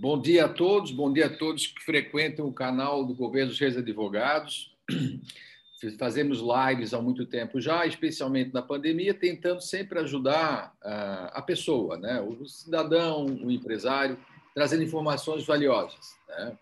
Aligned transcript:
Bom 0.00 0.18
dia 0.18 0.46
a 0.46 0.48
todos, 0.48 0.92
bom 0.92 1.12
dia 1.12 1.26
a 1.26 1.36
todos 1.36 1.66
que 1.66 1.84
frequentam 1.84 2.46
o 2.46 2.54
canal 2.54 3.04
do 3.04 3.14
Governo 3.14 3.50
dos 3.50 3.60
Reis 3.60 3.76
Advogados. 3.76 4.74
Fazemos 5.98 6.40
lives 6.40 6.94
há 6.94 7.02
muito 7.02 7.26
tempo 7.26 7.60
já, 7.60 7.84
especialmente 7.84 8.50
na 8.50 8.62
pandemia, 8.62 9.12
tentando 9.12 9.60
sempre 9.60 9.98
ajudar 9.98 10.74
ah, 10.82 11.32
a 11.34 11.42
pessoa, 11.42 11.98
né? 11.98 12.18
o 12.18 12.46
cidadão, 12.46 13.26
o 13.26 13.50
empresário, 13.50 14.18
trazendo 14.54 14.82
informações 14.82 15.44
valiosas. 15.44 16.16
Né? 16.30 16.58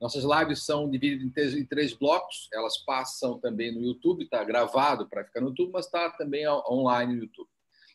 Nossas 0.00 0.24
lives 0.24 0.64
são 0.64 0.90
divididas 0.90 1.54
em 1.54 1.64
três 1.64 1.92
blocos, 1.92 2.48
elas 2.52 2.76
passam 2.78 3.38
também 3.38 3.72
no 3.72 3.80
YouTube, 3.80 4.24
está 4.24 4.42
gravado 4.42 5.08
para 5.08 5.24
ficar 5.24 5.40
no 5.40 5.50
YouTube, 5.50 5.70
mas 5.74 5.86
está 5.86 6.10
também 6.10 6.44
online 6.48 7.14
no 7.14 7.22
YouTube. 7.22 7.48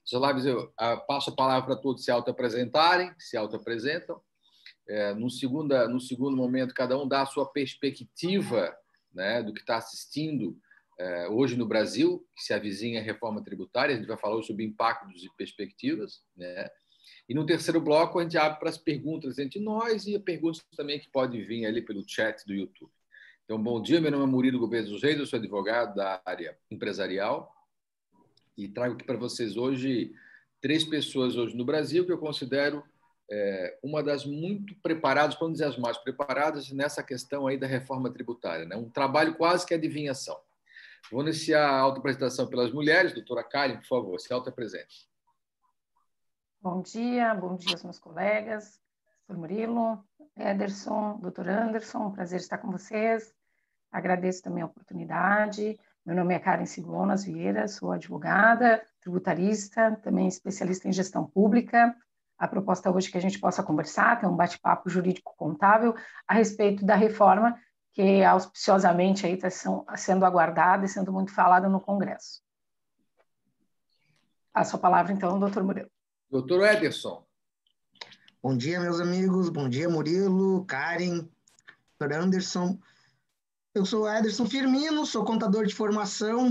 Essas 0.07 0.21
lives 0.25 0.45
eu 0.45 0.71
ah, 0.77 0.95
passo 0.95 1.31
a 1.31 1.35
palavra 1.35 1.65
para 1.65 1.75
todos 1.75 2.05
se 2.05 2.09
auto-apresentarem, 2.09 3.13
se 3.19 3.35
auto-apresentam. 3.35 4.21
É, 4.87 5.13
no, 5.13 5.29
segunda, 5.29 5.87
no 5.87 5.99
segundo 5.99 6.37
momento, 6.37 6.73
cada 6.73 6.97
um 7.01 7.07
dá 7.07 7.21
a 7.21 7.25
sua 7.25 7.45
perspectiva 7.45 8.75
né, 9.13 9.41
do 9.41 9.53
que 9.53 9.61
está 9.61 9.77
assistindo 9.77 10.57
é, 10.99 11.27
hoje 11.27 11.57
no 11.57 11.65
Brasil, 11.65 12.25
que 12.35 12.43
se 12.43 12.53
avizinha 12.53 12.99
a 12.99 13.03
reforma 13.03 13.43
tributária, 13.43 13.95
a 13.95 13.97
gente 13.97 14.07
vai 14.07 14.17
falar 14.17 14.41
sobre 14.43 14.63
impactos 14.63 15.23
e 15.23 15.29
perspectivas. 15.35 16.23
Né? 16.35 16.69
E 17.27 17.33
no 17.33 17.45
terceiro 17.45 17.81
bloco, 17.81 18.19
a 18.19 18.23
gente 18.23 18.37
abre 18.37 18.59
para 18.59 18.69
as 18.69 18.77
perguntas 18.77 19.39
entre 19.39 19.59
nós 19.59 20.05
e 20.05 20.17
perguntas 20.19 20.63
também 20.75 20.99
que 20.99 21.09
podem 21.09 21.43
vir 21.43 21.65
ali 21.65 21.81
pelo 21.81 22.07
chat 22.07 22.45
do 22.45 22.53
YouTube. 22.53 22.91
Então, 23.43 23.61
bom 23.61 23.81
dia, 23.81 24.01
meu 24.01 24.11
nome 24.11 24.23
é 24.23 24.27
Murilo 24.27 24.59
Gomes 24.59 24.89
dos 24.89 25.03
Reis, 25.03 25.19
eu 25.19 25.25
sou 25.25 25.37
advogado 25.37 25.95
da 25.95 26.21
área 26.25 26.57
empresarial 26.71 27.53
e 28.57 28.67
trago 28.67 28.95
aqui 28.95 29.03
para 29.03 29.17
vocês 29.17 29.57
hoje 29.57 30.13
três 30.61 30.83
pessoas 30.83 31.35
hoje 31.35 31.55
no 31.55 31.65
Brasil 31.65 32.05
que 32.05 32.11
eu 32.11 32.17
considero 32.17 32.83
é, 33.29 33.77
uma 33.83 34.03
das 34.03 34.25
muito 34.25 34.75
preparadas, 34.81 35.35
para 35.35 35.47
não 35.47 35.51
dizer 35.51 35.65
as 35.65 35.77
mais 35.77 35.97
preparadas, 35.97 36.71
nessa 36.71 37.03
questão 37.03 37.47
aí 37.47 37.57
da 37.57 37.67
reforma 37.67 38.11
tributária. 38.11 38.65
Né? 38.65 38.75
Um 38.75 38.89
trabalho 38.89 39.35
quase 39.35 39.65
que 39.65 39.73
adivinhação. 39.73 40.39
Vou 41.11 41.21
iniciar 41.21 41.67
a 41.67 41.79
auto-apresentação 41.79 42.47
pelas 42.47 42.71
mulheres. 42.71 43.13
Doutora 43.13 43.43
Karen, 43.43 43.77
por 43.77 43.87
favor, 43.87 44.19
se 44.19 44.33
auto-apresente. 44.33 45.07
Bom 46.61 46.81
dia, 46.81 47.33
bom 47.35 47.55
dia 47.55 47.73
aos 47.73 47.83
meus 47.83 47.99
colegas, 47.99 48.79
doutor 49.27 49.39
Murilo, 49.39 50.03
Ederson, 50.35 51.19
doutor 51.19 51.47
Anderson, 51.47 52.11
prazer 52.11 52.39
estar 52.39 52.57
com 52.57 52.71
vocês. 52.71 53.31
Agradeço 53.91 54.41
também 54.41 54.63
a 54.63 54.65
oportunidade. 54.65 55.79
Meu 56.03 56.15
nome 56.15 56.33
é 56.33 56.39
Karen 56.39 56.65
Sigonas 56.65 57.23
Vieira, 57.23 57.67
sou 57.67 57.91
advogada, 57.91 58.83
tributarista, 58.99 59.95
também 60.03 60.27
especialista 60.27 60.87
em 60.87 60.93
gestão 60.93 61.25
pública. 61.25 61.95
A 62.37 62.47
proposta 62.47 62.91
hoje 62.91 63.09
que 63.09 63.17
a 63.17 63.21
gente 63.21 63.39
possa 63.39 63.63
conversar, 63.63 64.19
ter 64.19 64.27
um 64.27 64.35
bate-papo 64.35 64.89
jurídico-contável 64.89 65.95
a 66.27 66.33
respeito 66.33 66.85
da 66.85 66.95
reforma 66.95 67.57
que 67.93 68.23
auspiciosamente 68.23 69.25
aí 69.25 69.35
está 69.35 69.49
sendo 69.95 70.25
aguardada 70.25 70.85
e 70.85 70.89
sendo 70.89 71.13
muito 71.13 71.33
falada 71.33 71.69
no 71.69 71.79
Congresso. 71.79 72.41
A 74.53 74.65
sua 74.65 74.77
palavra, 74.77 75.13
então, 75.13 75.39
doutor 75.39 75.63
Murilo. 75.63 75.89
Doutor 76.29 76.61
Ederson. 76.65 77.25
Bom 78.43 78.55
dia, 78.55 78.81
meus 78.81 78.99
amigos. 78.99 79.47
Bom 79.49 79.69
dia, 79.69 79.89
Murilo, 79.89 80.65
Karen, 80.65 81.27
doutor 81.97 82.17
Anderson. 82.17 82.77
Eu 83.73 83.85
sou 83.85 84.09
Ederson 84.09 84.45
Firmino, 84.45 85.05
sou 85.05 85.23
contador 85.23 85.65
de 85.65 85.73
formação, 85.73 86.49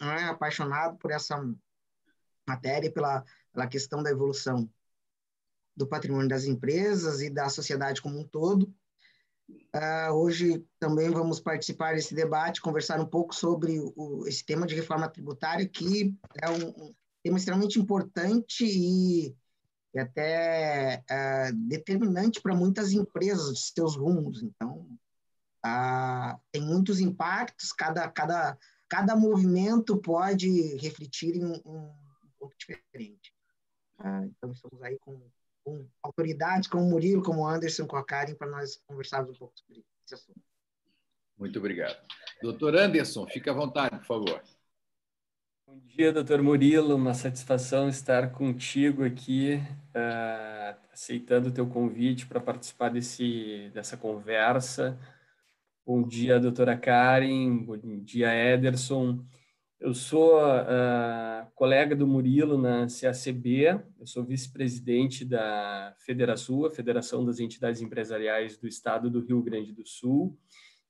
né, 0.00 0.24
apaixonado 0.24 0.96
por 0.96 1.10
essa 1.10 1.38
matéria, 2.46 2.90
pela, 2.90 3.24
pela 3.52 3.66
questão 3.66 4.02
da 4.02 4.10
evolução 4.10 4.68
do 5.78 5.86
patrimônio 5.86 6.28
das 6.28 6.44
empresas 6.44 7.22
e 7.22 7.30
da 7.30 7.48
sociedade 7.48 8.02
como 8.02 8.18
um 8.18 8.24
todo. 8.24 8.74
Uh, 9.74 10.12
hoje 10.12 10.66
também 10.78 11.08
vamos 11.08 11.40
participar 11.40 11.94
desse 11.94 12.14
debate, 12.14 12.60
conversar 12.60 13.00
um 13.00 13.06
pouco 13.06 13.34
sobre 13.34 13.78
o, 13.96 14.26
esse 14.26 14.44
tema 14.44 14.66
de 14.66 14.74
reforma 14.74 15.08
tributária, 15.08 15.66
que 15.66 16.14
é 16.42 16.50
um, 16.50 16.68
um 16.68 16.94
tema 17.22 17.38
extremamente 17.38 17.78
importante 17.78 18.64
e, 18.64 19.34
e 19.94 19.98
até 19.98 21.02
uh, 21.10 21.68
determinante 21.68 22.42
para 22.42 22.54
muitas 22.54 22.92
empresas 22.92 23.54
de 23.54 23.72
seus 23.72 23.96
rumos. 23.96 24.42
Então, 24.42 24.86
uh, 25.64 26.38
tem 26.50 26.60
muitos 26.60 27.00
impactos, 27.00 27.72
cada, 27.72 28.06
cada, 28.10 28.58
cada 28.88 29.16
movimento 29.16 29.96
pode 29.96 30.76
refletir 30.76 31.36
em 31.36 31.44
um, 31.44 31.54
um 31.64 31.90
ponto 32.38 32.54
diferente. 32.58 33.32
então, 33.98 34.52
estamos 34.52 34.82
aí 34.82 34.98
com, 34.98 35.22
com 35.68 35.86
autoridades 36.02 36.68
como 36.68 36.88
Murilo, 36.88 37.22
como 37.22 37.46
Anderson, 37.46 37.86
com 37.86 37.96
a 37.96 38.04
Karen, 38.04 38.34
para 38.34 38.50
nós 38.50 38.80
conversarmos 38.86 39.36
um 39.36 39.38
pouco 39.38 39.58
sobre 39.58 39.84
esse 40.04 40.14
assunto. 40.14 40.40
Muito 41.36 41.58
obrigado. 41.58 41.98
Doutor 42.42 42.76
Anderson, 42.76 43.26
fique 43.26 43.50
à 43.50 43.52
vontade, 43.52 43.96
por 43.98 44.06
favor. 44.06 44.42
Bom 45.66 45.78
dia, 45.84 46.12
doutor 46.12 46.42
Murilo. 46.42 46.96
Uma 46.96 47.12
satisfação 47.12 47.88
estar 47.88 48.32
contigo 48.32 49.04
aqui, 49.04 49.60
uh, 49.90 50.76
aceitando 50.90 51.48
o 51.48 51.52
teu 51.52 51.68
convite 51.68 52.26
para 52.26 52.40
participar 52.40 52.88
desse, 52.88 53.70
dessa 53.74 53.96
conversa. 53.96 54.98
Bom 55.86 56.02
dia, 56.02 56.40
doutora 56.40 56.76
Karen. 56.76 57.58
Bom 57.58 57.76
dia, 58.02 58.34
Ederson. 58.34 59.22
Eu 59.80 59.94
sou 59.94 60.40
uh, 60.40 61.50
colega 61.54 61.94
do 61.94 62.06
Murilo 62.06 62.58
na 62.58 62.86
CACB, 62.86 63.80
eu 64.00 64.06
sou 64.06 64.24
vice-presidente 64.24 65.24
da 65.24 65.94
Federação, 65.98 66.64
a 66.64 66.70
Federação 66.70 67.24
das 67.24 67.38
Entidades 67.38 67.80
Empresariais 67.80 68.58
do 68.58 68.66
Estado 68.66 69.08
do 69.08 69.24
Rio 69.24 69.40
Grande 69.40 69.72
do 69.72 69.86
Sul. 69.86 70.36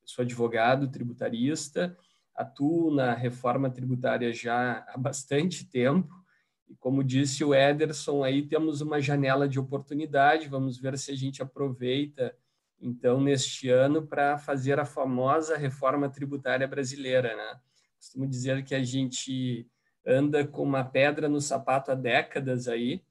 Eu 0.02 0.08
sou 0.08 0.22
advogado 0.22 0.90
tributarista 0.90 1.96
atuo 2.38 2.94
na 2.94 3.14
reforma 3.14 3.68
tributária 3.68 4.32
já 4.32 4.86
há 4.88 4.96
bastante 4.96 5.68
tempo. 5.68 6.14
E 6.68 6.76
como 6.76 7.02
disse 7.02 7.42
o 7.42 7.52
Ederson, 7.54 8.22
aí 8.22 8.46
temos 8.46 8.80
uma 8.80 9.00
janela 9.00 9.48
de 9.48 9.58
oportunidade, 9.58 10.48
vamos 10.48 10.78
ver 10.78 10.96
se 10.96 11.10
a 11.10 11.16
gente 11.16 11.42
aproveita, 11.42 12.34
então, 12.80 13.20
neste 13.20 13.68
ano, 13.68 14.06
para 14.06 14.38
fazer 14.38 14.78
a 14.78 14.84
famosa 14.84 15.56
reforma 15.56 16.08
tributária 16.08 16.68
brasileira. 16.68 17.34
Né? 17.36 17.60
Costumo 17.98 18.26
dizer 18.26 18.64
que 18.64 18.74
a 18.74 18.82
gente 18.82 19.66
anda 20.06 20.46
com 20.46 20.62
uma 20.62 20.84
pedra 20.84 21.28
no 21.28 21.40
sapato 21.40 21.90
há 21.90 21.94
décadas 21.94 22.68
aí, 22.68 23.02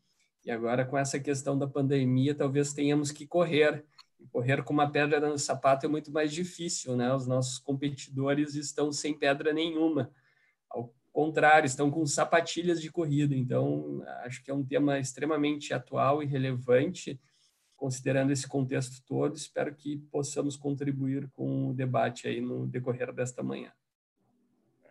e 0.46 0.50
agora 0.50 0.86
com 0.86 0.98
essa 0.98 1.20
questão 1.20 1.58
da 1.58 1.68
pandemia, 1.68 2.34
talvez 2.34 2.74
tenhamos 2.74 3.12
que 3.12 3.28
correr 3.28 3.86
correr 4.31 4.64
com 4.64 4.74
uma 4.74 4.90
pedra 4.90 5.20
no 5.20 5.38
sapato 5.38 5.86
é 5.86 5.90
muito 5.90 6.12
mais 6.12 6.31
difícil, 6.31 6.96
né? 6.96 7.14
Os 7.14 7.28
nossos 7.28 7.59
competidores 7.59 8.56
estão 8.56 8.92
sem 8.92 9.18
pedra 9.18 9.53
nenhuma. 9.53 10.12
Ao 10.70 10.94
contrário, 11.12 11.66
estão 11.66 11.90
com 11.90 12.06
sapatilhas 12.06 12.81
de 12.81 12.92
corrida. 12.92 13.36
Então, 13.36 14.03
acho 14.24 14.44
que 14.44 14.52
é 14.52 14.53
um 14.53 14.66
tema 14.66 15.00
extremamente 15.00 15.74
atual 15.74 16.22
e 16.22 16.26
relevante, 16.26 17.20
considerando 17.76 18.31
esse 18.31 18.47
contexto 18.47 19.02
todo. 19.06 19.36
Espero 19.36 19.74
que 19.74 19.97
possamos 20.12 20.56
contribuir 20.56 21.30
com 21.31 21.70
o 21.70 21.74
debate 21.74 22.28
aí 22.28 22.42
no 22.42 22.68
decorrer 22.68 23.14
desta 23.14 23.44
manhã. 23.44 23.72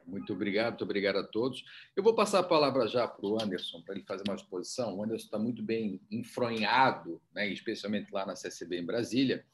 Muito 0.07 0.33
obrigado, 0.33 0.71
muito 0.71 0.85
obrigado 0.85 1.17
a 1.17 1.25
todos. 1.25 1.65
Eu 1.97 2.03
vou 2.03 2.15
passar 2.15 2.39
a 2.39 2.45
palavra 2.45 2.87
já 2.87 3.09
para 3.09 3.27
o 3.27 3.43
Anderson, 3.43 3.83
para 3.83 3.97
ele 3.97 4.05
fazer 4.05 4.23
uma 4.27 4.37
exposição. 4.37 4.97
O 4.97 5.03
Anderson 5.03 5.25
está 5.25 5.39
muito 5.39 5.63
bem 5.63 6.01
enfronhado, 6.11 7.21
né, 7.35 7.49
especialmente 7.49 8.13
lá 8.13 8.25
na 8.25 8.37
CCB 8.37 8.79
em 8.79 8.87
Brasília. 8.87 9.45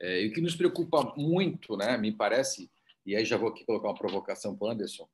É, 0.00 0.24
e 0.24 0.28
o 0.28 0.32
que 0.32 0.40
nos 0.40 0.56
preocupa 0.56 1.14
muito, 1.16 1.76
né, 1.76 1.96
me 1.96 2.10
parece, 2.10 2.68
e 3.06 3.14
aí 3.14 3.24
já 3.24 3.36
vou 3.36 3.50
aqui 3.50 3.64
colocar 3.64 3.88
uma 3.88 3.98
provocação 3.98 4.56
para 4.56 4.66
o 4.66 4.70
Anderson, 4.72 5.08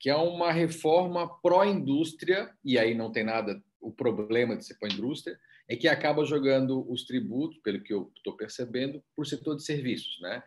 que 0.00 0.10
é 0.10 0.16
uma 0.16 0.50
reforma 0.50 1.28
pró-indústria, 1.40 2.52
e 2.64 2.76
aí 2.76 2.94
não 2.94 3.12
tem 3.12 3.22
nada, 3.22 3.62
o 3.80 3.92
problema 3.92 4.56
de 4.56 4.64
ser 4.64 4.74
pró-indústria, 4.74 5.38
é 5.68 5.76
que 5.76 5.86
acaba 5.86 6.24
jogando 6.24 6.84
os 6.90 7.04
tributos, 7.04 7.58
pelo 7.58 7.80
que 7.80 7.94
eu 7.94 8.10
estou 8.16 8.36
percebendo, 8.36 9.02
por 9.14 9.22
o 9.22 9.28
setor 9.28 9.56
de 9.56 9.62
serviços. 9.62 10.20
Né? 10.20 10.42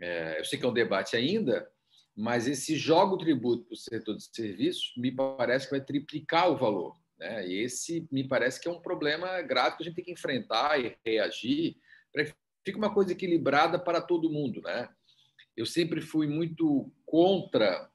É, 0.00 0.40
eu 0.40 0.44
sei 0.44 0.58
que 0.58 0.64
é 0.64 0.68
um 0.68 0.72
debate 0.72 1.14
ainda, 1.14 1.70
mas 2.18 2.48
esse 2.48 2.76
joga 2.76 3.14
o 3.14 3.18
tributo 3.18 3.62
para 3.62 3.74
o 3.74 3.76
setor 3.76 4.16
de 4.16 4.24
serviços 4.24 4.92
me 4.96 5.12
parece 5.12 5.66
que 5.66 5.70
vai 5.70 5.80
triplicar 5.80 6.50
o 6.50 6.56
valor. 6.56 6.96
Né? 7.16 7.46
E 7.46 7.62
esse 7.62 8.08
me 8.10 8.26
parece 8.26 8.60
que 8.60 8.66
é 8.66 8.70
um 8.72 8.80
problema 8.80 9.40
grave 9.40 9.76
que 9.76 9.84
a 9.84 9.86
gente 9.86 9.94
tem 9.94 10.04
que 10.04 10.10
enfrentar 10.10 10.80
e 10.80 10.96
reagir 11.06 11.76
para 12.12 12.24
que 12.24 12.34
fique 12.66 12.76
uma 12.76 12.92
coisa 12.92 13.12
equilibrada 13.12 13.78
para 13.78 14.00
todo 14.00 14.32
mundo. 14.32 14.60
Né? 14.62 14.88
Eu 15.56 15.64
sempre 15.64 16.00
fui 16.00 16.26
muito 16.26 16.92
contra 17.06 17.88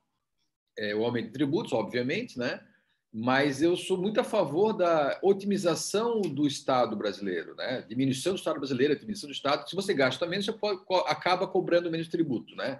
é, 0.77 0.95
o 0.95 1.03
aumento 1.03 1.25
de 1.25 1.33
tributos, 1.33 1.73
obviamente, 1.73 2.39
né? 2.39 2.65
mas 3.11 3.61
eu 3.61 3.75
sou 3.75 3.97
muito 3.97 4.21
a 4.21 4.23
favor 4.23 4.71
da 4.71 5.19
otimização 5.21 6.21
do 6.21 6.47
Estado 6.47 6.95
brasileiro, 6.95 7.55
né? 7.55 7.81
diminuição 7.89 8.35
do 8.35 8.37
Estado 8.37 8.57
brasileiro, 8.57 8.95
diminuição 8.95 9.27
do 9.27 9.33
Estado. 9.33 9.69
Se 9.69 9.75
você 9.75 9.93
gasta 9.93 10.25
menos, 10.25 10.45
você 10.45 10.53
pode, 10.53 10.81
acaba 11.07 11.45
cobrando 11.45 11.91
menos 11.91 12.07
tributo. 12.07 12.55
Né? 12.55 12.79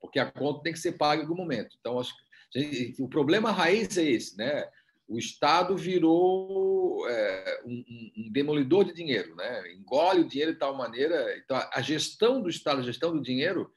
Porque 0.00 0.18
a 0.18 0.30
conta 0.30 0.62
tem 0.62 0.72
que 0.72 0.78
ser 0.78 0.92
paga 0.92 1.22
em 1.22 1.24
algum 1.24 1.36
momento. 1.36 1.76
Então, 1.78 1.98
acho 1.98 2.14
que 2.52 2.94
o 2.98 3.08
problema 3.08 3.52
raiz 3.52 3.96
é 3.96 4.04
esse, 4.04 4.36
né? 4.36 4.68
O 5.06 5.18
Estado 5.18 5.76
virou 5.76 7.04
é, 7.08 7.62
um, 7.64 7.84
um, 8.16 8.32
demolidor 8.32 8.84
de 8.84 8.92
dinheiro, 8.92 9.34
né? 9.34 9.72
engole 9.72 10.20
o 10.20 10.28
dinheiro 10.28 10.52
de 10.52 10.58
tal 10.58 10.76
maneira. 10.76 11.36
Então, 11.36 11.56
a 11.72 11.82
gestão 11.82 12.40
do 12.40 12.48
Estado, 12.48 12.80
a 12.80 12.84
gestão 12.84 13.12
do 13.12 13.20
dinheiro, 13.20 13.72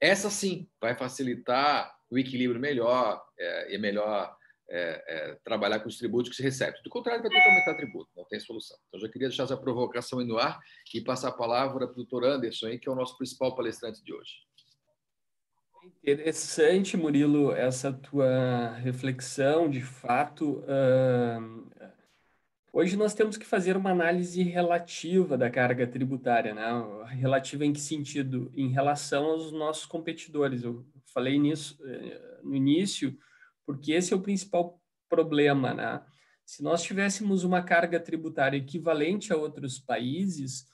essa 0.00 0.28
sim 0.30 0.68
vai 0.80 0.96
facilitar 0.96 1.94
o 2.10 2.18
equilíbrio 2.18 2.60
melhor 2.60 3.24
é, 3.38 3.72
e 3.72 3.76
é 3.76 3.78
melhor 3.78 4.36
é, 4.68 5.04
é, 5.06 5.34
trabalhar 5.44 5.78
com 5.80 5.88
os 5.88 5.96
tributos 5.96 6.30
que 6.30 6.36
se 6.36 6.42
recebe. 6.42 6.82
Do 6.82 6.90
contrário, 6.90 7.22
vai 7.22 7.30
ter 7.30 7.40
que 7.40 7.48
aumentar 7.48 7.76
tributo, 7.76 8.10
não 8.16 8.24
tem 8.24 8.40
solução. 8.40 8.76
Então, 8.88 9.00
já 9.00 9.08
queria 9.08 9.28
deixar 9.28 9.44
essa 9.44 9.56
provocação 9.56 10.24
no 10.24 10.38
ar 10.38 10.58
e 10.92 11.00
passar 11.00 11.28
a 11.28 11.32
palavra 11.32 11.86
para 11.86 11.92
o 11.92 11.96
doutor 11.96 12.24
Anderson, 12.24 12.66
aí, 12.66 12.78
que 12.78 12.88
é 12.88 12.92
o 12.92 12.96
nosso 12.96 13.16
principal 13.16 13.54
palestrante 13.54 14.02
de 14.02 14.12
hoje. 14.12 14.32
Interessante, 16.02 16.96
Murilo, 16.96 17.52
essa 17.52 17.92
tua 17.92 18.72
reflexão, 18.74 19.68
de 19.68 19.80
fato. 19.80 20.62
Uh, 20.64 21.66
hoje 22.72 22.96
nós 22.96 23.14
temos 23.14 23.36
que 23.36 23.46
fazer 23.46 23.76
uma 23.76 23.90
análise 23.90 24.42
relativa 24.42 25.36
da 25.36 25.50
carga 25.50 25.86
tributária, 25.86 26.54
né? 26.54 26.62
Relativa 27.08 27.64
em 27.64 27.72
que 27.72 27.80
sentido? 27.80 28.52
Em 28.54 28.68
relação 28.68 29.24
aos 29.24 29.52
nossos 29.52 29.86
competidores. 29.86 30.62
Eu 30.62 30.84
falei 31.06 31.38
nisso 31.38 31.78
uh, 31.82 32.46
no 32.46 32.54
início, 32.54 33.16
porque 33.64 33.92
esse 33.92 34.12
é 34.12 34.16
o 34.16 34.22
principal 34.22 34.80
problema, 35.08 35.72
né? 35.72 36.02
Se 36.44 36.62
nós 36.62 36.82
tivéssemos 36.82 37.44
uma 37.44 37.62
carga 37.62 37.98
tributária 37.98 38.58
equivalente 38.58 39.32
a 39.32 39.36
outros 39.36 39.78
países, 39.78 40.66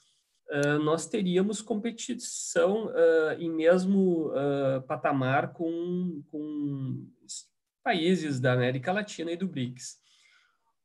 nós 0.83 1.07
teríamos 1.07 1.61
competição 1.61 2.87
uh, 2.87 3.39
em 3.39 3.49
mesmo 3.49 4.27
uh, 4.27 4.81
patamar 4.85 5.53
com, 5.53 6.21
com 6.29 7.07
países 7.81 8.39
da 8.39 8.51
América 8.53 8.91
Latina 8.91 9.31
e 9.31 9.37
do 9.37 9.47
BRICS. 9.47 9.97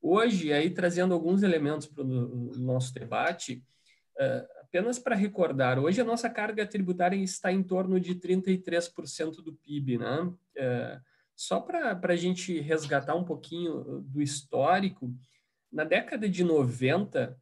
Hoje, 0.01 0.53
aí 0.53 0.71
trazendo 0.71 1.13
alguns 1.13 1.43
elementos 1.43 1.89
para 1.89 2.05
o 2.05 2.53
nosso 2.59 2.95
debate, 2.95 3.65
apenas 4.61 4.99
para 5.01 5.17
recordar, 5.17 5.79
hoje 5.81 6.01
a 6.01 6.05
nossa 6.05 6.31
carga 6.31 6.65
tributária 6.65 7.17
está 7.17 7.51
em 7.51 7.63
torno 7.63 7.99
de 7.99 8.15
33% 8.15 9.43
do 9.43 9.53
PIB, 9.55 9.99
né? 9.99 10.33
Só 11.35 11.61
para 11.61 11.99
a 12.01 12.17
gente 12.17 12.61
resgatar 12.61 13.17
um 13.17 13.25
pouquinho 13.25 14.05
do 14.07 14.23
histórico, 14.23 15.13
na 15.73 15.83
década 15.83 16.29
de 16.29 16.45
90, 16.45 17.37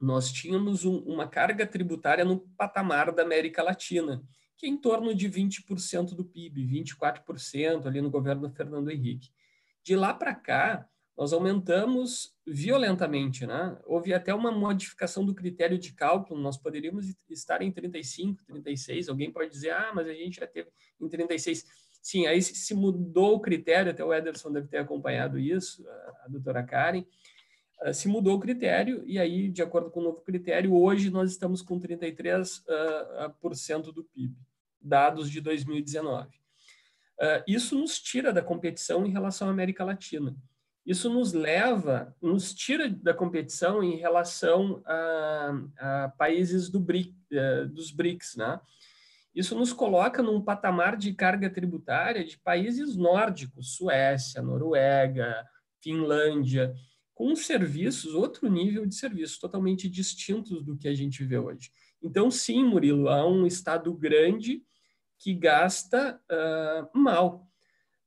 nós 0.00 0.32
tínhamos 0.32 0.84
um, 0.84 0.98
uma 1.00 1.28
carga 1.28 1.66
tributária 1.66 2.24
no 2.24 2.40
patamar 2.56 3.12
da 3.12 3.22
América 3.22 3.62
Latina, 3.62 4.22
que 4.56 4.66
é 4.66 4.68
em 4.68 4.76
torno 4.76 5.14
de 5.14 5.28
20% 5.28 6.14
do 6.14 6.24
PIB, 6.24 6.66
24% 6.66 7.86
ali 7.86 8.00
no 8.00 8.10
governo 8.10 8.48
do 8.48 8.54
Fernando 8.54 8.90
Henrique. 8.90 9.30
De 9.82 9.94
lá 9.94 10.14
para 10.14 10.34
cá, 10.34 10.88
nós 11.16 11.34
aumentamos 11.34 12.34
violentamente, 12.46 13.46
né? 13.46 13.78
Houve 13.84 14.14
até 14.14 14.34
uma 14.34 14.50
modificação 14.50 15.24
do 15.24 15.34
critério 15.34 15.78
de 15.78 15.92
cálculo, 15.92 16.40
nós 16.40 16.56
poderíamos 16.56 17.14
estar 17.28 17.60
em 17.60 17.70
35, 17.70 18.42
36, 18.46 19.08
alguém 19.08 19.30
pode 19.30 19.50
dizer, 19.50 19.70
ah, 19.70 19.92
mas 19.94 20.08
a 20.08 20.14
gente 20.14 20.40
já 20.40 20.46
teve 20.46 20.70
em 20.98 21.08
36. 21.08 21.64
Sim, 22.02 22.26
aí 22.26 22.40
se 22.40 22.74
mudou 22.74 23.34
o 23.34 23.40
critério, 23.40 23.92
até 23.92 24.02
o 24.02 24.14
Ederson 24.14 24.50
deve 24.50 24.68
ter 24.68 24.78
acompanhado 24.78 25.38
isso, 25.38 25.86
a, 26.24 26.28
doutora 26.28 26.62
Karen, 26.62 27.04
se 27.92 28.08
mudou 28.08 28.36
o 28.36 28.40
critério, 28.40 29.02
e 29.06 29.18
aí, 29.18 29.48
de 29.48 29.62
acordo 29.62 29.90
com 29.90 30.00
o 30.00 30.04
novo 30.04 30.20
critério, 30.20 30.74
hoje 30.74 31.10
nós 31.10 31.30
estamos 31.30 31.62
com 31.62 31.80
33% 31.80 32.60
uh, 32.60 33.34
por 33.40 33.54
cento 33.56 33.90
do 33.90 34.04
PIB, 34.04 34.36
dados 34.80 35.30
de 35.30 35.40
2019. 35.40 36.28
Uh, 36.28 37.42
isso 37.46 37.78
nos 37.78 37.98
tira 37.98 38.32
da 38.32 38.42
competição 38.42 39.06
em 39.06 39.10
relação 39.10 39.48
à 39.48 39.50
América 39.50 39.84
Latina. 39.84 40.36
Isso 40.84 41.08
nos 41.08 41.32
leva, 41.32 42.14
nos 42.20 42.54
tira 42.54 42.88
da 42.88 43.14
competição 43.14 43.82
em 43.82 43.96
relação 43.96 44.82
a, 44.86 45.52
a 45.78 46.08
países 46.16 46.68
do 46.68 46.80
BRIC, 46.80 47.14
uh, 47.32 47.68
dos 47.68 47.90
BRICS, 47.90 48.36
né? 48.36 48.60
Isso 49.34 49.54
nos 49.54 49.72
coloca 49.72 50.22
num 50.22 50.42
patamar 50.42 50.96
de 50.96 51.14
carga 51.14 51.48
tributária 51.48 52.24
de 52.24 52.36
países 52.36 52.96
nórdicos, 52.96 53.76
Suécia, 53.76 54.42
Noruega, 54.42 55.46
Finlândia, 55.80 56.74
com 57.20 57.36
serviços, 57.36 58.14
outro 58.14 58.48
nível 58.48 58.86
de 58.86 58.94
serviços 58.94 59.36
totalmente 59.36 59.90
distintos 59.90 60.62
do 60.64 60.74
que 60.74 60.88
a 60.88 60.94
gente 60.94 61.22
vê 61.22 61.36
hoje. 61.36 61.70
Então, 62.02 62.30
sim, 62.30 62.64
Murilo, 62.64 63.10
há 63.10 63.28
um 63.28 63.46
Estado 63.46 63.92
grande 63.92 64.64
que 65.18 65.34
gasta 65.34 66.18
uh, 66.32 66.98
mal. 66.98 67.46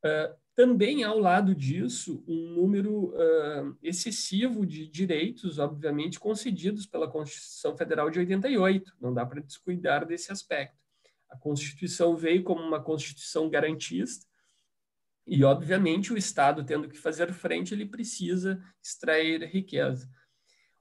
Uh, 0.03 0.35
também, 0.55 1.03
ao 1.03 1.19
lado 1.19 1.53
disso, 1.53 2.23
um 2.27 2.55
número 2.55 3.13
uh, 3.13 3.77
excessivo 3.83 4.65
de 4.65 4.87
direitos, 4.87 5.59
obviamente, 5.59 6.19
concedidos 6.19 6.87
pela 6.87 7.07
Constituição 7.07 7.77
Federal 7.77 8.09
de 8.09 8.17
88. 8.17 8.93
Não 8.99 9.13
dá 9.13 9.23
para 9.27 9.43
descuidar 9.43 10.07
desse 10.07 10.31
aspecto. 10.31 10.75
A 11.29 11.37
Constituição 11.37 12.17
veio 12.17 12.41
como 12.41 12.63
uma 12.63 12.81
Constituição 12.81 13.47
garantista, 13.47 14.25
e, 15.25 15.43
obviamente, 15.43 16.11
o 16.11 16.17
Estado, 16.17 16.65
tendo 16.65 16.89
que 16.89 16.97
fazer 16.97 17.33
frente, 17.33 17.73
ele 17.73 17.85
precisa 17.85 18.61
extrair 18.81 19.43
riqueza. 19.43 20.09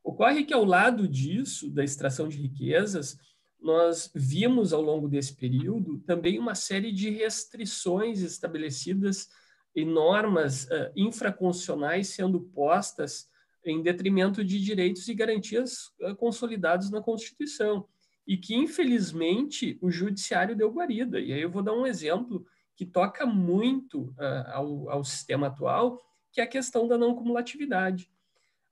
Ocorre 0.02 0.44
que, 0.44 0.52
ao 0.52 0.64
lado 0.64 1.06
disso, 1.06 1.70
da 1.70 1.84
extração 1.84 2.28
de 2.28 2.38
riquezas, 2.38 3.16
nós 3.60 4.10
vimos 4.12 4.72
ao 4.72 4.82
longo 4.82 5.08
desse 5.08 5.36
período 5.36 5.98
também 6.00 6.38
uma 6.38 6.56
série 6.56 6.90
de 6.90 7.08
restrições 7.10 8.20
estabelecidas 8.20 9.28
e 9.74 9.84
normas 9.84 10.64
uh, 10.64 10.90
infraconstitucionais 10.96 12.08
sendo 12.08 12.40
postas 12.40 13.28
em 13.64 13.80
detrimento 13.80 14.44
de 14.44 14.60
direitos 14.60 15.06
e 15.06 15.14
garantias 15.14 15.92
uh, 16.00 16.16
consolidados 16.16 16.90
na 16.90 17.00
Constituição 17.00 17.86
e 18.26 18.36
que, 18.36 18.54
infelizmente, 18.56 19.78
o 19.80 19.90
judiciário 19.90 20.56
deu 20.56 20.72
guarida. 20.72 21.20
E 21.20 21.32
aí 21.32 21.40
eu 21.40 21.50
vou 21.50 21.62
dar 21.62 21.72
um 21.72 21.86
exemplo 21.86 22.44
que 22.76 22.86
toca 22.86 23.26
muito 23.26 24.14
uh, 24.18 24.50
ao, 24.52 24.90
ao 24.90 25.04
sistema 25.04 25.48
atual, 25.48 26.00
que 26.30 26.40
é 26.40 26.44
a 26.44 26.48
questão 26.48 26.88
da 26.88 26.96
não 26.96 27.14
cumulatividade. 27.14 28.10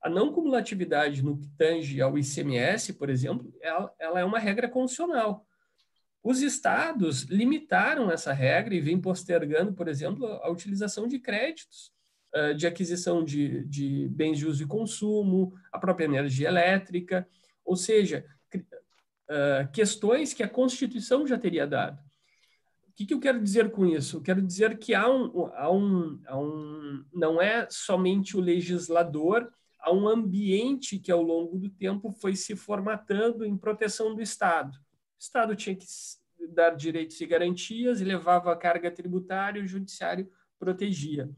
A 0.01 0.09
não 0.09 0.33
cumulatividade 0.33 1.23
no 1.23 1.37
que 1.37 1.47
tange 1.57 2.01
ao 2.01 2.17
ICMS, 2.17 2.93
por 2.93 3.09
exemplo, 3.09 3.53
ela, 3.61 3.93
ela 3.99 4.19
é 4.19 4.25
uma 4.25 4.39
regra 4.39 4.67
constitucional. 4.67 5.45
Os 6.23 6.41
estados 6.41 7.23
limitaram 7.23 8.11
essa 8.11 8.33
regra 8.33 8.73
e 8.73 8.81
vêm 8.81 8.99
postergando, 8.99 9.73
por 9.73 9.87
exemplo, 9.87 10.25
a 10.25 10.49
utilização 10.49 11.07
de 11.07 11.19
créditos 11.19 11.91
uh, 12.35 12.55
de 12.55 12.65
aquisição 12.65 13.23
de, 13.23 13.65
de 13.65 14.07
bens 14.09 14.37
de 14.37 14.47
uso 14.47 14.63
e 14.63 14.67
consumo, 14.67 15.53
a 15.71 15.79
própria 15.79 16.05
energia 16.05 16.47
elétrica, 16.47 17.27
ou 17.63 17.75
seja, 17.75 18.25
uh, 18.55 19.71
questões 19.71 20.33
que 20.33 20.43
a 20.43 20.49
Constituição 20.49 21.25
já 21.25 21.37
teria 21.37 21.67
dado. 21.67 21.99
O 22.91 22.93
que, 22.93 23.05
que, 23.05 23.13
eu 23.13 23.19
quero 23.21 23.41
dizer 23.41 23.71
com 23.71 23.85
isso? 23.85 24.17
Eu 24.17 24.21
quero 24.21 24.41
dizer 24.41 24.77
que 24.77 24.93
há 24.93 25.09
um, 25.09 25.47
há 25.55 25.71
um, 25.71 26.21
há 26.27 26.37
um, 26.37 27.05
não 27.13 27.41
é 27.41 27.65
somente 27.69 28.35
o 28.35 28.41
legislador, 28.41 29.49
há 29.79 29.93
um 29.93 30.09
ambiente 30.09 30.99
que 30.99 31.11
ao 31.11 31.21
longo 31.23 31.57
do 31.57 31.69
tempo 31.69 32.11
foi 32.11 32.35
se 32.35 32.53
formatando 32.53 33.45
em 33.45 33.57
proteção 33.57 34.13
do 34.13 34.21
Estado. 34.21 34.75
O 34.75 35.21
Estado 35.21 35.55
tinha 35.55 35.73
que 35.73 35.85
dar 36.53 36.71
direitos 36.71 37.19
e 37.21 37.25
garantias 37.25 38.01
e 38.01 38.03
levava 38.03 38.51
a 38.51 38.57
carga 38.57 38.91
tributária, 38.91 39.63
o 39.63 39.67
judiciário 39.67 40.29
protegia. 40.59 41.29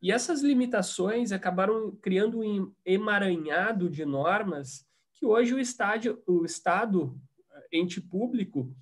E 0.00 0.12
essas 0.12 0.42
limitações 0.42 1.32
acabaram 1.32 1.96
criando 2.02 2.40
um 2.40 2.70
emaranhado 2.84 3.88
de 3.88 4.04
normas 4.04 4.86
que 5.14 5.24
hoje 5.24 5.54
o, 5.54 5.58
estádio, 5.58 6.22
o 6.26 6.44
Estado, 6.44 7.18
ente 7.72 7.98
público, 7.98 8.76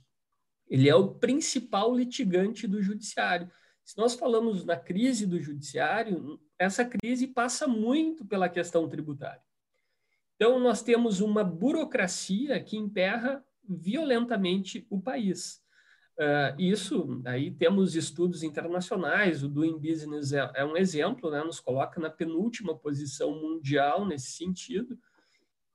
ele 0.71 0.89
é 0.89 0.95
o 0.95 1.09
principal 1.09 1.93
litigante 1.95 2.67
do 2.67 2.81
judiciário. 2.81 3.51
Se 3.85 3.99
nós 3.99 4.15
falamos 4.15 4.65
na 4.65 4.77
crise 4.77 5.27
do 5.27 5.41
judiciário, 5.41 6.41
essa 6.57 6.85
crise 6.85 7.27
passa 7.27 7.67
muito 7.67 8.25
pela 8.25 8.49
questão 8.49 8.89
tributária. 8.89 9.43
Então, 10.37 10.61
nós 10.61 10.83
temos 10.83 11.21
uma 11.21 11.43
burocracia 11.43 12.63
que 12.63 12.77
emperra 12.77 13.45
violentamente 13.69 14.87
o 14.89 15.01
país. 15.01 15.61
Uh, 16.17 16.61
isso, 16.61 17.21
aí 17.25 17.51
temos 17.51 17.95
estudos 17.95 18.43
internacionais, 18.43 19.43
o 19.43 19.49
Doing 19.49 19.79
Business 19.79 20.33
é, 20.33 20.51
é 20.55 20.65
um 20.65 20.77
exemplo, 20.77 21.31
né, 21.31 21.43
nos 21.43 21.61
coloca 21.61 21.99
na 21.99 22.11
penúltima 22.11 22.77
posição 22.77 23.33
mundial 23.41 24.07
nesse 24.07 24.33
sentido, 24.33 24.99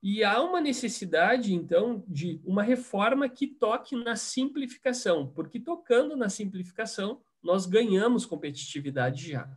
e 0.02 0.22
há 0.22 0.40
uma 0.42 0.60
necessidade, 0.60 1.54
então, 1.54 2.04
de 2.06 2.40
uma 2.44 2.62
reforma 2.62 3.28
que 3.28 3.46
toque 3.46 3.96
na 3.96 4.14
simplificação, 4.14 5.26
porque 5.34 5.58
tocando 5.58 6.16
na 6.16 6.28
simplificação, 6.28 7.20
nós 7.42 7.66
ganhamos 7.66 8.26
competitividade 8.26 9.30
já. 9.30 9.50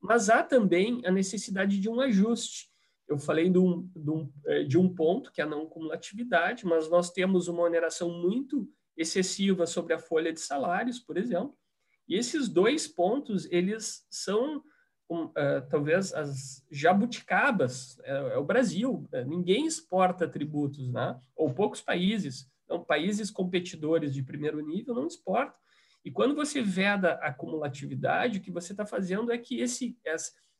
Mas 0.00 0.28
há 0.28 0.42
também 0.42 1.00
a 1.04 1.10
necessidade 1.10 1.80
de 1.80 1.88
um 1.88 2.00
ajuste. 2.00 2.70
Eu 3.08 3.18
falei 3.18 3.48
de 3.48 3.58
um, 3.58 3.88
de 3.94 4.10
um, 4.10 4.32
eh, 4.46 4.64
de 4.64 4.78
um 4.78 4.92
ponto, 4.92 5.32
que 5.32 5.40
é 5.40 5.44
a 5.44 5.48
não 5.48 5.66
cumulatividade, 5.66 6.66
mas 6.66 6.88
nós 6.90 7.10
temos 7.10 7.48
uma 7.48 7.62
oneração 7.62 8.10
muito 8.10 8.68
excessiva 8.96 9.66
sobre 9.66 9.94
a 9.94 9.98
folha 9.98 10.32
de 10.32 10.40
salários, 10.40 10.98
por 10.98 11.16
exemplo, 11.16 11.56
e 12.08 12.14
esses 12.14 12.48
dois 12.48 12.86
pontos, 12.86 13.46
eles 13.50 14.06
são 14.10 14.62
um, 15.08 15.24
uh, 15.24 15.66
talvez 15.70 16.12
as 16.12 16.64
jabuticabas, 16.70 17.98
é, 18.02 18.34
é, 18.34 18.38
o 18.38 18.44
Brasil, 18.44 19.08
ninguém 19.26 19.66
exporta 19.66 20.28
tributos, 20.28 20.90
né? 20.92 21.18
ou 21.36 21.52
poucos 21.52 21.80
países, 21.80 22.50
então, 22.64 22.82
países 22.82 23.30
competidores 23.30 24.12
de 24.12 24.22
primeiro 24.22 24.60
nível 24.60 24.94
não 24.94 25.06
exportam. 25.06 25.54
E 26.04 26.10
quando 26.10 26.34
você 26.34 26.60
veda 26.60 27.12
a 27.14 27.32
cumulatividade, 27.32 28.38
o 28.38 28.42
que 28.42 28.50
você 28.50 28.72
está 28.72 28.84
fazendo 28.84 29.32
é 29.32 29.38
que 29.38 29.60
esse, 29.60 29.96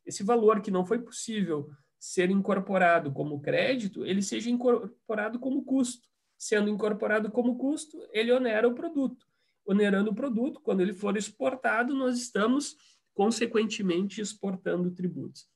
esse 0.04 0.22
valor 0.22 0.60
que 0.60 0.70
não 0.70 0.84
foi 0.84 1.00
possível 1.00 1.68
ser 1.98 2.30
incorporado 2.30 3.12
como 3.12 3.40
crédito, 3.40 4.04
ele 4.04 4.22
seja 4.22 4.50
incorporado 4.50 5.38
como 5.38 5.64
custo. 5.64 6.06
Sendo 6.38 6.68
incorporado 6.68 7.30
como 7.30 7.56
custo, 7.56 7.98
ele 8.12 8.32
onera 8.32 8.68
o 8.68 8.74
produto. 8.74 9.26
Onerando 9.64 10.10
o 10.10 10.14
produto, 10.14 10.60
quando 10.60 10.80
ele 10.80 10.92
for 10.92 11.16
exportado, 11.16 11.94
nós 11.94 12.18
estamos, 12.18 12.76
consequentemente, 13.16 14.20
exportando 14.20 14.90
tributos. 14.90 15.48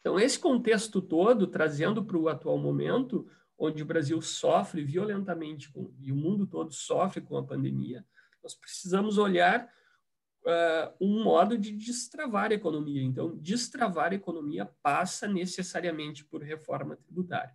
Então, 0.00 0.18
esse 0.18 0.36
contexto 0.36 1.00
todo, 1.00 1.46
trazendo 1.46 2.04
para 2.04 2.18
o 2.18 2.28
atual 2.28 2.58
momento, 2.58 3.28
onde 3.56 3.80
o 3.80 3.86
Brasil 3.86 4.20
sofre 4.20 4.82
violentamente 4.82 5.70
com, 5.70 5.94
e 6.00 6.10
o 6.10 6.16
mundo 6.16 6.48
todo 6.48 6.72
sofre 6.72 7.20
com 7.20 7.36
a 7.36 7.44
pandemia, 7.44 8.04
nós 8.42 8.56
precisamos 8.56 9.18
olhar 9.18 9.70
uh, 10.44 10.92
um 11.00 11.22
modo 11.22 11.56
de 11.56 11.70
destravar 11.70 12.50
a 12.50 12.54
economia. 12.54 13.02
Então, 13.02 13.36
destravar 13.36 14.10
a 14.10 14.16
economia 14.16 14.68
passa 14.82 15.28
necessariamente 15.28 16.24
por 16.24 16.42
reforma 16.42 16.96
tributária. 16.96 17.54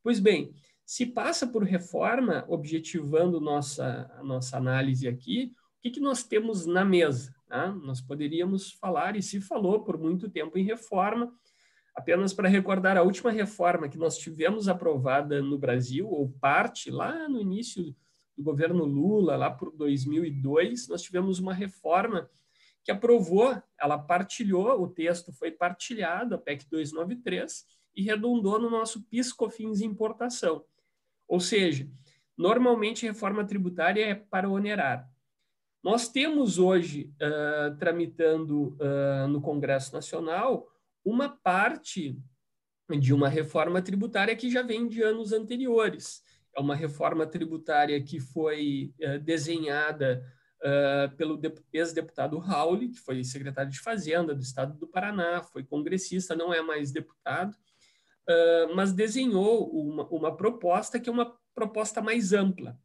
Pois 0.00 0.20
bem, 0.20 0.54
se 0.86 1.06
passa 1.06 1.44
por 1.44 1.64
reforma, 1.64 2.44
objetivando 2.46 3.40
nossa, 3.40 4.08
a 4.16 4.22
nossa 4.22 4.56
análise 4.56 5.08
aqui, 5.08 5.52
que, 5.80 5.90
que 5.90 6.00
nós 6.00 6.22
temos 6.22 6.66
na 6.66 6.84
mesa? 6.84 7.34
Né? 7.48 7.74
Nós 7.82 8.00
poderíamos 8.00 8.72
falar, 8.72 9.16
e 9.16 9.22
se 9.22 9.40
falou 9.40 9.82
por 9.82 9.98
muito 9.98 10.28
tempo 10.28 10.58
em 10.58 10.64
reforma, 10.64 11.32
apenas 11.94 12.32
para 12.32 12.48
recordar 12.48 12.96
a 12.96 13.02
última 13.02 13.30
reforma 13.30 13.88
que 13.88 13.98
nós 13.98 14.16
tivemos 14.18 14.68
aprovada 14.68 15.42
no 15.42 15.58
Brasil, 15.58 16.08
ou 16.08 16.28
parte, 16.40 16.90
lá 16.90 17.28
no 17.28 17.40
início 17.40 17.94
do 18.36 18.42
governo 18.42 18.84
Lula, 18.84 19.36
lá 19.36 19.50
por 19.50 19.70
2002, 19.72 20.88
nós 20.88 21.02
tivemos 21.02 21.38
uma 21.38 21.52
reforma 21.52 22.28
que 22.82 22.90
aprovou, 22.90 23.62
ela 23.78 23.98
partilhou, 23.98 24.80
o 24.80 24.88
texto 24.88 25.32
foi 25.32 25.50
partilhado, 25.50 26.34
a 26.34 26.38
PEC 26.38 26.66
293, 26.70 27.66
e 27.94 28.02
redundou 28.02 28.58
no 28.58 28.70
nosso 28.70 29.02
PIS/COFINS 29.02 29.80
importação. 29.80 30.64
Ou 31.28 31.40
seja, 31.40 31.88
normalmente 32.36 33.06
a 33.06 33.12
reforma 33.12 33.44
tributária 33.44 34.04
é 34.04 34.14
para 34.14 34.48
onerar. 34.48 35.10
Nós 35.82 36.08
temos 36.08 36.58
hoje, 36.58 37.10
uh, 37.22 37.74
tramitando 37.78 38.76
uh, 38.78 39.26
no 39.28 39.40
Congresso 39.40 39.94
Nacional, 39.94 40.68
uma 41.02 41.28
parte 41.28 42.18
de 42.98 43.14
uma 43.14 43.28
reforma 43.28 43.80
tributária 43.80 44.36
que 44.36 44.50
já 44.50 44.62
vem 44.62 44.86
de 44.88 45.02
anos 45.02 45.32
anteriores 45.32 46.22
é 46.54 46.60
uma 46.60 46.74
reforma 46.74 47.24
tributária 47.26 48.02
que 48.02 48.18
foi 48.18 48.92
uh, 49.00 49.18
desenhada 49.20 50.24
pelo 51.16 51.40
ex-deputado 51.72 52.36
Raul, 52.36 52.80
que 52.80 52.98
foi 52.98 53.24
secretário 53.24 53.70
de 53.70 53.80
Fazenda 53.80 54.34
do 54.34 54.42
Estado 54.42 54.76
do 54.76 54.86
Paraná, 54.86 55.42
foi 55.42 55.64
congressista, 55.64 56.36
não 56.36 56.52
é 56.52 56.60
mais 56.60 56.92
deputado, 56.92 57.56
mas 58.74 58.92
desenhou 58.92 59.70
uma, 59.70 60.06
uma 60.08 60.36
proposta 60.36 61.00
que 61.00 61.08
é 61.08 61.12
uma 61.12 61.34
proposta 61.54 62.02
mais 62.02 62.34
ampla. 62.34 62.78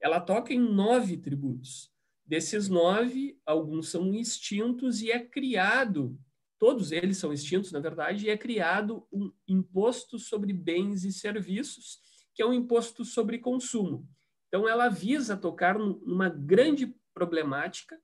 Ela 0.00 0.20
toca 0.20 0.54
em 0.54 0.60
nove 0.60 1.16
tributos. 1.16 1.92
Desses 2.28 2.68
nove, 2.68 3.40
alguns 3.44 3.88
são 3.88 4.14
extintos 4.14 5.02
e 5.02 5.10
é 5.10 5.18
criado 5.18 6.16
todos 6.58 6.90
eles 6.92 7.18
são 7.18 7.32
extintos, 7.32 7.72
na 7.72 7.80
verdade, 7.80 8.26
e 8.26 8.30
é 8.30 8.36
criado 8.36 9.06
um 9.12 9.32
imposto 9.46 10.18
sobre 10.18 10.52
bens 10.52 11.04
e 11.04 11.12
serviços, 11.12 12.00
que 12.34 12.42
é 12.42 12.46
um 12.46 12.52
imposto 12.52 13.04
sobre 13.04 13.38
consumo. 13.38 14.06
Então, 14.48 14.68
ela 14.68 14.88
visa 14.88 15.36
tocar 15.36 15.78
numa 15.78 16.28
grande 16.28 16.94
problemática, 17.14 17.98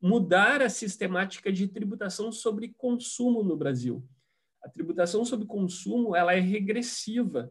mudar 0.00 0.62
a 0.62 0.68
sistemática 0.68 1.52
de 1.52 1.66
tributação 1.66 2.30
sobre 2.30 2.74
consumo 2.76 3.42
no 3.42 3.56
Brasil. 3.56 4.06
A 4.62 4.68
tributação 4.68 5.24
sobre 5.24 5.46
consumo 5.46 6.14
ela 6.14 6.32
é 6.32 6.40
regressiva. 6.40 7.50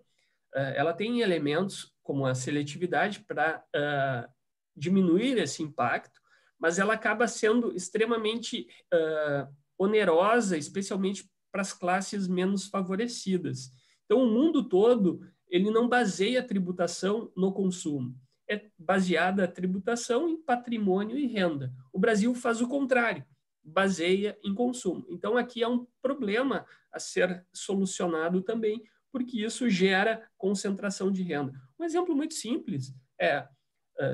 Eh, 0.55 0.73
ela 0.77 0.93
tem 0.93 1.21
elementos 1.21 1.93
como 2.03 2.25
a 2.25 2.35
seletividade 2.35 3.21
para 3.21 3.63
uh, 3.75 4.36
diminuir 4.77 5.37
esse 5.37 5.63
impacto, 5.63 6.21
mas 6.59 6.79
ela 6.79 6.93
acaba 6.93 7.27
sendo 7.27 7.75
extremamente 7.75 8.67
uh, 8.93 9.53
onerosa, 9.77 10.57
especialmente 10.57 11.29
para 11.51 11.61
as 11.61 11.73
classes 11.73 12.27
menos 12.27 12.67
favorecidas. 12.67 13.71
Então, 14.05 14.23
o 14.23 14.31
mundo 14.31 14.67
todo 14.67 15.21
ele 15.49 15.71
não 15.71 15.87
baseia 15.87 16.41
a 16.41 16.43
tributação 16.43 17.31
no 17.35 17.53
consumo. 17.53 18.15
É 18.49 18.69
baseada 18.77 19.43
a 19.43 19.47
tributação 19.47 20.27
em 20.29 20.41
patrimônio 20.41 21.17
e 21.17 21.25
renda. 21.25 21.73
O 21.91 21.99
Brasil 21.99 22.33
faz 22.33 22.61
o 22.61 22.67
contrário, 22.67 23.25
baseia 23.63 24.37
em 24.43 24.53
consumo. 24.53 25.05
Então, 25.09 25.37
aqui 25.37 25.63
é 25.63 25.67
um 25.67 25.85
problema 26.01 26.65
a 26.91 26.99
ser 26.99 27.45
solucionado 27.53 28.41
também, 28.41 28.83
porque 29.11 29.43
isso 29.43 29.69
gera 29.69 30.27
concentração 30.37 31.11
de 31.11 31.23
renda. 31.23 31.53
Um 31.79 31.83
exemplo 31.83 32.15
muito 32.15 32.33
simples 32.33 32.93
é, 33.19 33.27
é 33.27 33.47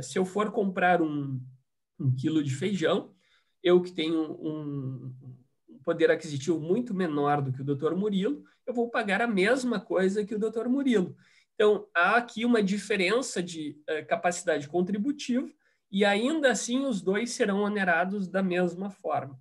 se 0.01 0.17
eu 0.17 0.25
for 0.25 0.51
comprar 0.51 1.01
um, 1.01 1.41
um 1.99 2.13
quilo 2.15 2.43
de 2.43 2.53
feijão, 2.53 3.13
eu 3.61 3.81
que 3.81 3.91
tenho 3.91 4.33
um, 4.41 5.13
um 5.21 5.79
poder 5.83 6.11
aquisitivo 6.11 6.59
muito 6.59 6.93
menor 6.93 7.41
do 7.41 7.51
que 7.51 7.61
o 7.61 7.65
doutor 7.65 7.95
Murilo, 7.95 8.43
eu 8.65 8.73
vou 8.73 8.89
pagar 8.89 9.21
a 9.21 9.27
mesma 9.27 9.79
coisa 9.79 10.25
que 10.25 10.35
o 10.35 10.39
doutor 10.39 10.67
Murilo. 10.67 11.15
Então, 11.55 11.87
há 11.93 12.15
aqui 12.15 12.45
uma 12.45 12.63
diferença 12.63 13.41
de 13.43 13.77
uh, 13.89 14.05
capacidade 14.07 14.67
contributiva 14.67 15.49
e 15.91 16.03
ainda 16.03 16.51
assim 16.51 16.85
os 16.85 17.01
dois 17.01 17.31
serão 17.31 17.61
onerados 17.61 18.27
da 18.27 18.41
mesma 18.41 18.89
forma. 18.89 19.39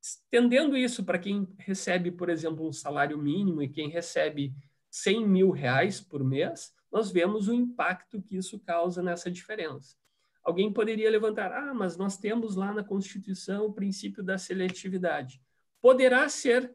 Estendendo 0.00 0.76
isso 0.76 1.04
para 1.04 1.18
quem 1.18 1.46
recebe, 1.58 2.10
por 2.10 2.28
exemplo, 2.28 2.66
um 2.66 2.72
salário 2.72 3.18
mínimo 3.18 3.62
e 3.62 3.68
quem 3.68 3.88
recebe 3.88 4.54
100 4.90 5.28
mil 5.28 5.50
reais 5.50 6.00
por 6.00 6.24
mês, 6.24 6.72
nós 6.92 7.10
vemos 7.10 7.48
o 7.48 7.54
impacto 7.54 8.20
que 8.20 8.36
isso 8.36 8.60
causa 8.60 9.02
nessa 9.02 9.30
diferença. 9.30 9.96
Alguém 10.44 10.72
poderia 10.72 11.10
levantar, 11.10 11.52
ah, 11.52 11.72
mas 11.72 11.96
nós 11.96 12.18
temos 12.18 12.54
lá 12.54 12.72
na 12.74 12.84
Constituição 12.84 13.66
o 13.66 13.72
princípio 13.72 14.22
da 14.22 14.36
seletividade. 14.36 15.40
Poderá 15.80 16.28
ser 16.28 16.70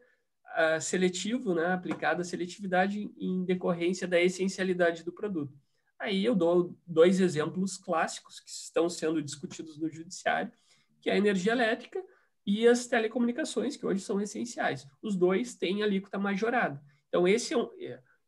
uh, 0.56 0.80
seletivo, 0.80 1.54
né, 1.54 1.66
aplicado 1.66 2.22
a 2.22 2.24
seletividade 2.24 3.12
em 3.16 3.44
decorrência 3.44 4.08
da 4.08 4.20
essencialidade 4.20 5.04
do 5.04 5.12
produto. 5.12 5.56
Aí 5.98 6.24
eu 6.24 6.34
dou 6.34 6.76
dois 6.86 7.20
exemplos 7.20 7.76
clássicos 7.76 8.40
que 8.40 8.50
estão 8.50 8.88
sendo 8.88 9.22
discutidos 9.22 9.78
no 9.78 9.90
judiciário, 9.90 10.52
que 11.00 11.10
é 11.10 11.14
a 11.14 11.18
energia 11.18 11.52
elétrica 11.52 12.02
e 12.46 12.66
as 12.66 12.86
telecomunicações, 12.86 13.76
que 13.76 13.84
hoje 13.84 14.00
são 14.00 14.20
essenciais. 14.20 14.86
Os 15.02 15.16
dois 15.16 15.54
têm 15.54 15.82
alíquota 15.82 16.18
majorada. 16.18 16.82
Então, 17.08 17.28
esse 17.28 17.52
é 17.52 17.58
um... 17.58 17.70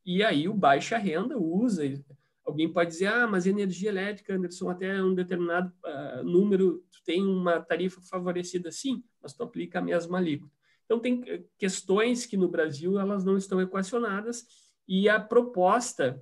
E 0.05 0.23
aí 0.23 0.49
o 0.49 0.55
baixa 0.55 0.97
renda 0.97 1.39
usa... 1.39 1.83
Alguém 2.43 2.73
pode 2.73 2.91
dizer, 2.91 3.07
ah, 3.07 3.29
mas 3.29 3.47
energia 3.47 3.91
elétrica, 3.91 4.35
Anderson, 4.35 4.71
até 4.71 5.01
um 5.01 5.15
determinado 5.15 5.73
uh, 5.85 6.25
número, 6.25 6.85
tu 6.91 7.01
tem 7.05 7.25
uma 7.25 7.61
tarifa 7.61 8.01
favorecida, 8.01 8.73
sim, 8.73 9.05
mas 9.23 9.33
tu 9.33 9.45
aplica 9.45 9.79
a 9.79 9.83
mesma 9.83 10.19
alíquota. 10.19 10.53
Então, 10.85 10.99
tem 10.99 11.23
questões 11.57 12.27
que 12.27 12.37
no 12.37 12.49
Brasil 12.49 12.99
elas 12.99 13.25
não 13.25 13.37
estão 13.37 13.61
equacionadas 13.61 14.45
e 14.89 15.09
a 15.09 15.21
proposta 15.21 16.21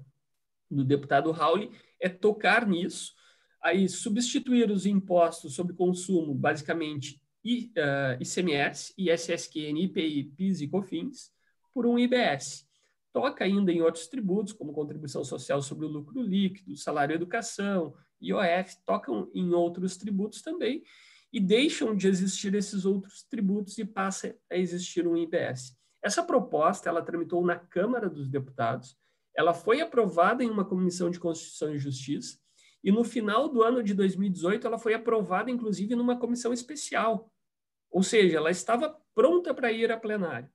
do 0.70 0.84
deputado 0.84 1.30
Raul 1.30 1.72
é 1.98 2.10
tocar 2.10 2.66
nisso, 2.66 3.14
aí 3.62 3.88
substituir 3.88 4.70
os 4.70 4.84
impostos 4.84 5.54
sobre 5.54 5.74
consumo, 5.74 6.34
basicamente 6.34 7.18
I, 7.42 7.72
uh, 7.78 8.20
ICMS, 8.22 8.92
ISSQN, 8.98 9.84
IPI, 9.84 10.24
PIS 10.36 10.60
e 10.60 10.68
COFINS, 10.68 11.32
por 11.72 11.86
um 11.86 11.98
IBS. 11.98 12.67
Toca 13.18 13.42
ainda 13.42 13.72
em 13.72 13.82
outros 13.82 14.06
tributos, 14.06 14.52
como 14.52 14.72
contribuição 14.72 15.24
social 15.24 15.60
sobre 15.60 15.84
o 15.84 15.88
lucro 15.88 16.22
líquido, 16.22 16.76
salário 16.76 17.12
e 17.12 17.16
educação, 17.16 17.92
IOF, 18.22 18.76
tocam 18.86 19.28
em 19.34 19.52
outros 19.52 19.96
tributos 19.96 20.40
também, 20.40 20.84
e 21.32 21.40
deixam 21.40 21.96
de 21.96 22.06
existir 22.06 22.54
esses 22.54 22.84
outros 22.84 23.24
tributos 23.24 23.76
e 23.76 23.84
passa 23.84 24.36
a 24.48 24.56
existir 24.56 25.04
um 25.04 25.16
IBS. 25.16 25.76
Essa 26.00 26.22
proposta 26.22 26.88
ela 26.88 27.02
tramitou 27.02 27.44
na 27.44 27.56
Câmara 27.56 28.08
dos 28.08 28.28
Deputados, 28.28 28.96
ela 29.36 29.52
foi 29.52 29.80
aprovada 29.80 30.44
em 30.44 30.48
uma 30.48 30.64
comissão 30.64 31.10
de 31.10 31.18
Constituição 31.18 31.74
e 31.74 31.78
Justiça 31.78 32.38
e 32.84 32.92
no 32.92 33.02
final 33.02 33.48
do 33.48 33.64
ano 33.64 33.82
de 33.82 33.94
2018 33.94 34.64
ela 34.64 34.78
foi 34.78 34.94
aprovada 34.94 35.50
inclusive 35.50 35.96
numa 35.96 36.16
comissão 36.16 36.52
especial, 36.52 37.32
ou 37.90 38.04
seja, 38.04 38.36
ela 38.36 38.52
estava 38.52 38.96
pronta 39.12 39.52
para 39.52 39.72
ir 39.72 39.90
a 39.90 39.98
plenário. 39.98 40.48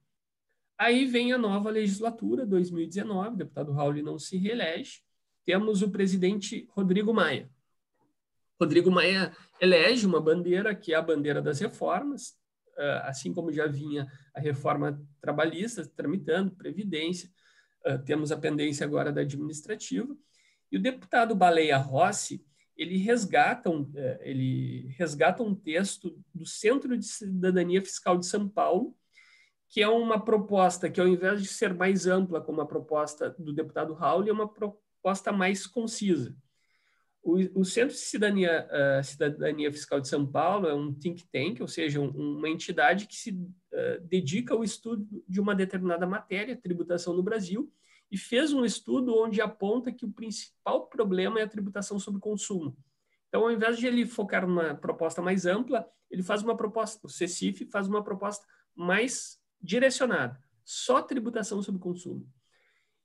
Aí 0.77 1.05
vem 1.05 1.31
a 1.31 1.37
nova 1.37 1.69
legislatura, 1.69 2.45
2019, 2.45 3.29
o 3.29 3.37
deputado 3.37 3.71
Raul 3.71 4.01
não 4.01 4.17
se 4.17 4.37
reelege, 4.37 5.01
temos 5.45 5.81
o 5.81 5.89
presidente 5.89 6.67
Rodrigo 6.71 7.13
Maia. 7.13 7.49
Rodrigo 8.59 8.89
Maia 8.89 9.35
elege 9.59 10.05
uma 10.05 10.21
bandeira 10.21 10.73
que 10.73 10.93
é 10.93 10.95
a 10.95 11.01
bandeira 11.01 11.41
das 11.41 11.59
reformas, 11.59 12.35
assim 13.03 13.33
como 13.33 13.51
já 13.51 13.67
vinha 13.67 14.07
a 14.33 14.39
reforma 14.39 14.99
trabalhista 15.21 15.85
tramitando, 15.95 16.55
previdência, 16.55 17.29
temos 18.05 18.31
a 18.31 18.37
pendência 18.37 18.85
agora 18.85 19.11
da 19.11 19.21
administrativa, 19.21 20.15
e 20.71 20.77
o 20.77 20.81
deputado 20.81 21.35
Baleia 21.35 21.77
Rossi, 21.77 22.43
ele 22.75 22.97
resgata, 22.97 23.69
um, 23.69 23.91
ele 24.21 24.87
resgata 24.97 25.43
um 25.43 25.53
texto 25.53 26.17
do 26.33 26.45
Centro 26.45 26.97
de 26.97 27.05
Cidadania 27.05 27.81
Fiscal 27.81 28.17
de 28.17 28.25
São 28.25 28.49
Paulo, 28.49 28.97
que 29.73 29.81
é 29.81 29.89
uma 29.89 30.23
proposta 30.23 30.87
que, 30.87 31.01
ao 31.01 31.07
invés 31.07 31.41
de 31.41 31.47
ser 31.47 31.73
mais 31.73 32.05
ampla, 32.05 32.39
como 32.39 32.61
a 32.61 32.65
proposta 32.65 33.31
do 33.39 33.51
deputado 33.51 33.95
Raul, 33.95 34.27
é 34.27 34.31
uma 34.31 34.47
proposta 34.47 35.31
mais 35.31 35.65
concisa. 35.65 36.37
O, 37.23 37.37
o 37.59 37.65
Centro 37.65 37.95
de 37.95 38.01
Cidadania, 38.01 38.67
uh, 38.69 39.03
Cidadania, 39.03 39.71
Fiscal 39.71 39.99
de 39.99 40.07
São 40.07 40.27
Paulo 40.27 40.67
é 40.67 40.75
um 40.75 40.93
think 40.93 41.25
tank, 41.31 41.59
ou 41.59 41.67
seja, 41.67 41.99
um, 41.99 42.09
uma 42.09 42.47
entidade 42.47 43.07
que 43.07 43.15
se 43.15 43.31
uh, 43.31 43.99
dedica 44.03 44.53
ao 44.53 44.63
estudo 44.63 45.07
de 45.27 45.41
uma 45.41 45.55
determinada 45.55 46.05
matéria, 46.05 46.55
tributação 46.55 47.15
no 47.15 47.23
Brasil, 47.23 47.67
e 48.11 48.15
fez 48.15 48.53
um 48.53 48.63
estudo 48.63 49.17
onde 49.17 49.41
aponta 49.41 49.91
que 49.91 50.05
o 50.05 50.11
principal 50.11 50.85
problema 50.85 51.39
é 51.39 51.43
a 51.45 51.49
tributação 51.49 51.97
sobre 51.97 52.21
consumo. 52.21 52.77
Então, 53.27 53.41
ao 53.41 53.51
invés 53.51 53.79
de 53.79 53.87
ele 53.87 54.05
focar 54.05 54.45
numa 54.45 54.75
proposta 54.75 55.19
mais 55.19 55.47
ampla, 55.47 55.83
ele 56.11 56.21
faz 56.21 56.43
uma 56.43 56.55
proposta, 56.55 57.07
o 57.07 57.09
CECIF 57.09 57.65
faz 57.71 57.87
uma 57.87 58.03
proposta 58.03 58.45
mais 58.75 59.41
direcionada, 59.63 60.37
só 60.63 61.01
tributação 61.01 61.63
sobre 61.63 61.79
consumo. 61.79 62.29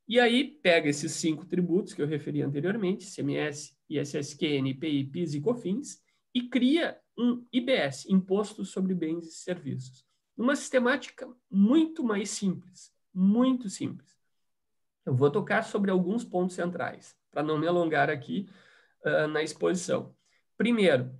E 0.08 0.18
aí 0.18 0.44
pega 0.44 0.88
esses 0.88 1.12
cinco 1.12 1.44
tributos 1.46 1.92
que 1.92 2.02
eu 2.02 2.06
referi 2.06 2.42
anteriormente, 2.42 3.06
CMS, 3.06 3.76
ISSQN, 3.88 4.70
IPI, 4.70 5.04
PIS 5.04 5.34
e 5.34 5.40
COFINS, 5.40 6.02
e 6.34 6.48
cria 6.48 6.98
um 7.16 7.46
IBS, 7.52 8.06
Imposto 8.08 8.64
sobre 8.64 8.94
Bens 8.94 9.26
e 9.26 9.32
Serviços. 9.32 10.06
Uma 10.36 10.56
sistemática 10.56 11.28
muito 11.50 12.02
mais 12.02 12.30
simples, 12.30 12.92
muito 13.12 13.68
simples. 13.68 14.16
Eu 15.04 15.14
vou 15.14 15.30
tocar 15.30 15.62
sobre 15.62 15.90
alguns 15.90 16.24
pontos 16.24 16.54
centrais, 16.54 17.16
para 17.30 17.42
não 17.42 17.58
me 17.58 17.66
alongar 17.66 18.08
aqui 18.08 18.48
uh, 19.04 19.26
na 19.26 19.42
exposição. 19.42 20.14
Primeiro, 20.56 21.12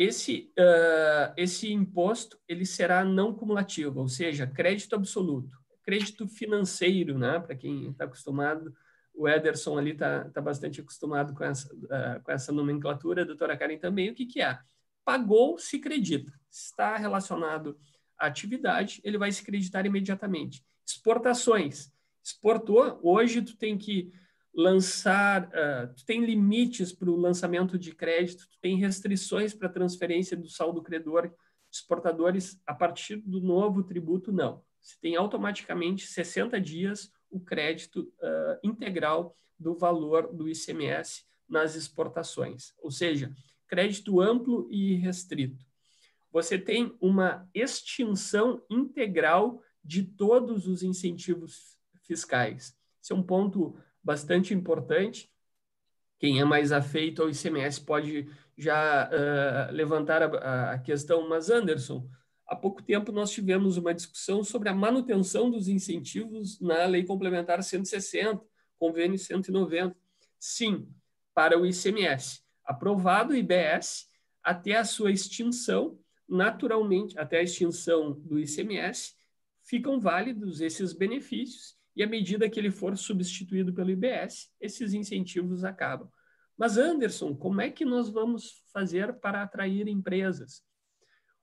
esse, 0.00 0.50
uh, 0.58 1.34
esse 1.36 1.70
imposto 1.70 2.40
ele 2.48 2.64
será 2.64 3.04
não 3.04 3.34
cumulativo, 3.34 4.00
ou 4.00 4.08
seja, 4.08 4.46
crédito 4.46 4.96
absoluto, 4.96 5.54
crédito 5.82 6.26
financeiro, 6.26 7.18
né? 7.18 7.38
Para 7.38 7.54
quem 7.54 7.90
está 7.90 8.06
acostumado, 8.06 8.74
o 9.12 9.28
Ederson 9.28 9.76
ali 9.76 9.90
está 9.90 10.24
tá 10.30 10.40
bastante 10.40 10.80
acostumado 10.80 11.34
com 11.34 11.44
essa, 11.44 11.70
uh, 11.74 12.22
com 12.24 12.32
essa 12.32 12.50
nomenclatura, 12.50 13.20
a 13.20 13.26
doutora 13.26 13.54
Karen 13.58 13.76
também. 13.76 14.08
O 14.08 14.14
que, 14.14 14.24
que 14.24 14.40
é? 14.40 14.58
Pagou, 15.04 15.58
se 15.58 15.78
credita. 15.78 16.32
Está 16.50 16.96
relacionado 16.96 17.78
à 18.18 18.26
atividade, 18.28 19.02
ele 19.04 19.18
vai 19.18 19.30
se 19.30 19.44
creditar 19.44 19.84
imediatamente. 19.84 20.64
Exportações. 20.86 21.92
Exportou, 22.24 22.98
hoje 23.02 23.42
tu 23.42 23.54
tem 23.54 23.76
que 23.76 24.10
lançar, 24.54 25.44
uh, 25.48 25.94
tu 25.94 26.04
tem 26.04 26.24
limites 26.24 26.92
para 26.92 27.10
o 27.10 27.16
lançamento 27.16 27.78
de 27.78 27.94
crédito, 27.94 28.48
tu 28.48 28.58
tem 28.60 28.76
restrições 28.76 29.54
para 29.54 29.68
transferência 29.68 30.36
do 30.36 30.48
saldo 30.48 30.82
credor, 30.82 31.32
exportadores, 31.70 32.60
a 32.66 32.74
partir 32.74 33.16
do 33.16 33.40
novo 33.40 33.82
tributo, 33.82 34.32
não. 34.32 34.62
Você 34.80 34.96
tem 35.00 35.16
automaticamente 35.16 36.06
60 36.06 36.60
dias 36.60 37.12
o 37.30 37.38
crédito 37.38 38.12
uh, 38.18 38.58
integral 38.62 39.36
do 39.58 39.74
valor 39.74 40.32
do 40.32 40.48
ICMS 40.48 41.24
nas 41.48 41.76
exportações, 41.76 42.72
ou 42.78 42.90
seja, 42.90 43.32
crédito 43.68 44.20
amplo 44.20 44.66
e 44.70 44.94
restrito. 44.94 45.64
Você 46.32 46.58
tem 46.58 46.96
uma 47.00 47.48
extinção 47.54 48.62
integral 48.70 49.62
de 49.84 50.02
todos 50.02 50.66
os 50.66 50.82
incentivos 50.82 51.76
fiscais. 52.02 52.76
Esse 53.02 53.12
é 53.12 53.16
um 53.16 53.22
ponto 53.22 53.76
bastante 54.02 54.54
importante. 54.54 55.30
Quem 56.18 56.40
é 56.40 56.44
mais 56.44 56.72
afeito 56.72 57.22
ao 57.22 57.30
ICMS 57.30 57.80
pode 57.80 58.28
já 58.56 59.08
uh, 59.08 59.72
levantar 59.72 60.22
a, 60.22 60.72
a 60.72 60.78
questão, 60.78 61.28
mas 61.28 61.48
Anderson, 61.48 62.08
há 62.46 62.54
pouco 62.54 62.82
tempo 62.82 63.10
nós 63.10 63.30
tivemos 63.30 63.76
uma 63.76 63.94
discussão 63.94 64.44
sobre 64.44 64.68
a 64.68 64.74
manutenção 64.74 65.50
dos 65.50 65.66
incentivos 65.68 66.60
na 66.60 66.84
Lei 66.84 67.04
Complementar 67.04 67.62
160, 67.62 68.40
Convênio 68.78 69.18
190. 69.18 69.96
Sim, 70.38 70.88
para 71.34 71.58
o 71.58 71.64
ICMS. 71.64 72.42
Aprovado 72.64 73.32
o 73.32 73.36
IBS 73.36 74.08
até 74.42 74.76
a 74.76 74.84
sua 74.84 75.10
extinção, 75.10 75.98
naturalmente, 76.28 77.18
até 77.18 77.38
a 77.38 77.42
extinção 77.42 78.12
do 78.12 78.38
ICMS, 78.38 79.14
ficam 79.62 79.98
válidos 79.98 80.60
esses 80.60 80.92
benefícios 80.92 81.79
e 81.96 82.02
à 82.02 82.06
medida 82.06 82.48
que 82.48 82.58
ele 82.58 82.70
for 82.70 82.96
substituído 82.96 83.72
pelo 83.72 83.90
IBS, 83.90 84.50
esses 84.60 84.94
incentivos 84.94 85.64
acabam. 85.64 86.08
Mas, 86.56 86.76
Anderson, 86.76 87.34
como 87.34 87.60
é 87.60 87.70
que 87.70 87.84
nós 87.84 88.10
vamos 88.10 88.62
fazer 88.72 89.14
para 89.14 89.42
atrair 89.42 89.88
empresas? 89.88 90.62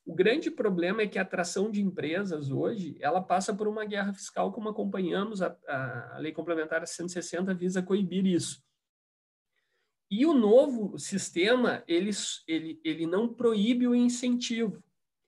O 0.06 0.16
grande 0.16 0.50
problema 0.50 1.02
é 1.02 1.08
que 1.08 1.20
a 1.20 1.24
atração 1.24 1.70
de 1.70 1.82
empresas 1.82 2.50
hoje, 2.50 2.96
ela 3.02 3.22
passa 3.22 3.54
por 3.54 3.68
uma 3.68 3.84
guerra 3.84 4.14
fiscal, 4.14 4.54
como 4.54 4.70
acompanhamos, 4.70 5.42
a, 5.42 5.58
a 5.68 6.18
Lei 6.20 6.32
Complementar 6.32 6.88
160 6.88 7.54
visa 7.54 7.84
coibir 7.84 8.26
isso. 8.26 8.64
E 10.10 10.26
o 10.26 10.34
novo 10.34 10.98
sistema, 10.98 11.84
ele, 11.86 12.12
ele, 12.48 12.80
ele 12.86 13.06
não 13.06 13.34
proíbe 13.34 13.86
o 13.86 13.94
incentivo, 13.94 14.82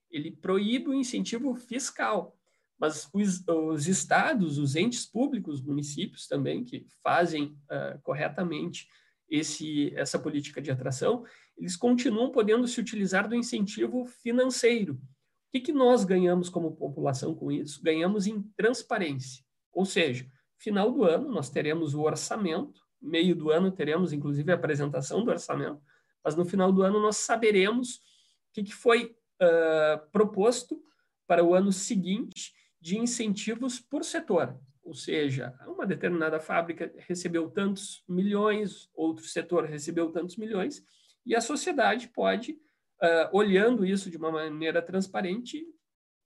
ele 0.09 0.31
proíbe 0.31 0.87
o 0.87 0.93
incentivo 0.93 1.53
fiscal. 1.55 2.38
Mas 2.79 3.09
os, 3.13 3.43
os 3.47 3.87
estados, 3.87 4.57
os 4.57 4.75
entes 4.75 5.05
públicos, 5.05 5.61
municípios 5.61 6.27
também, 6.27 6.63
que 6.63 6.85
fazem 7.03 7.57
uh, 7.69 7.99
corretamente 8.01 8.87
esse, 9.29 9.93
essa 9.95 10.17
política 10.17 10.61
de 10.61 10.71
atração, 10.71 11.25
eles 11.57 11.75
continuam 11.75 12.31
podendo 12.31 12.67
se 12.67 12.79
utilizar 12.79 13.27
do 13.27 13.35
incentivo 13.35 14.05
financeiro. 14.05 14.93
O 14.93 15.51
que, 15.51 15.59
que 15.59 15.73
nós 15.73 16.05
ganhamos 16.05 16.47
como 16.47 16.75
população 16.75 17.35
com 17.35 17.51
isso? 17.51 17.83
Ganhamos 17.83 18.27
em 18.27 18.41
transparência. 18.55 19.43
Ou 19.73 19.85
seja, 19.85 20.25
final 20.57 20.91
do 20.91 21.03
ano 21.03 21.29
nós 21.29 21.49
teremos 21.49 21.93
o 21.93 22.01
orçamento, 22.01 22.81
meio 23.01 23.35
do 23.35 23.49
ano 23.49 23.71
teremos 23.71 24.13
inclusive 24.13 24.51
a 24.51 24.55
apresentação 24.55 25.23
do 25.23 25.31
orçamento, 25.31 25.81
mas 26.23 26.35
no 26.35 26.45
final 26.45 26.71
do 26.71 26.81
ano 26.81 26.99
nós 26.99 27.17
saberemos 27.17 27.95
o 27.95 28.53
que, 28.53 28.63
que 28.63 28.73
foi 28.73 29.15
uh, 29.41 30.09
proposto 30.11 30.81
para 31.25 31.43
o 31.43 31.53
ano 31.53 31.71
seguinte 31.71 32.53
de 32.79 32.97
incentivos 32.97 33.79
por 33.79 34.03
setor, 34.03 34.57
ou 34.83 34.93
seja, 34.93 35.53
uma 35.67 35.85
determinada 35.85 36.39
fábrica 36.39 36.91
recebeu 36.97 37.49
tantos 37.49 38.03
milhões, 38.07 38.89
outro 38.93 39.25
setor 39.25 39.65
recebeu 39.65 40.11
tantos 40.11 40.35
milhões, 40.37 40.83
e 41.25 41.35
a 41.35 41.41
sociedade 41.41 42.07
pode, 42.07 42.53
uh, 42.53 43.29
olhando 43.31 43.85
isso 43.85 44.09
de 44.09 44.17
uma 44.17 44.31
maneira 44.31 44.81
transparente, 44.81 45.63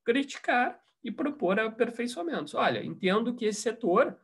criticar 0.05 0.79
e 1.03 1.11
propor 1.11 1.59
aperfeiçoamentos. 1.59 2.53
Olha, 2.53 2.83
entendo 2.83 3.35
que 3.35 3.45
esse 3.45 3.61
setor 3.61 4.17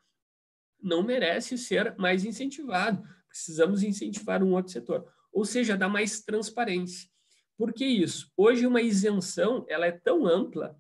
não 0.82 1.04
merece 1.04 1.58
ser 1.58 1.96
mais 1.98 2.24
incentivado, 2.24 3.04
precisamos 3.28 3.84
incentivar 3.84 4.42
um 4.42 4.54
outro 4.54 4.72
setor, 4.72 5.12
ou 5.34 5.44
seja, 5.44 5.76
dar 5.76 5.90
mais 5.90 6.22
transparência. 6.22 7.10
Por 7.58 7.74
que 7.74 7.86
isso? 7.86 8.32
Hoje 8.38 8.66
uma 8.66 8.82
isenção 8.82 9.66
ela 9.68 9.86
é 9.86 9.92
tão 9.92 10.26
ampla 10.26 10.80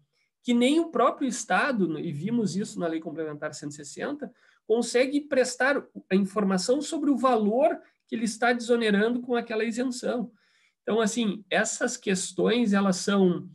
que 0.49 0.53
nem 0.55 0.79
o 0.79 0.89
próprio 0.89 1.27
Estado, 1.27 1.99
e 1.99 2.11
vimos 2.11 2.55
isso 2.55 2.79
na 2.79 2.87
Lei 2.87 2.99
Complementar 2.99 3.53
160, 3.53 4.33
consegue 4.65 5.21
prestar 5.21 5.85
a 6.09 6.15
informação 6.15 6.81
sobre 6.81 7.11
o 7.11 7.15
valor 7.15 7.79
que 8.07 8.15
ele 8.15 8.25
está 8.25 8.51
desonerando 8.51 9.21
com 9.21 9.35
aquela 9.35 9.63
isenção. 9.63 10.31
Então, 10.81 10.99
assim, 10.99 11.45
essas 11.51 11.95
questões, 11.95 12.73
elas 12.73 12.95
são, 12.95 13.47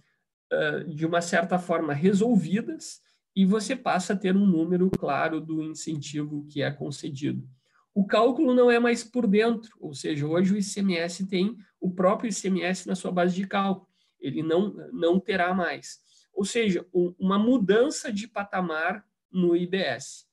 de 0.86 1.04
uma 1.04 1.20
certa 1.20 1.58
forma, 1.58 1.92
resolvidas 1.92 3.00
e 3.34 3.44
você 3.44 3.74
passa 3.74 4.12
a 4.12 4.16
ter 4.16 4.36
um 4.36 4.46
número 4.46 4.88
claro 4.88 5.40
do 5.40 5.64
incentivo 5.64 6.46
que 6.48 6.62
é 6.62 6.70
concedido. 6.70 7.44
O 7.92 8.06
cálculo 8.06 8.54
não 8.54 8.70
é 8.70 8.78
mais 8.78 9.02
por 9.02 9.26
dentro, 9.26 9.76
ou 9.80 9.92
seja, 9.94 10.28
hoje 10.28 10.54
o 10.54 10.56
ICMS 10.56 11.26
tem 11.26 11.56
o 11.80 11.90
próprio 11.90 12.30
ICMS 12.30 12.86
na 12.86 12.94
sua 12.94 13.10
base 13.10 13.34
de 13.34 13.48
cálculo, 13.48 13.88
ele 14.20 14.44
não, 14.44 14.72
não 14.92 15.18
terá 15.18 15.52
mais 15.52 16.04
ou 16.34 16.44
seja, 16.44 16.86
uma 16.92 17.38
mudança 17.38 18.12
de 18.12 18.26
patamar 18.26 19.06
no 19.30 19.56
IBS. 19.56 20.26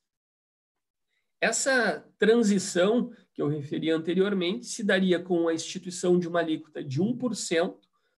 Essa 1.40 2.06
transição 2.20 3.12
que 3.34 3.42
eu 3.42 3.48
referi 3.48 3.90
anteriormente 3.90 4.66
se 4.66 4.84
daria 4.84 5.20
com 5.20 5.48
a 5.48 5.54
instituição 5.54 6.20
de 6.20 6.28
uma 6.28 6.40
alíquota 6.40 6.84
de 6.84 7.02
1% 7.02 7.78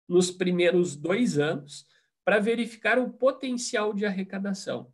nos 0.09 0.31
primeiros 0.31 0.97
dois 0.97 1.39
anos 1.39 1.87
para 2.25 2.41
verificar 2.41 2.99
o 2.99 3.11
potencial 3.11 3.93
de 3.93 4.07
arrecadação. 4.07 4.93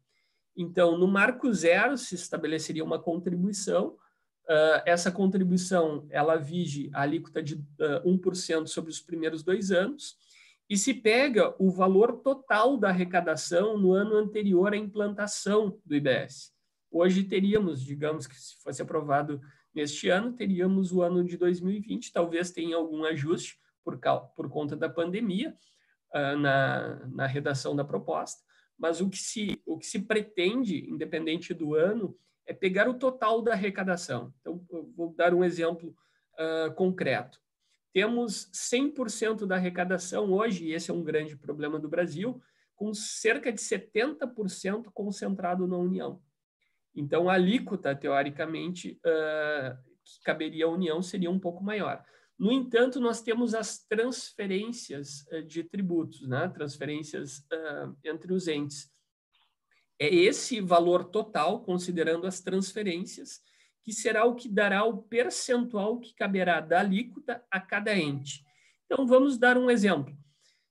Então, 0.57 0.99
no 0.99 1.07
marco 1.07 1.53
zero 1.53 1.97
se 1.97 2.15
estabeleceria 2.15 2.85
uma 2.85 2.99
contribuição. 2.99 3.97
Uh, 4.45 4.83
essa 4.85 5.11
contribuição 5.11 6.07
ela 6.11 6.37
vige 6.37 6.91
a 6.93 7.03
alíquota 7.03 7.43
de 7.43 7.55
uh, 7.55 8.03
1% 8.05 8.67
sobre 8.67 8.91
os 8.91 9.01
primeiros 9.01 9.43
dois 9.43 9.71
anos 9.71 10.17
e 10.69 10.77
se 10.77 10.93
pega 10.93 11.55
o 11.59 11.71
valor 11.71 12.19
total 12.21 12.77
da 12.77 12.89
arrecadação 12.89 13.79
no 13.79 13.93
ano 13.93 14.17
anterior 14.17 14.75
à 14.75 14.77
implantação 14.77 15.81
do 15.85 15.97
IBS. 15.97 16.53
Hoje 16.91 17.25
teríamos, 17.25 17.83
digamos 17.83 18.27
que 18.27 18.35
se 18.35 18.61
fosse 18.63 18.83
aprovado 18.83 19.41
neste 19.75 20.09
ano, 20.09 20.33
teríamos 20.33 20.93
o 20.93 21.03
ano 21.03 21.25
de 21.25 21.37
2020, 21.37 22.13
talvez 22.13 22.51
tenha 22.51 22.77
algum 22.77 23.05
ajuste 23.05 23.59
por, 23.85 23.99
por 24.37 24.49
conta 24.51 24.77
da 24.77 24.89
pandemia 24.89 25.57
uh, 26.15 26.37
na, 26.39 27.07
na 27.07 27.27
redação 27.27 27.75
da 27.75 27.85
proposta, 27.85 28.43
mas 28.77 29.01
o 29.01 29.09
que, 29.09 29.19
se, 29.19 29.61
o 29.65 29.79
que 29.79 29.87
se 29.87 30.01
pretende, 30.01 30.89
independente 30.91 31.55
do 31.55 31.75
ano, 31.75 32.17
é 32.47 32.53
pegar 32.53 32.89
o 32.89 32.95
total 32.95 33.43
da 33.43 33.53
arrecadação. 33.53 34.33
Então, 34.41 34.65
vou 34.97 35.15
dar 35.15 35.35
um 35.35 35.45
exemplo 35.45 35.95
uh, 36.35 36.73
concreto. 36.75 37.39
Temos 37.93 38.51
100% 38.53 39.47
da 39.47 39.57
arrecadação 39.57 40.33
hoje, 40.33 40.67
e 40.67 40.73
esse 40.73 40.91
é 40.91 40.95
um 40.95 41.03
grande 41.03 41.37
problema 41.37 41.79
do 41.79 41.89
Brasil, 41.89 42.41
com 42.77 42.95
cerca 42.95 43.53
de 43.53 43.61
70% 43.61 44.85
concentrado 44.93 45.67
na 45.67 45.77
União. 45.77 46.23
Então, 46.95 47.29
a 47.29 47.35
alíquota, 47.35 47.95
teoricamente, 47.95 49.01
uh, 49.05 49.77
que 50.05 50.23
caberia 50.25 50.67
à 50.67 50.69
União 50.69 51.03
seria 51.03 51.31
um 51.31 51.39
pouco 51.39 51.63
maior. 51.63 52.05
No 52.39 52.53
entanto, 52.53 53.01
nós 53.01 53.21
temos 53.21 53.55
as 53.55 53.85
transferências 53.85 55.27
uh, 55.33 55.43
de 55.43 55.65
tributos, 55.65 56.27
né? 56.27 56.49
transferências 56.49 57.39
uh, 57.39 57.97
entre 58.05 58.33
os 58.33 58.47
entes. 58.47 58.91
É 59.99 60.13
esse 60.15 60.61
valor 60.61 61.05
total, 61.05 61.63
considerando 61.65 62.27
as 62.27 62.41
transferências, 62.41 63.41
que 63.89 63.95
será 63.95 64.27
o 64.27 64.35
que 64.35 64.51
dará 64.51 64.85
o 64.85 64.99
percentual 64.99 65.99
que 65.99 66.15
caberá 66.15 66.61
da 66.61 66.81
alíquota 66.81 67.43
a 67.51 67.59
cada 67.59 67.97
ente. 67.97 68.45
Então, 68.85 69.07
vamos 69.07 69.39
dar 69.39 69.57
um 69.57 69.71
exemplo. 69.71 70.15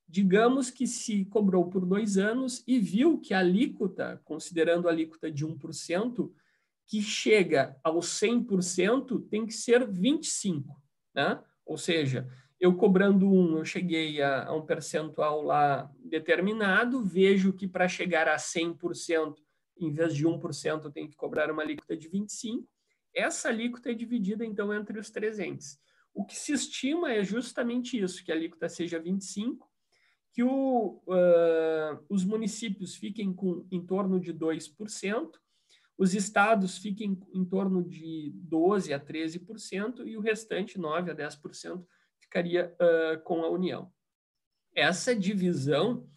Digamos 0.07 0.69
que 0.69 0.85
se 0.85 1.25
cobrou 1.25 1.67
por 1.67 1.83
dois 1.83 2.15
anos 2.15 2.63
e 2.67 2.77
viu 2.77 3.17
que 3.17 3.33
a 3.33 3.39
alíquota, 3.39 4.21
considerando 4.23 4.87
a 4.87 4.91
alíquota 4.91 5.31
de 5.31 5.47
1%, 5.47 6.31
que 6.85 7.01
chega 7.01 7.75
aos 7.83 8.05
100%, 8.21 9.27
tem 9.27 9.47
que 9.47 9.53
ser 9.53 9.87
25%. 9.87 10.65
Né? 11.15 11.43
Ou 11.65 11.75
seja, 11.75 12.29
eu 12.59 12.75
cobrando 12.75 13.27
um, 13.27 13.57
eu 13.57 13.65
cheguei 13.65 14.21
a, 14.21 14.45
a 14.45 14.55
um 14.55 14.63
percentual 14.63 15.41
lá 15.41 15.91
determinado, 16.05 17.03
vejo 17.03 17.51
que 17.51 17.67
para 17.67 17.87
chegar 17.87 18.27
a 18.27 18.35
100%, 18.35 19.33
em 19.79 19.91
vez 19.91 20.13
de 20.13 20.23
1%, 20.23 20.83
eu 20.83 20.91
tenho 20.91 21.09
que 21.09 21.15
cobrar 21.15 21.49
uma 21.49 21.63
alíquota 21.63 21.97
de 21.97 22.07
25%. 22.07 22.63
Essa 23.17 23.49
alíquota 23.49 23.89
é 23.89 23.95
dividida, 23.95 24.45
então, 24.45 24.71
entre 24.71 24.99
os 24.99 25.09
três 25.09 25.39
entes. 25.39 25.79
O 26.13 26.23
que 26.23 26.35
se 26.35 26.53
estima 26.53 27.11
é 27.11 27.23
justamente 27.23 27.99
isso, 27.99 28.23
que 28.23 28.31
a 28.31 28.35
alíquota 28.35 28.69
seja 28.69 29.01
25%, 29.01 29.57
que 30.31 30.43
o, 30.43 31.01
uh, 31.07 32.05
os 32.07 32.23
municípios 32.23 32.95
fiquem 32.95 33.33
com 33.33 33.67
em 33.71 33.83
torno 33.83 34.19
de 34.19 34.31
2%, 34.31 35.31
os 35.97 36.13
estados 36.13 36.77
fiquem 36.77 37.19
em 37.33 37.43
torno 37.43 37.83
de 37.83 38.31
12% 38.47 38.93
a 38.93 38.99
13%, 38.99 40.05
e 40.05 40.15
o 40.15 40.21
restante, 40.21 40.77
9% 40.77 41.09
a 41.09 41.15
10%, 41.15 41.83
ficaria 42.19 42.75
uh, 42.75 43.19
com 43.23 43.41
a 43.41 43.49
União. 43.49 43.91
Essa 44.75 45.15
divisão, 45.15 46.07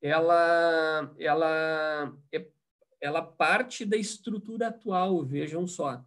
ela, 0.00 1.14
ela, 1.18 2.16
é, 2.32 2.48
ela 2.98 3.20
parte 3.20 3.84
da 3.84 3.98
estrutura 3.98 4.68
atual, 4.68 5.22
vejam 5.22 5.66
só. 5.66 6.02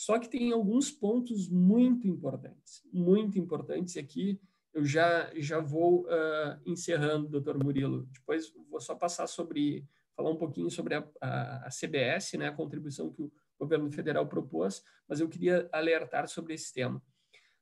Só 0.00 0.18
que 0.18 0.30
tem 0.30 0.50
alguns 0.50 0.90
pontos 0.90 1.46
muito 1.50 2.08
importantes, 2.08 2.82
muito 2.90 3.38
importantes, 3.38 3.96
e 3.96 3.98
aqui 3.98 4.40
eu 4.72 4.82
já, 4.82 5.30
já 5.36 5.60
vou 5.60 6.06
uh, 6.06 6.58
encerrando, 6.64 7.28
doutor 7.28 7.62
Murilo. 7.62 8.06
Depois 8.06 8.50
vou 8.70 8.80
só 8.80 8.94
passar 8.94 9.26
sobre, 9.26 9.86
falar 10.16 10.30
um 10.30 10.38
pouquinho 10.38 10.70
sobre 10.70 10.94
a, 10.94 11.06
a, 11.20 11.66
a 11.66 11.68
CBS, 11.68 12.32
né, 12.38 12.48
a 12.48 12.52
contribuição 12.52 13.12
que 13.12 13.20
o 13.20 13.30
governo 13.58 13.92
federal 13.92 14.26
propôs, 14.26 14.82
mas 15.06 15.20
eu 15.20 15.28
queria 15.28 15.68
alertar 15.70 16.26
sobre 16.28 16.54
esse 16.54 16.72
tema. 16.72 17.02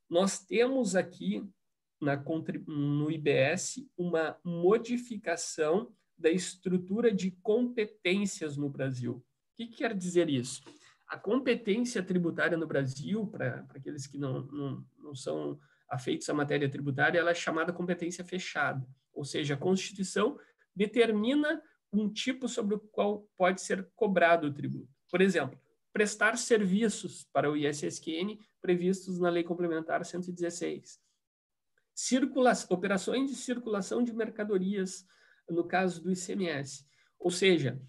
Nós 0.09 0.39
temos 0.39 0.95
aqui 0.95 1.45
na, 1.99 2.15
no 2.67 3.11
IBS 3.11 3.85
uma 3.97 4.39
modificação 4.45 5.91
da 6.17 6.31
estrutura 6.31 7.11
de 7.11 7.31
competências 7.43 8.55
no 8.55 8.69
Brasil. 8.69 9.15
O 9.15 9.23
que 9.57 9.67
quer 9.67 9.93
dizer 9.93 10.29
isso? 10.29 10.61
A 11.09 11.17
competência 11.17 12.03
tributária 12.03 12.55
no 12.55 12.67
Brasil, 12.67 13.25
para 13.27 13.65
aqueles 13.69 14.05
que 14.05 14.17
não, 14.17 14.43
não, 14.43 14.85
não 14.99 15.15
são 15.15 15.59
afeitos 15.89 16.29
à 16.29 16.33
matéria 16.33 16.69
tributária, 16.69 17.19
ela 17.19 17.31
é 17.31 17.35
chamada 17.35 17.73
competência 17.73 18.23
fechada, 18.23 18.87
ou 19.11 19.25
seja, 19.25 19.55
a 19.55 19.57
Constituição 19.57 20.39
determina 20.75 21.61
um 21.91 22.07
tipo 22.07 22.47
sobre 22.47 22.75
o 22.75 22.79
qual 22.79 23.27
pode 23.35 23.61
ser 23.61 23.89
cobrado 23.95 24.47
o 24.47 24.53
tributo. 24.53 24.87
Por 25.09 25.19
exemplo, 25.19 25.59
prestar 25.91 26.37
serviços 26.37 27.27
para 27.33 27.51
o 27.51 27.57
ISSQN 27.57 28.37
previstos 28.61 29.19
na 29.19 29.29
Lei 29.29 29.43
Complementar 29.43 30.05
116. 30.05 30.99
Circula 31.95 32.53
operações 32.69 33.29
de 33.29 33.35
circulação 33.35 34.03
de 34.03 34.13
mercadorias, 34.13 35.05
no 35.49 35.65
caso 35.65 36.03
do 36.03 36.11
ICMS. 36.11 36.85
Ou 37.17 37.31
seja, 37.31 37.81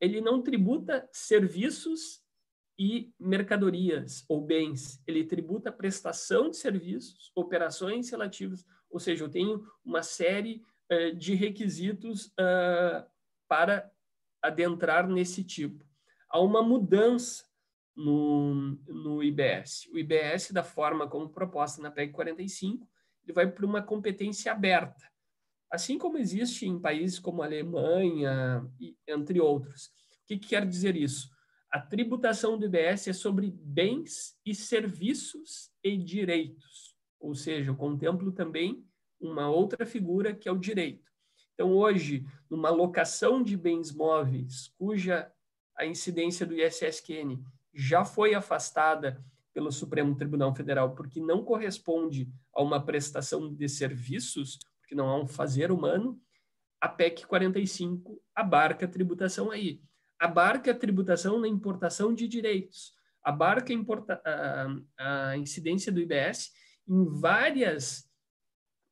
ele 0.00 0.20
não 0.20 0.42
tributa 0.42 1.08
serviços 1.10 2.22
e 2.78 3.12
mercadorias 3.18 4.24
ou 4.28 4.40
bens. 4.40 5.02
Ele 5.06 5.24
tributa 5.24 5.72
prestação 5.72 6.50
de 6.50 6.56
serviços, 6.56 7.32
operações 7.34 8.10
relativas, 8.10 8.64
ou 8.90 9.00
seja, 9.00 9.24
eu 9.24 9.28
tenho 9.28 9.66
uma 9.84 10.02
série 10.02 10.62
uh, 10.92 11.14
de 11.14 11.34
requisitos 11.34 12.26
uh, 12.26 13.04
para 13.48 13.90
adentrar 14.42 15.08
nesse 15.08 15.42
tipo. 15.42 15.84
Há 16.28 16.40
uma 16.40 16.62
mudança 16.62 17.44
no, 17.96 18.78
no 18.86 19.22
IBS. 19.22 19.88
O 19.92 19.98
IBS, 19.98 20.52
da 20.52 20.62
forma 20.62 21.08
como 21.08 21.30
proposta 21.30 21.80
na 21.80 21.90
PEC 21.90 22.12
45, 22.12 22.86
ele 23.24 23.32
vai 23.32 23.50
para 23.50 23.66
uma 23.66 23.82
competência 23.82 24.52
aberta, 24.52 25.10
assim 25.70 25.98
como 25.98 26.18
existe 26.18 26.66
em 26.66 26.78
países 26.78 27.18
como 27.18 27.42
a 27.42 27.46
Alemanha, 27.46 28.64
entre 29.06 29.40
outros. 29.40 29.86
O 29.86 30.26
que, 30.26 30.38
que 30.38 30.48
quer 30.48 30.66
dizer 30.66 30.94
isso? 30.94 31.35
A 31.70 31.80
tributação 31.80 32.58
do 32.58 32.66
IBS 32.66 33.08
é 33.08 33.12
sobre 33.12 33.50
bens 33.50 34.36
e 34.44 34.54
serviços 34.54 35.70
e 35.82 35.96
direitos, 35.96 36.96
ou 37.18 37.34
seja, 37.34 37.70
eu 37.70 37.76
contemplo 37.76 38.32
também 38.32 38.84
uma 39.20 39.48
outra 39.48 39.84
figura 39.84 40.34
que 40.34 40.48
é 40.48 40.52
o 40.52 40.58
direito. 40.58 41.10
Então, 41.54 41.72
hoje, 41.72 42.24
numa 42.50 42.70
locação 42.70 43.42
de 43.42 43.56
bens 43.56 43.92
móveis, 43.92 44.72
cuja 44.78 45.30
a 45.76 45.84
incidência 45.86 46.46
do 46.46 46.54
ISSQN 46.54 47.42
já 47.74 48.04
foi 48.04 48.34
afastada 48.34 49.22
pelo 49.52 49.72
Supremo 49.72 50.14
Tribunal 50.14 50.54
Federal 50.54 50.94
porque 50.94 51.20
não 51.20 51.42
corresponde 51.42 52.28
a 52.54 52.62
uma 52.62 52.84
prestação 52.84 53.52
de 53.54 53.68
serviços, 53.68 54.58
porque 54.80 54.94
não 54.94 55.08
há 55.08 55.18
um 55.18 55.26
fazer 55.26 55.72
humano, 55.72 56.20
a 56.80 56.88
PEC 56.88 57.26
45 57.26 58.22
abarca 58.34 58.84
a 58.84 58.88
tributação 58.88 59.50
aí. 59.50 59.80
Abarca 60.18 60.70
a 60.70 60.74
tributação 60.74 61.38
na 61.40 61.48
importação 61.48 62.14
de 62.14 62.26
direitos, 62.26 62.94
abarca 63.22 63.72
a, 64.24 65.30
a 65.30 65.36
incidência 65.36 65.92
do 65.92 66.00
IBS 66.00 66.52
em 66.88 67.04
várias 67.04 68.08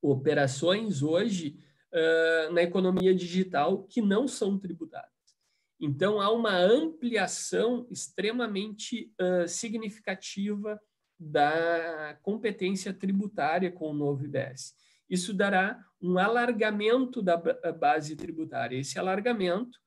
operações 0.02 1.02
hoje 1.02 1.58
uh, 1.92 2.52
na 2.52 2.62
economia 2.62 3.14
digital 3.14 3.84
que 3.84 4.02
não 4.02 4.28
são 4.28 4.58
tributadas. 4.58 5.10
Então, 5.80 6.20
há 6.20 6.30
uma 6.30 6.56
ampliação 6.56 7.86
extremamente 7.90 9.12
uh, 9.20 9.48
significativa 9.48 10.80
da 11.18 12.18
competência 12.22 12.92
tributária 12.92 13.70
com 13.70 13.90
o 13.90 13.94
novo 13.94 14.24
IBS. 14.24 14.74
Isso 15.08 15.32
dará 15.32 15.82
um 16.00 16.18
alargamento 16.18 17.22
da 17.22 17.36
base 17.72 18.16
tributária. 18.16 18.78
Esse 18.78 18.98
alargamento, 18.98 19.78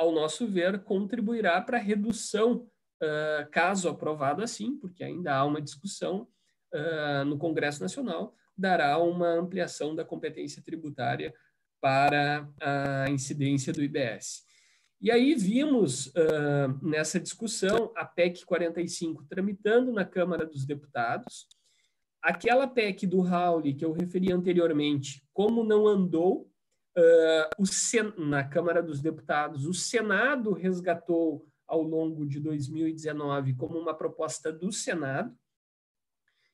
ao 0.00 0.12
nosso 0.12 0.46
ver, 0.46 0.82
contribuirá 0.82 1.60
para 1.60 1.76
a 1.76 1.80
redução, 1.80 2.66
uh, 3.02 3.50
caso 3.50 3.86
aprovado 3.86 4.42
assim, 4.42 4.78
porque 4.78 5.04
ainda 5.04 5.34
há 5.34 5.44
uma 5.44 5.60
discussão 5.60 6.26
uh, 6.72 7.24
no 7.26 7.36
Congresso 7.36 7.82
Nacional, 7.82 8.34
dará 8.56 8.96
uma 8.96 9.28
ampliação 9.34 9.94
da 9.94 10.02
competência 10.02 10.62
tributária 10.62 11.34
para 11.82 12.48
a 12.62 13.10
incidência 13.10 13.74
do 13.74 13.82
IBS. 13.82 14.42
E 15.02 15.10
aí 15.10 15.34
vimos 15.34 16.06
uh, 16.06 16.80
nessa 16.82 17.20
discussão 17.20 17.92
a 17.94 18.06
PEC 18.06 18.46
45 18.46 19.26
tramitando 19.28 19.92
na 19.92 20.06
Câmara 20.06 20.46
dos 20.46 20.64
Deputados, 20.64 21.46
aquela 22.22 22.66
PEC 22.66 23.06
do 23.06 23.20
Raul 23.20 23.62
que 23.62 23.84
eu 23.84 23.92
referi 23.92 24.32
anteriormente, 24.32 25.22
como 25.34 25.62
não 25.62 25.86
andou 25.86 26.49
uh, 26.96 27.66
Sen 27.66 28.12
na 28.18 28.44
Câmara 28.44 28.82
dos 28.82 29.00
Deputados, 29.00 29.66
o 29.66 29.74
Senado 29.74 30.52
resgatou 30.52 31.46
ao 31.66 31.82
longo 31.82 32.26
de 32.26 32.40
2019 32.40 33.54
como 33.54 33.78
uma 33.78 33.94
proposta 33.94 34.52
do 34.52 34.72
Senado, 34.72 35.34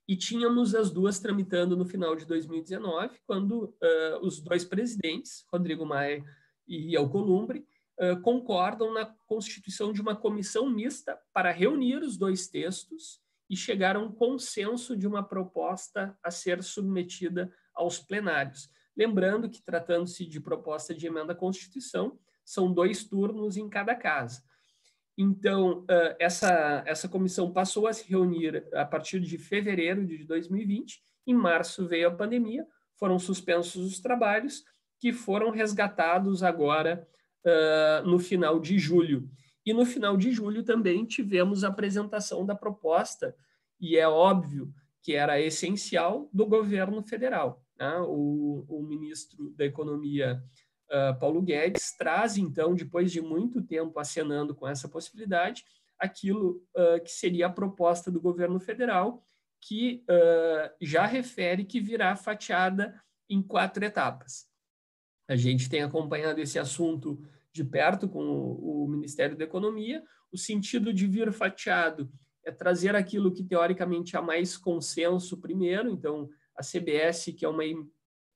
e 0.09 0.17
tínhamos 0.17 0.75
as 0.75 0.91
duas 0.91 1.19
tramitando 1.19 1.77
no 1.77 1.85
final 1.85 2.15
de 2.15 2.25
2019, 2.25 3.19
quando 3.27 3.65
uh, 3.65 4.19
os 4.23 4.41
dois 4.41 4.65
presidentes, 4.65 5.45
Rodrigo 5.53 5.85
Maia 5.85 6.23
e 6.67 6.97
Alcolumbre, 6.97 7.67
uh, 8.01 8.21
concordam 8.23 8.93
na 8.93 9.07
constituição 9.27 9.93
de 9.93 10.01
uma 10.01 10.15
comissão 10.15 10.71
mista 10.71 11.19
para 11.33 11.51
reunir 11.51 11.97
os 11.97 12.17
dois 12.17 12.47
textos 12.47 13.21
e 13.51 13.57
chegar 13.57 13.97
a 13.97 14.01
um 14.01 14.13
consenso 14.13 14.97
de 14.97 15.07
uma 15.09 15.23
proposta 15.23 16.17
a 16.23 16.31
ser 16.31 16.63
submetida 16.63 17.53
aos 17.75 17.99
plenários. 17.99 18.71
Lembrando 18.97 19.51
que, 19.51 19.63
tratando-se 19.63 20.25
de 20.25 20.41
proposta 20.41 20.95
de 20.95 21.07
emenda 21.07 21.33
à 21.33 21.37
Constituição, 21.37 22.19
são 22.45 22.73
dois 22.73 23.05
turnos 23.05 23.57
em 23.57 23.69
cada 23.69 23.95
casa. 23.95 24.43
Então, 25.19 25.85
essa, 26.19 26.83
essa 26.87 27.09
comissão 27.09 27.53
passou 27.53 27.87
a 27.87 27.93
se 27.93 28.09
reunir 28.09 28.67
a 28.75 28.85
partir 28.85 29.19
de 29.21 29.39
fevereiro 29.39 30.07
de 30.07 30.25
2020. 30.25 31.01
Em 31.27 31.35
março 31.35 31.87
veio 31.87 32.09
a 32.09 32.15
pandemia, 32.15 32.67
foram 32.97 33.19
suspensos 33.19 33.85
os 33.85 33.99
trabalhos, 33.99 34.65
que 34.99 35.13
foram 35.13 35.51
resgatados 35.51 36.43
agora 36.43 37.07
no 38.05 38.19
final 38.19 38.61
de 38.61 38.79
julho. 38.79 39.29
E 39.65 39.73
no 39.73 39.85
final 39.85 40.17
de 40.17 40.31
julho 40.31 40.63
também 40.63 41.05
tivemos 41.05 41.65
a 41.65 41.69
apresentação 41.69 42.47
da 42.47 42.55
proposta, 42.55 43.35
e 43.81 43.97
é 43.97 44.07
óbvio 44.07 44.73
que 45.03 45.15
era 45.15 45.41
essencial, 45.41 46.29
do 46.33 46.47
governo 46.47 47.03
federal. 47.03 47.66
Né? 47.79 47.99
O, 48.01 48.65
o 48.69 48.83
ministro 48.83 49.51
da 49.57 49.65
Economia 49.65 50.43
uh, 50.91 51.19
Paulo 51.19 51.43
Guedes 51.43 51.95
traz, 51.97 52.37
então, 52.37 52.75
depois 52.75 53.13
de 53.13 53.21
muito 53.21 53.63
tempo 53.63 53.99
acenando 53.99 54.55
com 54.55 54.67
essa 54.67 54.89
possibilidade, 54.89 55.65
aquilo 55.99 56.63
uh, 56.77 57.03
que 57.03 57.11
seria 57.11 57.47
a 57.47 57.53
proposta 57.53 58.11
do 58.11 58.21
governo 58.21 58.61
federal, 58.61 59.25
que 59.61 60.05
uh, 60.09 60.75
já 60.81 61.07
refere 61.07 61.65
que 61.65 61.81
virá 61.81 62.15
fatiada 62.15 63.01
em 63.29 63.43
quatro 63.43 63.85
etapas. 63.85 64.47
A 65.29 65.35
gente 65.35 65.69
tem 65.69 65.83
acompanhado 65.83 66.41
esse 66.41 66.59
assunto 66.59 67.21
de 67.53 67.65
perto 67.65 68.09
com 68.09 68.23
o, 68.23 68.85
o 68.85 68.89
Ministério 68.89 69.37
da 69.37 69.45
Economia. 69.45 70.05
O 70.31 70.39
sentido 70.39 70.93
de 70.93 71.07
vir 71.07 71.33
fatiado 71.33 72.13
é 72.45 72.53
trazer 72.53 72.95
aquilo 72.95 73.33
que 73.33 73.43
teoricamente 73.43 74.17
há 74.17 74.23
mais 74.23 74.57
consenso 74.57 75.41
primeiro, 75.41 75.91
então 75.91 76.29
a 76.57 76.63
CBS, 76.63 77.33
que 77.33 77.45
é 77.45 77.49
uma 77.49 77.65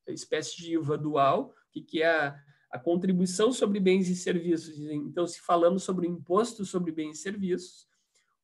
espécie 0.09 0.57
de 0.57 0.75
IVA 0.75 0.99
dual, 0.99 1.55
que, 1.71 1.81
que 1.81 2.03
é 2.03 2.11
a, 2.11 2.41
a 2.71 2.79
contribuição 2.79 3.53
sobre 3.53 3.81
bens 3.81 4.09
e 4.09 4.17
serviços. 4.17 4.79
Então, 4.79 5.27
se 5.27 5.41
falamos 5.41 5.83
sobre 5.83 6.07
o 6.07 6.11
imposto 6.11 6.65
sobre 6.65 6.93
bens 6.93 7.19
e 7.19 7.23
serviços, 7.23 7.83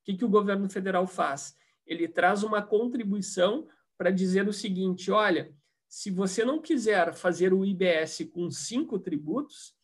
o 0.00 0.04
que, 0.04 0.16
que 0.16 0.24
o 0.24 0.28
governo 0.28 0.68
federal 0.68 1.06
faz? 1.06 1.56
Ele 1.86 2.08
traz 2.08 2.42
uma 2.42 2.62
contribuição 2.62 3.66
para 3.96 4.10
dizer 4.10 4.48
o 4.48 4.52
seguinte: 4.52 5.10
olha, 5.10 5.54
se 5.88 6.10
você 6.10 6.44
não 6.44 6.60
quiser 6.60 7.14
fazer 7.14 7.52
o 7.52 7.64
IBS 7.64 8.28
com 8.32 8.50
cinco 8.50 8.98
tributos, 8.98 9.74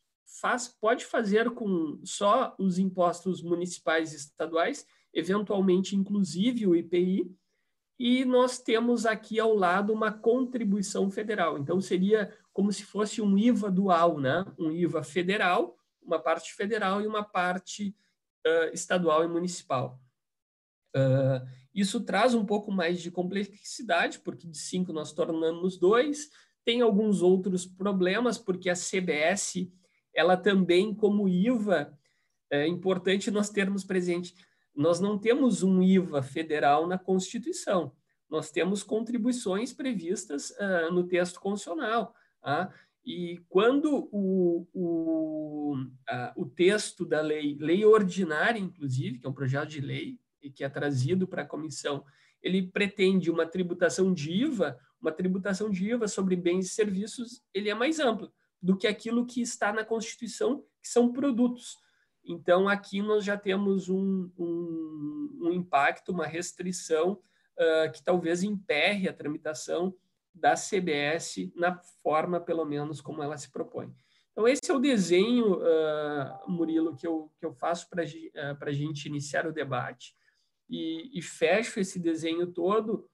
faz, 0.41 0.69
pode 0.69 1.05
fazer 1.05 1.51
com 1.51 2.01
só 2.05 2.55
os 2.59 2.79
impostos 2.79 3.43
municipais 3.43 4.13
e 4.13 4.17
estaduais, 4.17 4.87
eventualmente 5.13 5.95
inclusive 5.95 6.67
o 6.67 6.75
IPI, 6.75 7.31
e 8.05 8.25
nós 8.25 8.59
temos 8.59 9.07
aqui 9.07 9.38
ao 9.38 9.55
lado 9.55 9.93
uma 9.93 10.11
contribuição 10.11 11.09
federal. 11.09 11.57
Então, 11.57 11.81
seria 11.81 12.37
como 12.53 12.73
se 12.73 12.83
fosse 12.83 13.23
um 13.23 13.38
IVA 13.38 13.71
dual, 13.71 14.19
né? 14.19 14.45
um 14.59 14.73
IVA 14.73 15.05
federal, 15.05 15.79
uma 16.03 16.19
parte 16.19 16.53
federal 16.53 17.01
e 17.01 17.07
uma 17.07 17.23
parte 17.23 17.95
uh, 18.45 18.75
estadual 18.75 19.23
e 19.23 19.29
municipal. 19.29 20.01
Uh, 20.97 21.47
isso 21.73 22.01
traz 22.01 22.35
um 22.35 22.45
pouco 22.45 22.73
mais 22.73 23.01
de 23.01 23.09
complexidade, 23.09 24.19
porque 24.19 24.49
de 24.49 24.59
cinco 24.59 24.93
nós 24.93 25.12
tornamos 25.12 25.79
dois. 25.79 26.29
Tem 26.65 26.81
alguns 26.81 27.23
outros 27.23 27.65
problemas, 27.65 28.37
porque 28.37 28.69
a 28.69 28.75
CBS, 28.75 29.71
ela 30.12 30.37
também, 30.37 30.93
como 30.93 31.29
IVA, 31.29 31.97
é 32.51 32.67
importante 32.67 33.31
nós 33.31 33.49
termos 33.49 33.85
presente 33.85 34.35
nós 34.75 35.01
não 35.01 35.19
temos 35.19 35.63
um 35.63 35.83
IVA 35.83 36.23
federal 36.23 36.87
na 36.87 36.99
Constituição, 36.99 37.93
nós 38.29 38.51
temos 38.51 38.83
contribuições 38.83 39.73
previstas 39.73 40.51
uh, 40.53 40.93
no 40.93 41.05
texto 41.05 41.39
constitucional. 41.39 42.15
Tá? 42.41 42.73
E 43.05 43.43
quando 43.49 44.09
o, 44.11 44.67
o, 44.73 45.77
uh, 45.77 46.33
o 46.43 46.47
texto 46.47 47.05
da 47.05 47.21
lei, 47.21 47.57
lei 47.61 47.85
ordinária, 47.85 48.59
inclusive, 48.59 49.19
que 49.19 49.27
é 49.27 49.29
um 49.29 49.35
projeto 49.35 49.69
de 49.69 49.81
lei 49.81 50.19
e 50.41 50.51
que 50.51 50.65
é 50.65 50.69
trazido 50.69 51.27
para 51.29 51.43
a 51.43 51.47
comissão, 51.47 52.05
ele 52.43 52.63
pretende 52.63 53.31
uma 53.31 53.47
tributação 53.47 54.13
de 54.13 54.33
IVA, 54.33 54.79
uma 55.01 55.13
tributação 55.13 55.69
de 55.69 55.91
IVA 55.91 56.09
sobre 56.09 56.35
bens 56.35 56.67
e 56.67 56.71
serviços, 56.71 57.43
ele 57.53 57.69
é 57.69 57.75
mais 57.75 58.01
amplo 58.01 58.33
do 58.63 58.77
que 58.77 58.87
aquilo 58.87 59.27
que 59.27 59.43
está 59.43 59.73
na 59.73 59.85
Constituição, 59.85 60.65
que 60.81 60.89
são 60.89 61.13
produtos. 61.13 61.77
Então, 62.25 62.69
aqui 62.69 63.03
nós 63.03 63.25
já 63.25 63.37
temos 63.37 63.89
um, 63.89 64.31
um, 64.39 65.39
um 65.43 65.53
impacto, 65.53 66.13
uma 66.13 66.27
restrição 66.27 67.21
uh, 67.59 67.93
que 67.93 68.03
talvez 68.03 68.43
emperre 68.43 69.09
a 69.09 69.13
tramitação 69.13 69.95
da 70.35 70.55
CBS 70.55 71.51
na 71.55 71.79
forma, 72.03 72.41
pelo 72.41 72.65
menos, 72.65 73.01
como 73.01 73.23
ela 73.23 73.37
se 73.37 73.51
propõe. 73.51 73.93
Então, 74.33 74.49
esse 74.49 74.71
é 74.71 74.75
o 74.75 74.79
desenho, 74.79 75.59
uh, 75.59 76.51
Murilo, 76.51 76.97
que 76.97 77.07
eu, 77.07 77.31
que 77.39 77.45
eu 77.45 77.53
faço 77.53 77.89
para 77.91 78.03
uh, 78.03 78.57
a 78.61 78.73
gente 78.73 79.07
iniciar 79.07 79.47
o 79.47 79.53
debate. 79.53 80.15
E, 80.69 81.19
e, 81.19 81.21
fecho 81.21 81.81
esse 81.81 81.99
desenho 81.99 82.47
todo 82.47 83.11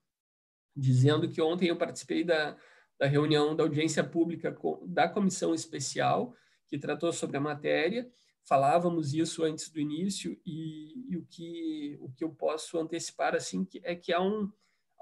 dizendo 0.76 1.28
que 1.28 1.42
ontem 1.42 1.68
eu 1.68 1.76
participei 1.76 2.22
da, 2.22 2.56
da 3.00 3.06
reunião 3.06 3.56
da 3.56 3.64
audiência 3.64 4.04
pública 4.04 4.56
da 4.86 5.08
comissão 5.08 5.52
especial 5.52 6.36
que 6.68 6.78
tratou 6.78 7.12
sobre 7.12 7.36
a 7.36 7.40
matéria 7.40 8.08
falávamos 8.48 9.12
isso 9.12 9.44
antes 9.44 9.68
do 9.68 9.78
início 9.78 10.40
e, 10.44 11.04
e, 11.10 11.16
o 11.18 11.26
que 11.26 11.98
o 12.00 12.10
que 12.10 12.24
eu 12.24 12.30
posso 12.30 12.78
antecipar 12.78 13.34
assim 13.34 13.62
que 13.62 13.78
é 13.84 13.94
que 13.94 14.10
há 14.10 14.22
um, 14.22 14.50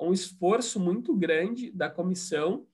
um 0.00 0.12
esforço 0.12 0.80
muito 0.80 1.14
grande 1.14 1.70
da 1.70 1.88
comissão 1.88 2.66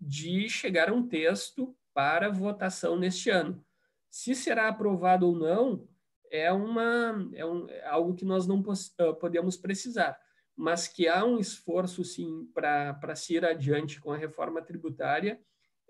de 0.00 0.48
chegar 0.48 0.88
a 0.88 0.94
um 0.94 1.06
texto 1.06 1.76
para 1.92 2.30
votação 2.30 2.96
neste 2.96 3.28
ano. 3.28 3.62
Se 4.08 4.34
será 4.34 4.68
aprovado 4.68 5.26
ou 5.26 5.36
não 5.36 5.88
é 6.30 6.50
uma 6.52 7.28
é, 7.34 7.44
um, 7.44 7.68
é 7.68 7.84
algo 7.86 8.14
que 8.14 8.24
nós 8.24 8.46
não 8.46 8.62
podemos 9.20 9.56
precisar, 9.56 10.16
mas 10.54 10.86
que 10.86 11.08
há 11.08 11.24
um 11.24 11.40
esforço 11.40 12.04
sim 12.04 12.48
para 12.54 12.94
para 12.94 13.16
se 13.16 13.34
ir 13.34 13.44
adiante 13.44 14.00
com 14.00 14.12
a 14.12 14.16
reforma 14.16 14.62
tributária 14.62 15.40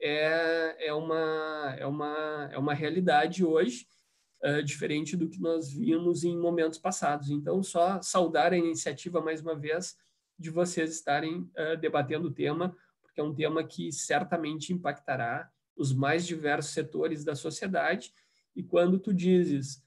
é, 0.00 0.86
é 0.88 0.94
uma 0.94 1.76
é 1.78 1.86
uma 1.86 2.48
é 2.50 2.58
uma 2.58 2.72
realidade 2.72 3.44
hoje 3.44 3.86
uh, 4.44 4.62
diferente 4.62 5.16
do 5.16 5.28
que 5.28 5.40
nós 5.40 5.70
vimos 5.70 6.24
em 6.24 6.36
momentos 6.36 6.78
passados. 6.78 7.30
Então, 7.30 7.62
só 7.62 8.00
saudar 8.02 8.52
a 8.52 8.58
iniciativa 8.58 9.20
mais 9.20 9.40
uma 9.40 9.54
vez 9.54 9.96
de 10.38 10.50
vocês 10.50 10.90
estarem 10.90 11.40
uh, 11.40 11.76
debatendo 11.80 12.28
o 12.28 12.32
tema, 12.32 12.76
porque 13.02 13.20
é 13.20 13.24
um 13.24 13.34
tema 13.34 13.62
que 13.64 13.92
certamente 13.92 14.72
impactará 14.72 15.50
os 15.76 15.92
mais 15.92 16.26
diversos 16.26 16.72
setores 16.72 17.24
da 17.24 17.34
sociedade. 17.34 18.12
E 18.54 18.62
quando 18.62 18.98
tu 18.98 19.12
dizes 19.12 19.82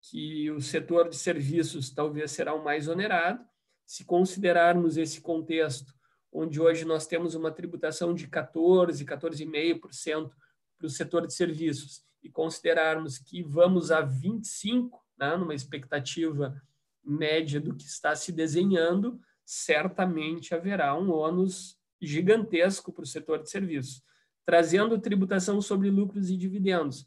que 0.00 0.50
o 0.50 0.60
setor 0.60 1.08
de 1.08 1.16
serviços 1.16 1.90
talvez 1.90 2.30
será 2.30 2.54
o 2.54 2.62
mais 2.62 2.88
onerado, 2.88 3.44
se 3.86 4.04
considerarmos 4.04 4.96
esse 4.96 5.20
contexto, 5.20 5.94
onde 6.32 6.60
hoje 6.60 6.84
nós 6.84 7.06
temos 7.06 7.34
uma 7.34 7.50
tributação 7.50 8.12
de 8.12 8.26
14, 8.26 9.04
14,5% 9.04 10.30
para 10.76 10.86
o 10.86 10.90
setor 10.90 11.26
de 11.26 11.34
serviços, 11.34 12.02
e 12.24 12.30
considerarmos 12.30 13.18
que 13.18 13.42
vamos 13.42 13.92
a 13.92 14.00
25, 14.00 14.98
né, 15.18 15.36
numa 15.36 15.54
expectativa 15.54 16.60
média 17.04 17.60
do 17.60 17.76
que 17.76 17.84
está 17.84 18.16
se 18.16 18.32
desenhando, 18.32 19.20
certamente 19.44 20.54
haverá 20.54 20.98
um 20.98 21.12
ônus 21.12 21.78
gigantesco 22.00 22.90
para 22.90 23.04
o 23.04 23.06
setor 23.06 23.42
de 23.42 23.50
serviços. 23.50 24.02
Trazendo 24.46 24.98
tributação 24.98 25.60
sobre 25.60 25.90
lucros 25.90 26.30
e 26.30 26.36
dividendos, 26.36 27.06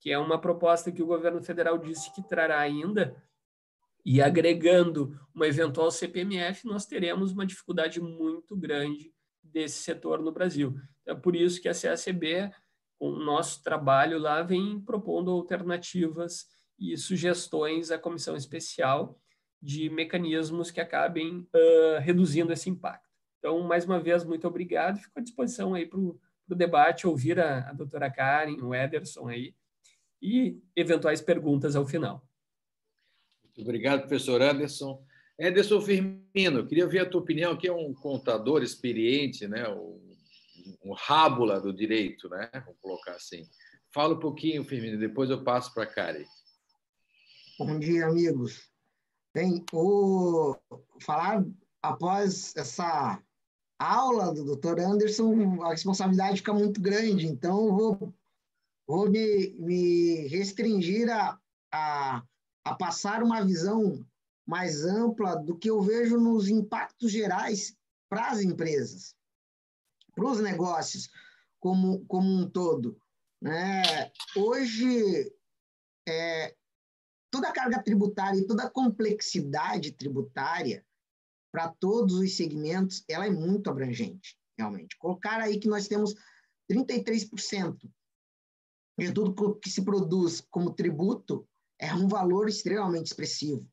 que 0.00 0.10
é 0.10 0.18
uma 0.18 0.40
proposta 0.40 0.90
que 0.90 1.02
o 1.02 1.06
governo 1.06 1.42
federal 1.42 1.78
disse 1.78 2.12
que 2.12 2.22
trará 2.28 2.58
ainda, 2.58 3.16
e 4.04 4.22
agregando 4.22 5.18
uma 5.34 5.48
eventual 5.48 5.90
CPMF, 5.90 6.64
nós 6.66 6.86
teremos 6.86 7.32
uma 7.32 7.46
dificuldade 7.46 8.00
muito 8.00 8.56
grande 8.56 9.12
desse 9.42 9.82
setor 9.82 10.22
no 10.22 10.30
Brasil. 10.30 10.76
É 11.04 11.12
por 11.14 11.34
isso 11.34 11.60
que 11.60 11.68
a 11.68 11.74
CACB 11.74 12.52
o 12.98 13.10
nosso 13.10 13.62
trabalho 13.62 14.18
lá 14.18 14.42
vem 14.42 14.80
propondo 14.80 15.30
alternativas 15.30 16.46
e 16.78 16.96
sugestões 16.96 17.90
à 17.90 17.98
comissão 17.98 18.36
especial 18.36 19.18
de 19.60 19.88
mecanismos 19.90 20.70
que 20.70 20.80
acabem 20.80 21.38
uh, 21.38 22.00
reduzindo 22.00 22.52
esse 22.52 22.68
impacto. 22.68 23.06
Então, 23.38 23.60
mais 23.62 23.84
uma 23.84 24.00
vez, 24.00 24.24
muito 24.24 24.46
obrigado. 24.46 24.98
Fico 24.98 25.18
à 25.18 25.22
disposição 25.22 25.74
aí 25.74 25.86
para 25.86 25.98
o 25.98 26.18
debate, 26.50 27.06
ouvir 27.06 27.40
a, 27.40 27.70
a 27.70 27.72
doutora 27.72 28.10
Karen, 28.10 28.56
o 28.62 28.74
Ederson 28.74 29.28
aí, 29.28 29.54
e 30.20 30.60
eventuais 30.74 31.20
perguntas 31.20 31.76
ao 31.76 31.86
final. 31.86 32.26
Muito 33.44 33.60
obrigado, 33.62 34.00
professor 34.00 34.42
Anderson. 34.42 35.02
Ederson 35.38 35.80
Firmino, 35.80 36.66
queria 36.66 36.86
ver 36.86 37.00
a 37.00 37.08
tua 37.08 37.20
opinião, 37.20 37.56
que 37.56 37.68
é 37.68 37.72
um 37.72 37.92
contador 37.92 38.62
experiente, 38.62 39.46
né? 39.46 39.68
um, 39.68 40.05
um 40.84 40.92
rábula 40.92 41.60
do 41.60 41.72
direito, 41.72 42.28
né? 42.28 42.50
vamos 42.52 42.80
colocar 42.80 43.12
assim. 43.12 43.48
Fala 43.92 44.14
um 44.14 44.20
pouquinho, 44.20 44.64
Firmino, 44.64 44.98
depois 44.98 45.30
eu 45.30 45.42
passo 45.42 45.72
para 45.72 45.84
a 45.84 45.86
Karen. 45.86 46.24
Bom 47.58 47.78
dia, 47.78 48.06
amigos. 48.06 48.70
Bem, 49.34 49.64
o 49.72 50.56
falar 51.00 51.44
após 51.82 52.54
essa 52.56 53.20
aula 53.78 54.32
do 54.34 54.56
Dr. 54.56 54.80
Anderson, 54.80 55.62
a 55.62 55.70
responsabilidade 55.70 56.38
fica 56.38 56.52
muito 56.52 56.80
grande, 56.80 57.26
então 57.26 57.74
vou, 57.74 58.14
vou 58.86 59.10
me, 59.10 59.54
me 59.58 60.26
restringir 60.28 61.10
a, 61.10 61.38
a, 61.72 62.22
a 62.64 62.74
passar 62.74 63.22
uma 63.22 63.44
visão 63.44 64.04
mais 64.46 64.84
ampla 64.84 65.34
do 65.34 65.56
que 65.56 65.68
eu 65.68 65.80
vejo 65.80 66.18
nos 66.18 66.48
impactos 66.48 67.10
gerais 67.10 67.76
para 68.08 68.28
as 68.28 68.40
empresas, 68.40 69.15
para 70.16 70.26
os 70.26 70.40
negócios 70.40 71.10
como, 71.60 72.04
como 72.06 72.26
um 72.26 72.48
todo. 72.48 72.98
Né? 73.40 74.10
Hoje, 74.34 75.30
é, 76.08 76.56
toda 77.30 77.48
a 77.48 77.52
carga 77.52 77.82
tributária 77.82 78.40
e 78.40 78.46
toda 78.46 78.64
a 78.64 78.70
complexidade 78.70 79.92
tributária 79.92 80.84
para 81.52 81.68
todos 81.68 82.14
os 82.14 82.34
segmentos, 82.34 83.04
ela 83.08 83.26
é 83.26 83.30
muito 83.30 83.68
abrangente, 83.68 84.38
realmente. 84.58 84.96
Colocar 84.98 85.40
aí 85.40 85.60
que 85.60 85.68
nós 85.68 85.86
temos 85.86 86.14
33% 86.70 87.76
de 88.98 89.12
tudo 89.12 89.54
que 89.56 89.70
se 89.70 89.84
produz 89.84 90.40
como 90.50 90.74
tributo 90.74 91.46
é 91.78 91.94
um 91.94 92.08
valor 92.08 92.48
extremamente 92.48 93.06
expressivo. 93.06 93.68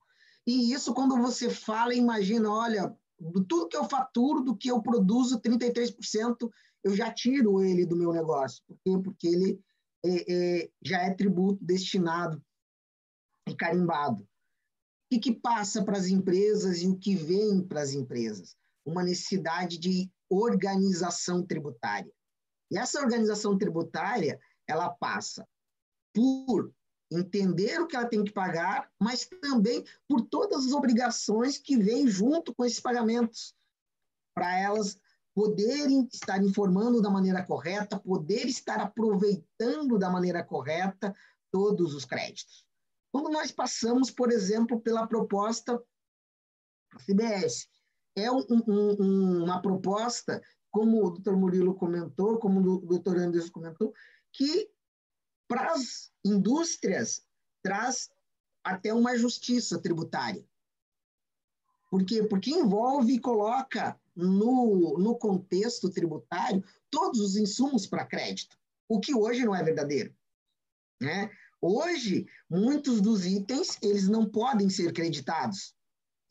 E 0.45 0.73
isso, 0.73 0.93
quando 0.93 1.17
você 1.21 1.49
fala, 1.49 1.93
imagina, 1.93 2.51
olha, 2.51 2.93
do 3.31 3.43
tudo 3.43 3.67
que 3.67 3.77
eu 3.77 3.85
faturo, 3.85 4.41
do 4.41 4.55
que 4.55 4.69
eu 4.69 4.81
produzo, 4.81 5.41
33% 5.41 6.49
eu 6.83 6.95
já 6.95 7.11
tiro 7.13 7.63
ele 7.63 7.85
do 7.85 7.95
meu 7.95 8.11
negócio. 8.11 8.61
Por 8.67 8.77
quê? 8.83 9.01
Porque 9.03 9.27
ele 9.27 9.59
é, 10.05 10.33
é, 10.33 10.69
já 10.83 11.01
é 11.01 11.13
tributo 11.13 11.63
destinado 11.63 12.43
e 13.47 13.55
carimbado 13.55 14.27
que, 15.13 15.19
que 15.19 15.39
passa 15.39 15.83
para 15.83 15.97
as 15.97 16.07
empresas 16.07 16.81
e 16.81 16.87
o 16.87 16.97
que 16.97 17.15
vem 17.15 17.61
para 17.61 17.81
as 17.81 17.93
empresas? 17.93 18.55
Uma 18.85 19.03
necessidade 19.03 19.77
de 19.77 20.11
organização 20.29 21.45
tributária. 21.45 22.11
E 22.71 22.77
essa 22.77 22.99
organização 22.99 23.57
tributária, 23.57 24.39
ela 24.67 24.89
passa 24.89 25.47
por 26.13 26.73
entender 27.19 27.79
o 27.81 27.87
que 27.87 27.95
ela 27.95 28.07
tem 28.07 28.23
que 28.23 28.31
pagar, 28.31 28.89
mas 28.99 29.25
também 29.25 29.83
por 30.07 30.21
todas 30.21 30.65
as 30.65 30.73
obrigações 30.73 31.57
que 31.57 31.77
vêm 31.77 32.07
junto 32.07 32.53
com 32.53 32.65
esses 32.65 32.79
pagamentos, 32.79 33.55
para 34.35 34.59
elas 34.59 34.97
poderem 35.35 36.07
estar 36.11 36.43
informando 36.43 37.01
da 37.01 37.09
maneira 37.09 37.43
correta, 37.43 37.99
poder 37.99 38.45
estar 38.45 38.79
aproveitando 38.79 39.97
da 39.97 40.09
maneira 40.09 40.43
correta 40.43 41.15
todos 41.51 41.93
os 41.93 42.05
créditos. 42.05 42.65
Quando 43.11 43.29
nós 43.29 43.51
passamos, 43.51 44.09
por 44.09 44.31
exemplo, 44.31 44.79
pela 44.79 45.07
proposta 45.07 45.81
CBS, 47.05 47.67
é 48.15 48.31
um, 48.31 48.43
um, 48.67 49.43
uma 49.43 49.61
proposta, 49.61 50.41
como 50.71 51.03
o 51.03 51.11
doutor 51.11 51.35
Murilo 51.35 51.75
comentou, 51.75 52.37
como 52.39 52.59
o 52.59 52.85
doutor 52.85 53.17
Anderson 53.17 53.51
comentou, 53.51 53.93
que 54.31 54.69
para 55.47 55.73
as 55.73 56.11
indústrias 56.23 57.25
traz 57.61 58.09
até 58.63 58.93
uma 58.93 59.17
justiça 59.17 59.79
tributária. 59.79 60.45
Por 61.89 62.03
quê? 62.05 62.23
Porque 62.23 62.49
envolve 62.49 63.13
e 63.13 63.19
coloca 63.19 63.99
no, 64.15 64.97
no 64.97 65.15
contexto 65.15 65.89
tributário 65.89 66.63
todos 66.89 67.19
os 67.19 67.35
insumos 67.35 67.85
para 67.85 68.05
crédito, 68.05 68.57
o 68.87 68.99
que 68.99 69.13
hoje 69.13 69.45
não 69.45 69.55
é 69.55 69.63
verdadeiro. 69.63 70.15
Né? 70.99 71.29
Hoje, 71.61 72.25
muitos 72.49 72.99
dos 72.99 73.25
itens, 73.25 73.77
eles 73.81 74.07
não 74.07 74.29
podem 74.29 74.69
ser 74.69 74.91
creditados. 74.91 75.75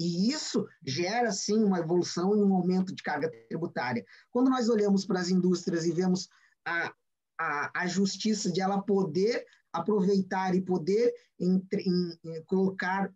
E 0.00 0.32
isso 0.32 0.66
gera, 0.84 1.30
sim, 1.30 1.62
uma 1.62 1.78
evolução 1.78 2.36
e 2.36 2.42
um 2.42 2.54
aumento 2.54 2.94
de 2.94 3.02
carga 3.02 3.30
tributária. 3.48 4.04
Quando 4.30 4.50
nós 4.50 4.68
olhamos 4.68 5.06
para 5.06 5.20
as 5.20 5.28
indústrias 5.28 5.86
e 5.86 5.92
vemos 5.92 6.28
a, 6.66 6.92
a, 7.42 7.82
a 7.82 7.86
justiça 7.86 8.50
de 8.50 8.60
ela 8.60 8.80
poder 8.80 9.44
aproveitar 9.72 10.54
e 10.54 10.60
poder 10.60 11.12
entre, 11.40 11.82
em, 11.82 12.18
em, 12.24 12.44
colocar 12.44 13.12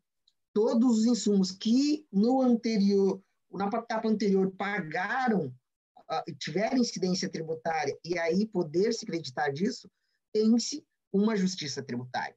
todos 0.52 1.00
os 1.00 1.06
insumos 1.06 1.52
que 1.52 2.06
no 2.10 2.40
anterior, 2.40 3.22
na 3.52 3.66
etapa 3.66 4.08
anterior, 4.08 4.50
pagaram, 4.56 5.46
uh, 5.46 6.34
tiveram 6.38 6.78
incidência 6.78 7.28
tributária, 7.28 7.96
e 8.04 8.18
aí 8.18 8.46
poder 8.46 8.92
se 8.92 9.04
acreditar 9.04 9.50
disso, 9.50 9.88
tem-se 10.32 10.84
uma 11.12 11.36
justiça 11.36 11.82
tributária. 11.82 12.36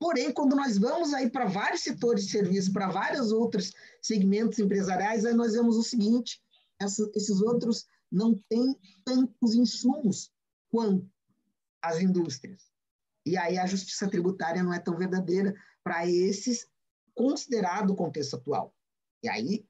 Porém, 0.00 0.32
quando 0.32 0.56
nós 0.56 0.78
vamos 0.78 1.12
aí 1.12 1.28
para 1.28 1.46
vários 1.46 1.82
setores 1.82 2.24
de 2.24 2.30
serviço, 2.30 2.72
para 2.72 2.88
vários 2.88 3.30
outros 3.32 3.72
segmentos 4.00 4.58
empresariais, 4.58 5.24
aí 5.24 5.34
nós 5.34 5.52
vemos 5.52 5.76
o 5.76 5.82
seguinte: 5.82 6.40
essa, 6.80 7.10
esses 7.14 7.40
outros 7.40 7.84
não 8.10 8.34
têm 8.48 8.78
tantos 9.04 9.54
insumos 9.54 10.30
quanto 10.70 11.10
as 11.82 12.00
indústrias. 12.00 12.70
E 13.24 13.36
aí 13.36 13.58
a 13.58 13.66
justiça 13.66 14.08
tributária 14.08 14.62
não 14.62 14.72
é 14.72 14.78
tão 14.78 14.96
verdadeira 14.96 15.54
para 15.82 16.06
esses, 16.06 16.66
considerado 17.14 17.90
o 17.90 17.96
contexto 17.96 18.36
atual. 18.36 18.74
E 19.22 19.28
aí, 19.28 19.66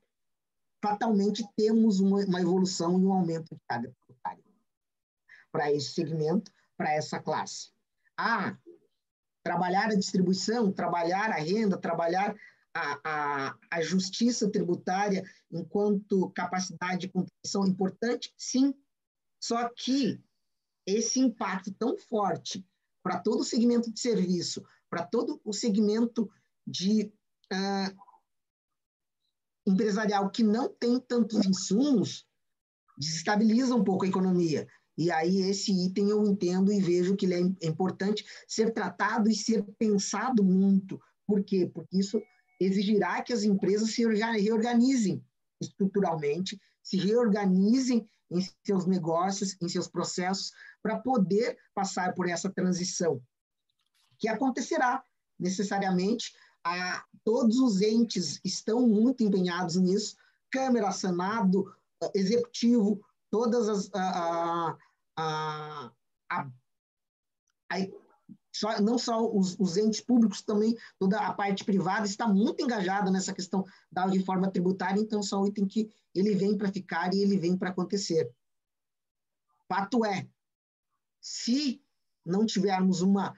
fatalmente, 0.83 1.45
temos 1.57 2.01
uma, 2.01 2.25
uma 2.25 2.41
evolução 2.41 3.01
e 3.01 3.05
um 3.05 3.13
aumento 3.13 3.55
de 3.55 3.61
carga 3.69 3.93
tributária 4.07 4.45
para 5.51 5.73
esse 5.73 5.93
segmento, 5.93 6.53
para 6.77 6.93
essa 6.93 7.19
classe 7.21 7.71
a 8.19 8.59
trabalhar 9.45 9.91
a 9.91 9.95
distribuição, 9.95 10.73
trabalhar 10.73 11.31
a 11.31 11.37
renda, 11.37 11.79
trabalhar 11.79 12.37
a, 12.75 13.01
a, 13.05 13.59
a 13.71 13.81
justiça 13.81 14.51
tributária 14.51 15.23
enquanto 15.51 16.31
capacidade 16.31 17.03
de 17.03 17.09
contribuição 17.09 17.65
importante? 17.67 18.35
Sim. 18.37 18.75
Só 19.41 19.69
que 19.69 20.21
esse 20.91 21.21
impacto 21.21 21.73
tão 21.73 21.97
forte 21.99 22.65
para 23.03 23.19
todo 23.19 23.41
o 23.41 23.45
segmento 23.45 23.93
de 23.93 24.01
serviço, 24.01 24.65
para 24.89 25.05
todo 25.05 25.41
o 25.45 25.53
segmento 25.53 26.31
de 26.67 27.13
uh, 27.53 27.99
empresarial 29.67 30.31
que 30.31 30.43
não 30.43 30.69
tem 30.69 30.99
tantos 31.01 31.45
insumos, 31.45 32.27
desestabiliza 32.97 33.75
um 33.75 33.85
pouco 33.85 34.05
a 34.05 34.09
economia. 34.09 34.67
E 34.97 35.11
aí 35.11 35.43
esse 35.43 35.73
item 35.73 36.09
eu 36.09 36.25
entendo 36.25 36.73
e 36.73 36.81
vejo 36.81 37.17
que 37.17 37.27
ele 37.27 37.35
é, 37.35 37.67
é 37.67 37.69
importante 37.69 38.25
ser 38.49 38.73
tratado 38.73 39.31
e 39.31 39.35
ser 39.35 39.65
pensado 39.79 40.43
muito. 40.43 41.01
Por 41.27 41.45
quê? 41.45 41.71
Porque 41.73 41.99
isso 41.99 42.21
exigirá 42.59 43.23
que 43.23 43.33
as 43.33 43.45
empresas 43.45 43.91
se 43.91 44.03
reorganizem 44.05 45.23
estruturalmente, 45.61 46.61
se 46.83 46.97
reorganizem 46.97 48.09
em 48.31 48.41
seus 48.65 48.87
negócios, 48.87 49.57
em 49.61 49.69
seus 49.69 49.89
processos, 49.89 50.53
para 50.83 50.99
poder 50.99 51.59
passar 51.75 52.15
por 52.15 52.29
essa 52.29 52.51
transição, 52.51 53.21
que 54.19 54.29
acontecerá 54.29 55.03
necessariamente. 55.39 56.33
A, 56.65 57.05
todos 57.25 57.59
os 57.59 57.81
entes 57.81 58.41
estão 58.45 58.87
muito 58.87 59.23
empenhados 59.23 59.77
nisso, 59.77 60.17
Câmara, 60.51 60.91
Senado, 60.93 61.73
Executivo, 62.15 63.01
todas 63.31 63.69
as, 63.69 63.91
a, 63.95 64.77
a, 65.17 65.91
a, 66.31 66.51
só, 68.53 68.81
não 68.81 68.99
só 68.99 69.25
os, 69.25 69.57
os, 69.59 69.77
entes 69.77 70.01
públicos, 70.01 70.43
também 70.43 70.77
toda 70.99 71.19
a 71.21 71.33
parte 71.33 71.65
privada 71.65 72.07
está 72.07 72.27
muito 72.27 72.63
engajada 72.63 73.11
nessa 73.11 73.33
questão 73.33 73.65
da 73.91 74.07
reforma 74.07 74.51
tributária, 74.51 75.01
então 75.01 75.23
só 75.23 75.41
o 75.41 75.47
item 75.47 75.67
que 75.67 75.91
ele 76.15 76.35
vem 76.35 76.57
para 76.57 76.73
ficar 76.73 77.15
e 77.15 77.23
ele 77.23 77.39
vem 77.39 77.57
para 77.57 77.71
acontecer. 77.71 78.31
Fato 79.69 80.05
é, 80.05 80.27
se 81.21 81.83
não 82.25 82.45
tivermos 82.47 83.01
uma 83.01 83.35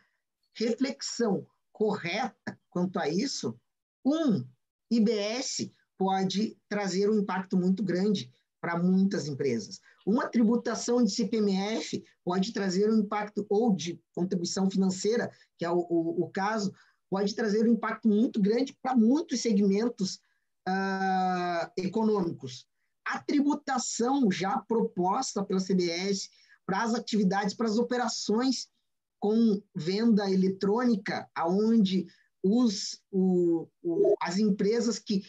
reflexão 0.55 1.47
correta 1.73 2.59
quanto 2.69 2.99
a 2.99 3.09
isso, 3.09 3.59
um 4.05 4.45
IBS 4.91 5.71
pode 5.97 6.59
trazer 6.69 7.09
um 7.09 7.21
impacto 7.21 7.57
muito 7.57 7.83
grande 7.83 8.31
para 8.61 8.79
muitas 8.79 9.27
empresas. 9.27 9.81
Uma 10.07 10.29
tributação 10.29 11.03
de 11.03 11.11
CPMF 11.11 12.03
pode 12.25 12.53
trazer 12.53 12.91
um 12.91 12.99
impacto, 12.99 13.47
ou 13.49 13.75
de 13.75 14.01
contribuição 14.15 14.71
financeira, 14.71 15.31
que 15.59 15.65
é 15.65 15.71
o, 15.71 15.79
o, 15.79 16.25
o 16.25 16.31
caso, 16.31 16.73
pode 17.09 17.35
trazer 17.35 17.67
um 17.67 17.73
impacto 17.73 18.09
muito 18.09 18.41
grande 18.41 18.77
para 18.83 18.97
muitos 18.97 19.41
segmentos 19.41 20.21
uh, 20.69 21.71
econômicos. 21.77 22.67
A 23.05 23.19
tributação 23.19 24.31
já 24.31 24.59
proposta 24.59 25.45
pela 25.45 25.61
CBS 25.61 26.29
para 26.71 26.85
as 26.85 26.95
atividades, 26.95 27.53
para 27.53 27.67
as 27.67 27.79
operações 27.79 28.69
com 29.19 29.61
venda 29.75 30.31
eletrônica, 30.31 31.29
aonde 31.35 32.07
os, 32.41 33.03
o, 33.11 33.67
o, 33.83 34.15
as 34.23 34.39
empresas 34.39 34.97
que 34.97 35.25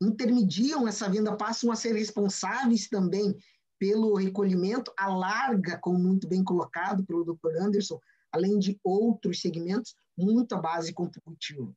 intermediam 0.00 0.88
essa 0.88 1.06
venda 1.06 1.36
passam 1.36 1.70
a 1.70 1.76
ser 1.76 1.92
responsáveis 1.92 2.88
também 2.88 3.36
pelo 3.78 4.16
recolhimento, 4.16 4.90
a 4.98 5.08
larga, 5.14 5.78
como 5.78 5.98
muito 5.98 6.26
bem 6.26 6.42
colocado 6.42 7.04
pelo 7.04 7.22
Dr. 7.22 7.60
Anderson, 7.60 8.00
além 8.32 8.58
de 8.58 8.80
outros 8.82 9.42
segmentos, 9.42 9.94
muito 10.16 10.54
a 10.54 10.58
base 10.58 10.94
contributiva. 10.94 11.70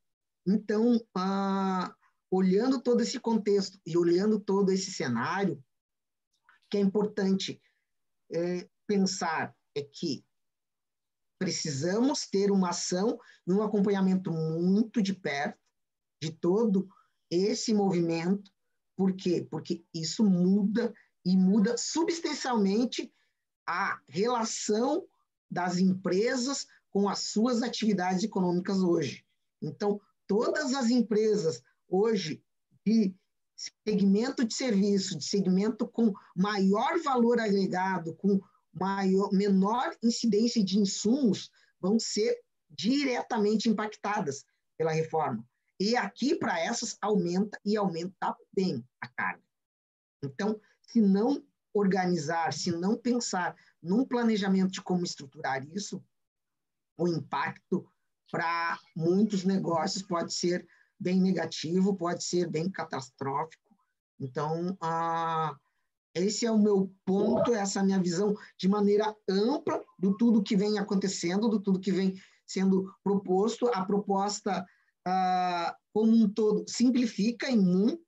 Então, 0.47 1.05
ah, 1.13 1.93
olhando 2.31 2.81
todo 2.81 3.01
esse 3.01 3.19
contexto 3.19 3.77
e 3.85 3.97
olhando 3.97 4.39
todo 4.39 4.71
esse 4.71 4.89
cenário, 4.89 5.61
que 6.69 6.77
é 6.77 6.79
importante 6.79 7.61
é, 8.33 8.67
pensar 8.91 9.55
é 9.73 9.81
que 9.81 10.21
precisamos 11.39 12.27
ter 12.27 12.51
uma 12.51 12.71
ação 12.71 13.17
e 13.47 13.53
um 13.53 13.63
acompanhamento 13.63 14.33
muito 14.33 15.01
de 15.01 15.13
perto 15.13 15.57
de 16.21 16.29
todo 16.29 16.89
esse 17.29 17.73
movimento. 17.73 18.51
Por 18.97 19.15
quê? 19.15 19.47
Porque 19.49 19.85
isso 19.93 20.25
muda 20.25 20.93
e 21.25 21.37
muda 21.37 21.77
substancialmente 21.77 23.13
a 23.65 23.97
relação 24.09 25.07
das 25.49 25.77
empresas 25.77 26.67
com 26.89 27.07
as 27.07 27.19
suas 27.19 27.63
atividades 27.63 28.25
econômicas 28.25 28.79
hoje. 28.79 29.25
Então, 29.61 30.01
todas 30.27 30.73
as 30.73 30.89
empresas 30.89 31.63
hoje 31.87 32.43
de 32.85 33.15
segmento 33.87 34.43
de 34.43 34.53
serviço, 34.53 35.17
de 35.17 35.23
segmento 35.23 35.87
com 35.87 36.11
maior 36.35 36.99
valor 37.01 37.39
agregado, 37.39 38.15
com 38.15 38.41
maior, 38.73 39.31
menor 39.31 39.95
incidência 40.01 40.63
de 40.63 40.79
insumos, 40.79 41.49
vão 41.79 41.99
ser 41.99 42.39
diretamente 42.69 43.69
impactadas 43.69 44.45
pela 44.77 44.91
reforma. 44.91 45.45
E 45.79 45.95
aqui, 45.95 46.35
para 46.35 46.59
essas, 46.59 46.97
aumenta 47.01 47.59
e 47.65 47.75
aumenta 47.75 48.35
bem 48.53 48.85
a 49.01 49.07
carga. 49.07 49.43
Então, 50.23 50.59
se 50.83 51.01
não 51.01 51.43
organizar, 51.73 52.53
se 52.53 52.71
não 52.71 52.95
pensar 52.95 53.55
num 53.81 54.05
planejamento 54.05 54.71
de 54.71 54.81
como 54.81 55.03
estruturar 55.03 55.65
isso, 55.69 56.03
o 56.97 57.07
impacto 57.07 57.89
para 58.29 58.79
muitos 58.95 59.43
negócios 59.43 60.03
pode 60.03 60.33
ser 60.33 60.67
bem 60.99 61.19
negativo, 61.19 61.95
pode 61.95 62.23
ser 62.23 62.47
bem 62.47 62.69
catastrófico. 62.69 63.75
Então, 64.19 64.77
ah, 64.79 65.55
esse 66.13 66.45
é 66.45 66.51
o 66.51 66.59
meu 66.59 66.93
ponto, 67.05 67.53
essa 67.53 67.79
é 67.79 67.81
a 67.81 67.85
minha 67.85 68.01
visão 68.01 68.35
de 68.57 68.67
maneira 68.67 69.15
ampla 69.29 69.81
do 69.97 70.15
tudo 70.17 70.43
que 70.43 70.57
vem 70.57 70.77
acontecendo, 70.77 71.49
do 71.49 71.59
tudo 71.59 71.79
que 71.79 71.91
vem 71.91 72.15
sendo 72.45 72.93
proposto. 73.03 73.67
A 73.73 73.85
proposta, 73.85 74.65
ah, 75.05 75.75
como 75.93 76.11
um 76.11 76.29
todo, 76.29 76.65
simplifica 76.67 77.49
em 77.49 77.57
muito 77.57 78.01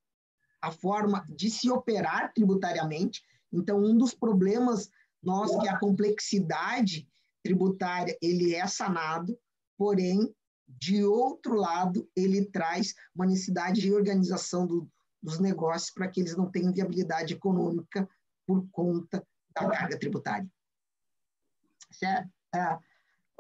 a 0.62 0.72
forma 0.72 1.26
de 1.30 1.50
se 1.50 1.70
operar 1.70 2.34
tributariamente. 2.34 3.22
Então, 3.52 3.78
um 3.80 3.98
dos 3.98 4.14
problemas 4.14 4.90
nós 5.22 5.56
que 5.62 5.68
a 5.70 5.80
complexidade 5.80 7.08
tributária 7.42 8.18
ele 8.22 8.54
é 8.54 8.66
sanado, 8.68 9.38
porém 9.78 10.34
de 10.68 11.04
outro 11.04 11.56
lado 11.56 12.10
ele 12.16 12.46
traz 12.46 12.94
uma 13.16 13.26
necessidade 13.26 13.82
de 13.82 13.94
organização 13.94 14.66
do, 14.66 14.90
dos 15.24 15.40
negócios 15.40 15.90
para 15.92 16.08
que 16.10 16.20
eles 16.20 16.36
não 16.36 16.52
tenham 16.52 16.74
viabilidade 16.74 17.34
econômica 17.34 18.08
por 18.46 18.68
conta 18.70 19.26
da 19.56 19.70
carga 19.70 19.98
tributária. 19.98 20.48
Essa 21.90 22.30
é, 22.54 22.60
é 22.60 22.80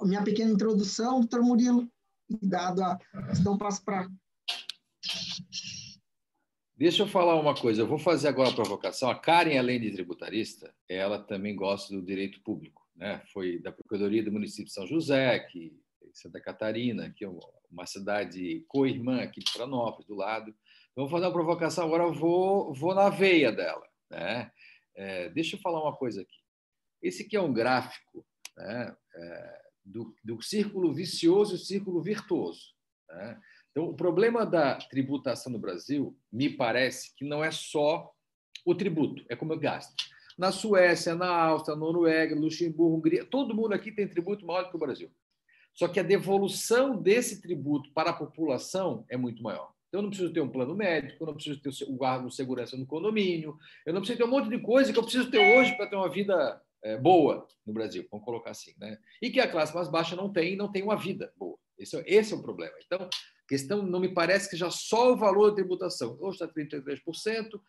minha 0.05 0.23
pequena 0.23 0.51
introdução, 0.51 1.19
doutor 1.19 1.41
Murilo, 1.41 1.91
e 2.29 2.47
dado 2.47 2.81
a 2.81 2.97
questão, 3.27 3.57
passo 3.57 3.83
para 3.83 4.09
Deixa 6.75 7.03
eu 7.03 7.07
falar 7.07 7.39
uma 7.39 7.55
coisa, 7.55 7.81
eu 7.81 7.87
vou 7.87 7.99
fazer 7.99 8.27
agora 8.27 8.49
a 8.49 8.53
provocação. 8.55 9.09
A 9.09 9.15
Karen, 9.17 9.57
além 9.57 9.79
de 9.79 9.91
tributarista, 9.91 10.73
ela 10.89 11.19
também 11.19 11.55
gosta 11.55 11.93
do 11.93 12.01
direito 12.01 12.41
público. 12.41 12.85
Né? 12.95 13.21
Foi 13.31 13.59
da 13.59 13.71
Procuradoria 13.71 14.23
do 14.23 14.31
município 14.31 14.65
de 14.65 14.73
São 14.73 14.87
José, 14.87 15.39
que 15.39 15.79
Santa 16.13 16.39
Catarina, 16.39 17.09
que 17.11 17.25
é 17.25 17.29
uma 17.71 17.85
cidade 17.85 18.65
co-irmã 18.67 19.21
aqui 19.21 19.39
de 19.39 19.51
Franópolis, 19.51 20.07
do 20.07 20.15
lado. 20.15 20.53
Vou 20.95 21.09
fazer 21.09 21.25
uma 21.25 21.33
provocação, 21.33 21.85
agora 21.85 22.11
vou, 22.11 22.73
vou 22.73 22.93
na 22.93 23.09
veia 23.09 23.51
dela. 23.51 23.87
Né? 24.09 24.51
É, 24.95 25.29
deixa 25.29 25.55
eu 25.55 25.59
falar 25.59 25.81
uma 25.81 25.95
coisa 25.95 26.21
aqui. 26.21 26.37
Esse 27.01 27.23
aqui 27.23 27.35
é 27.35 27.41
um 27.41 27.51
gráfico 27.51 28.25
né? 28.55 28.95
é, 29.15 29.61
do, 29.83 30.15
do 30.23 30.41
círculo 30.41 30.93
vicioso 30.93 31.55
e 31.55 31.59
círculo 31.59 32.01
virtuoso. 32.01 32.73
Né? 33.09 33.39
Então, 33.71 33.85
o 33.85 33.95
problema 33.95 34.45
da 34.45 34.75
tributação 34.75 35.51
no 35.51 35.57
Brasil, 35.57 36.15
me 36.31 36.49
parece 36.49 37.15
que 37.15 37.25
não 37.25 37.43
é 37.43 37.49
só 37.49 38.11
o 38.63 38.75
tributo, 38.75 39.25
é 39.29 39.35
como 39.35 39.53
eu 39.53 39.59
gasto. 39.59 39.93
Na 40.37 40.51
Suécia, 40.51 41.15
na 41.15 41.27
Áustria, 41.27 41.75
Noruega, 41.75 42.35
Luxemburgo, 42.35 42.97
Hungria, 42.97 43.25
todo 43.25 43.55
mundo 43.55 43.73
aqui 43.73 43.91
tem 43.91 44.07
tributo 44.07 44.45
maior 44.45 44.63
do 44.63 44.69
que 44.69 44.75
o 44.75 44.79
Brasil. 44.79 45.11
Só 45.73 45.87
que 45.87 45.99
a 45.99 46.03
devolução 46.03 46.95
desse 46.95 47.41
tributo 47.41 47.91
para 47.93 48.11
a 48.11 48.15
população 48.15 49.05
é 49.09 49.17
muito 49.17 49.41
maior. 49.41 49.73
Então, 49.93 49.99
eu 49.99 50.03
não 50.05 50.09
preciso 50.09 50.33
ter 50.33 50.41
um 50.41 50.49
plano 50.49 50.75
médico, 50.75 51.23
eu 51.23 51.27
não 51.27 51.35
preciso 51.35 51.61
ter 51.61 51.69
o 51.85 51.93
guarda 51.93 52.27
de 52.27 52.33
segurança 52.33 52.75
no 52.75 52.83
condomínio, 52.83 53.55
eu 53.85 53.93
não 53.93 54.01
preciso 54.01 54.17
ter 54.17 54.23
um 54.23 54.31
monte 54.31 54.49
de 54.49 54.57
coisa 54.57 54.91
que 54.91 54.97
eu 54.97 55.03
preciso 55.03 55.29
ter 55.29 55.37
hoje 55.37 55.77
para 55.77 55.85
ter 55.85 55.95
uma 55.95 56.09
vida 56.09 56.59
é, 56.81 56.97
boa 56.97 57.47
no 57.63 57.71
Brasil, 57.71 58.03
vamos 58.09 58.25
colocar 58.25 58.49
assim. 58.49 58.73
Né? 58.79 58.97
E 59.21 59.29
que 59.29 59.39
a 59.39 59.47
classe 59.47 59.71
mais 59.71 59.87
baixa 59.87 60.15
não 60.15 60.33
tem, 60.33 60.55
não 60.55 60.71
tem 60.71 60.81
uma 60.81 60.97
vida 60.97 61.31
boa. 61.37 61.59
Esse, 61.77 61.95
é, 61.95 62.03
esse 62.07 62.33
é 62.33 62.35
o 62.35 62.41
problema. 62.41 62.73
Então, 62.83 63.07
questão 63.47 63.83
não 63.83 63.99
me 63.99 64.11
parece 64.11 64.49
que 64.49 64.57
já 64.57 64.71
só 64.71 65.13
o 65.13 65.15
valor 65.15 65.51
da 65.51 65.57
tributação, 65.57 66.17
hoje 66.19 66.41
está 66.41 66.47
33%, 66.47 67.61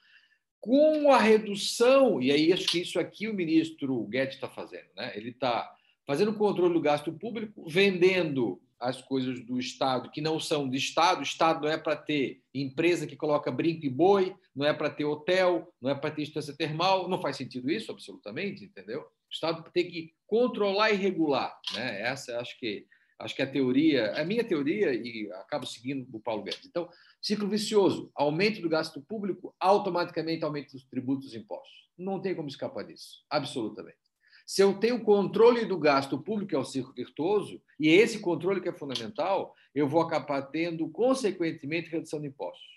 com 0.63 1.13
a 1.13 1.19
redução, 1.19 2.23
e 2.23 2.33
aí 2.33 2.51
acho 2.55 2.67
que 2.69 2.81
isso 2.81 2.99
aqui 2.99 3.29
o 3.29 3.35
ministro 3.35 4.03
Guedes 4.05 4.37
está 4.37 4.49
fazendo, 4.49 4.89
né? 4.97 5.13
ele 5.15 5.29
está 5.29 5.71
fazendo 6.07 6.33
controle 6.33 6.73
do 6.73 6.81
gasto 6.81 7.13
público, 7.13 7.69
vendendo 7.69 8.63
as 8.85 9.01
coisas 9.01 9.41
do 9.45 9.59
Estado 9.59 10.11
que 10.11 10.21
não 10.21 10.39
são 10.39 10.69
de 10.69 10.77
Estado. 10.77 11.21
O 11.21 11.23
Estado 11.23 11.63
não 11.63 11.69
é 11.69 11.79
para 11.79 11.97
ter 11.97 12.43
empresa 12.53 13.07
que 13.07 13.17
coloca 13.17 13.51
brinco 13.51 13.87
e 13.87 13.91
boi, 13.91 14.37
não 14.55 14.67
é 14.67 14.73
para 14.75 14.91
ter 14.91 15.05
hotel, 15.05 15.73
não 15.81 15.91
é 15.91 15.95
para 15.95 16.11
ter 16.11 16.23
instância 16.23 16.55
termal. 16.55 17.09
Não 17.09 17.21
faz 17.21 17.37
sentido 17.37 17.71
isso, 17.71 17.91
absolutamente, 17.91 18.65
entendeu? 18.65 19.01
O 19.01 19.33
Estado 19.33 19.65
tem 19.73 19.91
que 19.91 20.13
controlar 20.27 20.91
e 20.91 20.97
regular. 20.97 21.59
Né? 21.75 22.03
Essa 22.03 22.39
acho 22.39 22.59
que 22.59 22.87
Acho 23.17 23.37
que 23.37 23.43
a 23.43 23.51
teoria, 23.51 24.13
a 24.21 24.25
minha 24.25 24.43
teoria, 24.43 24.93
e 24.93 25.31
acabo 25.35 25.65
seguindo 25.65 26.05
o 26.13 26.21
Paulo 26.21 26.43
Guedes. 26.43 26.67
Então, 26.67 26.89
ciclo 27.23 27.49
vicioso, 27.49 28.11
aumento 28.13 28.61
do 28.61 28.69
gasto 28.69 29.01
público, 29.01 29.55
automaticamente 29.61 30.45
aumento 30.45 30.73
dos 30.73 30.85
tributos 30.85 31.33
e 31.33 31.39
impostos. 31.39 31.91
Não 31.97 32.21
tem 32.21 32.35
como 32.35 32.49
escapar 32.49 32.85
disso, 32.85 33.25
absolutamente. 33.31 34.04
Se 34.47 34.63
eu 34.63 34.75
tenho 34.75 35.03
controle 35.03 35.65
do 35.65 35.79
gasto 35.79 36.19
público, 36.19 36.51
que 36.51 36.55
é 36.55 36.59
o 36.59 36.65
ciclo 36.65 36.93
virtuoso, 36.93 37.61
e 37.81 37.89
é 37.89 37.93
esse 37.93 38.19
controle 38.19 38.61
que 38.61 38.69
é 38.69 38.73
fundamental, 38.73 39.55
eu 39.75 39.89
vou 39.89 40.03
acabar 40.03 40.43
tendo, 40.43 40.89
consequentemente, 40.89 41.91
redução 41.91 42.21
de 42.21 42.29
impostos. 42.29 42.75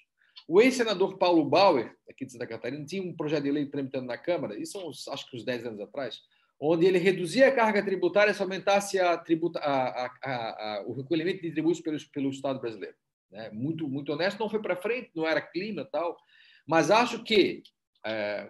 O 0.47 0.61
ex-senador 0.61 1.17
Paulo 1.17 1.43
Bauer, 1.43 1.95
aqui 2.09 2.25
de 2.25 2.31
Santa 2.31 2.47
Catarina, 2.47 2.85
tinha 2.85 3.03
um 3.03 3.15
projeto 3.15 3.43
de 3.43 3.51
lei 3.51 3.65
tramitando 3.65 4.07
na 4.07 4.17
Câmara, 4.17 4.57
isso 4.57 4.79
são, 4.93 5.13
acho 5.13 5.29
que 5.29 5.35
uns 5.35 5.43
10 5.43 5.65
anos 5.65 5.79
atrás, 5.81 6.21
onde 6.59 6.85
ele 6.85 6.97
reduzia 6.97 7.47
a 7.47 7.51
carga 7.51 7.83
tributária 7.83 8.33
se 8.33 8.41
aumentasse 8.41 8.99
a 8.99 9.17
tributa, 9.17 9.59
a, 9.59 10.05
a, 10.23 10.83
o 10.87 10.93
recolhimento 10.93 11.41
de 11.41 11.51
tributos 11.51 11.81
pelo, 11.81 11.97
pelo 12.11 12.29
Estado 12.29 12.59
brasileiro. 12.59 12.95
Né? 13.31 13.49
Muito, 13.51 13.87
muito 13.87 14.11
honesto, 14.11 14.39
não 14.39 14.49
foi 14.49 14.61
para 14.61 14.75
frente, 14.75 15.11
não 15.13 15.27
era 15.27 15.41
clima 15.41 15.85
tal, 15.85 16.17
mas 16.65 16.89
acho 16.89 17.23
que 17.23 17.61
é, 18.05 18.49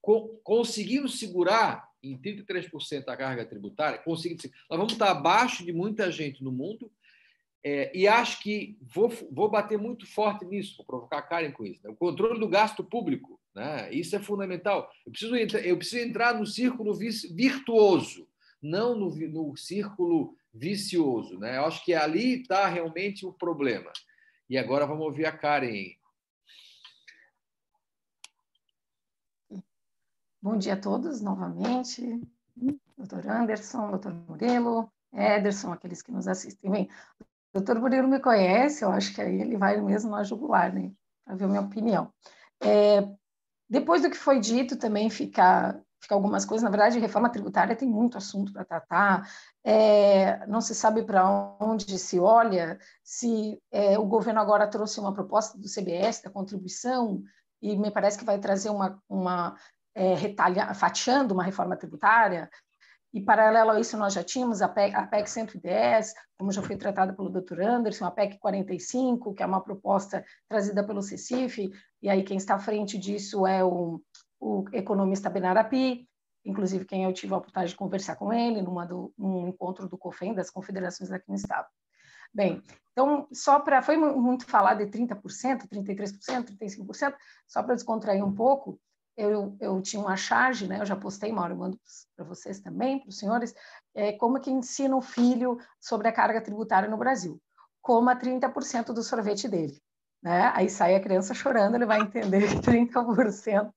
co 0.00 0.40
conseguindo 0.42 1.08
segurar 1.08 1.88
em 2.12 2.18
33% 2.18 3.04
a 3.08 3.16
carga 3.16 3.44
tributária, 3.44 3.98
conseguindo, 3.98 4.42
nós 4.70 4.78
vamos 4.78 4.92
estar 4.92 5.10
abaixo 5.10 5.64
de 5.64 5.72
muita 5.72 6.10
gente 6.10 6.42
no 6.42 6.52
mundo 6.52 6.90
é, 7.64 7.90
e 7.96 8.06
acho 8.06 8.42
que 8.42 8.78
vou, 8.80 9.08
vou 9.30 9.50
bater 9.50 9.78
muito 9.78 10.06
forte 10.06 10.44
nisso, 10.44 10.76
vou 10.76 10.86
provocar 10.86 11.18
a 11.18 11.22
Karen 11.22 11.50
com 11.50 11.64
isso. 11.64 11.80
Né? 11.84 11.90
O 11.90 11.96
controle 11.96 12.38
do 12.38 12.48
gasto 12.48 12.84
público 12.84 13.40
né? 13.56 13.88
Isso 13.90 14.14
é 14.14 14.18
fundamental. 14.18 14.92
Eu 15.06 15.10
preciso, 15.10 15.34
eu 15.34 15.78
preciso 15.78 16.06
entrar 16.06 16.34
no 16.34 16.46
círculo 16.46 16.92
virtuoso, 16.94 18.28
não 18.60 18.94
no, 18.94 19.08
no 19.08 19.56
círculo 19.56 20.36
vicioso. 20.52 21.38
Né? 21.38 21.56
Eu 21.56 21.64
acho 21.64 21.82
que 21.82 21.94
ali 21.94 22.42
está 22.42 22.68
realmente 22.68 23.24
o 23.24 23.32
problema. 23.32 23.90
E 24.48 24.58
agora 24.58 24.86
vamos 24.86 25.06
ouvir 25.06 25.24
a 25.24 25.32
Karen. 25.32 25.94
Bom 30.46 30.56
dia 30.56 30.74
a 30.74 30.80
todos 30.80 31.20
novamente. 31.20 32.20
Doutor 32.96 33.28
Anderson, 33.28 33.90
doutor 33.90 34.14
Murilo, 34.14 34.88
Ederson, 35.12 35.72
aqueles 35.72 36.02
que 36.02 36.12
nos 36.12 36.28
assistem. 36.28 36.70
Bem, 36.70 36.88
o 37.20 37.58
doutor 37.58 37.80
Murilo 37.80 38.06
me 38.06 38.20
conhece, 38.20 38.84
eu 38.84 38.92
acho 38.92 39.12
que 39.12 39.20
aí 39.20 39.40
ele 39.40 39.56
vai 39.56 39.80
mesmo 39.80 40.12
na 40.12 40.22
jugular, 40.22 40.72
né? 40.72 40.92
Para 41.24 41.34
ver 41.34 41.46
a 41.46 41.48
minha 41.48 41.60
opinião. 41.62 42.12
É, 42.60 43.08
depois 43.68 44.02
do 44.02 44.08
que 44.08 44.16
foi 44.16 44.38
dito, 44.38 44.76
também 44.76 45.10
fica, 45.10 45.82
ficar 46.00 46.14
algumas 46.14 46.44
coisas. 46.44 46.62
Na 46.62 46.70
verdade, 46.70 47.00
reforma 47.00 47.28
tributária 47.28 47.74
tem 47.74 47.88
muito 47.88 48.16
assunto 48.16 48.52
para 48.52 48.64
tratar. 48.64 49.28
É, 49.64 50.46
não 50.46 50.60
se 50.60 50.76
sabe 50.76 51.02
para 51.02 51.28
onde 51.58 51.98
se 51.98 52.20
olha. 52.20 52.78
Se 53.02 53.60
é, 53.72 53.98
o 53.98 54.06
governo 54.06 54.38
agora 54.38 54.70
trouxe 54.70 55.00
uma 55.00 55.12
proposta 55.12 55.58
do 55.58 55.66
CBS 55.66 56.22
da 56.22 56.30
contribuição 56.30 57.20
e 57.60 57.76
me 57.76 57.90
parece 57.90 58.16
que 58.16 58.24
vai 58.24 58.38
trazer 58.38 58.70
uma, 58.70 59.02
uma 59.08 59.56
é, 59.96 60.14
retalha, 60.14 60.74
fatiando 60.74 61.32
uma 61.32 61.42
reforma 61.42 61.74
tributária. 61.74 62.50
E, 63.14 63.22
paralelo 63.22 63.70
a 63.70 63.80
isso, 63.80 63.96
nós 63.96 64.12
já 64.12 64.22
tínhamos 64.22 64.60
a 64.60 64.68
PEC, 64.68 64.94
a 64.94 65.06
PEC 65.06 65.30
110, 65.30 66.12
como 66.36 66.52
já 66.52 66.62
foi 66.62 66.76
tratada 66.76 67.14
pelo 67.14 67.30
Dr. 67.30 67.62
Anderson, 67.62 68.04
a 68.04 68.10
PEC 68.10 68.38
45, 68.38 69.32
que 69.32 69.42
é 69.42 69.46
uma 69.46 69.62
proposta 69.62 70.22
trazida 70.46 70.86
pelo 70.86 71.00
CECIF, 71.00 71.70
e 72.02 72.10
aí 72.10 72.22
quem 72.22 72.36
está 72.36 72.56
à 72.56 72.58
frente 72.58 72.98
disso 72.98 73.46
é 73.46 73.64
o, 73.64 74.02
o 74.38 74.66
economista 74.74 75.30
Benarapi, 75.30 76.06
inclusive 76.44 76.84
quem 76.84 77.04
eu 77.04 77.12
tive 77.14 77.32
a 77.32 77.38
oportunidade 77.38 77.70
de 77.70 77.76
conversar 77.76 78.16
com 78.16 78.30
ele 78.34 78.60
numa 78.60 78.84
do, 78.84 79.10
num 79.16 79.48
encontro 79.48 79.88
do 79.88 79.96
COFEM, 79.96 80.34
das 80.34 80.50
confederações 80.50 81.10
aqui 81.10 81.24
no 81.28 81.36
Estado. 81.36 81.66
Bem, 82.34 82.62
então, 82.92 83.26
só 83.32 83.60
para. 83.60 83.80
Foi 83.80 83.96
muito 83.96 84.44
falar 84.44 84.74
de 84.74 84.84
30%, 84.86 85.66
33%, 85.66 86.54
35%, 86.58 87.14
só 87.46 87.62
para 87.62 87.74
descontrair 87.74 88.22
um 88.22 88.34
pouco, 88.34 88.78
eu, 89.16 89.56
eu 89.60 89.80
tinha 89.80 90.00
uma 90.00 90.16
charge, 90.16 90.66
né? 90.66 90.80
Eu 90.80 90.86
já 90.86 90.94
postei, 90.94 91.32
Mauro, 91.32 91.54
eu 91.54 91.58
mando 91.58 91.80
para 92.14 92.24
vocês 92.24 92.60
também, 92.60 93.00
para 93.00 93.08
os 93.08 93.18
senhores, 93.18 93.54
é, 93.94 94.12
como 94.12 94.40
que 94.40 94.50
ensina 94.50 94.94
o 94.94 95.00
filho 95.00 95.58
sobre 95.80 96.08
a 96.08 96.12
carga 96.12 96.40
tributária 96.40 96.88
no 96.88 96.96
Brasil. 96.96 97.40
Coma 97.80 98.16
30% 98.16 98.92
do 98.92 99.02
sorvete 99.02 99.48
dele. 99.48 99.80
Né? 100.22 100.50
Aí 100.54 100.68
sai 100.68 100.94
a 100.94 101.00
criança 101.00 101.34
chorando, 101.34 101.76
ele 101.76 101.86
vai 101.86 102.00
entender 102.00 102.48
que 102.48 102.56
30% 102.56 103.72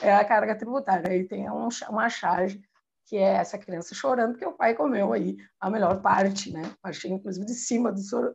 é 0.00 0.14
a 0.14 0.24
carga 0.24 0.56
tributária. 0.56 1.10
Aí 1.10 1.24
tem 1.24 1.50
um, 1.50 1.68
uma 1.88 2.08
charge 2.08 2.62
que 3.08 3.16
é 3.16 3.36
essa 3.36 3.58
criança 3.58 3.94
chorando 3.94 4.32
porque 4.32 4.44
o 4.44 4.52
pai 4.52 4.74
comeu 4.74 5.12
aí 5.12 5.36
a 5.58 5.70
melhor 5.70 6.00
parte, 6.02 6.52
né? 6.52 6.62
Parte 6.82 7.08
inclusive 7.08 7.46
de 7.46 7.54
cima 7.54 7.90
do 7.90 8.00
sor, 8.00 8.34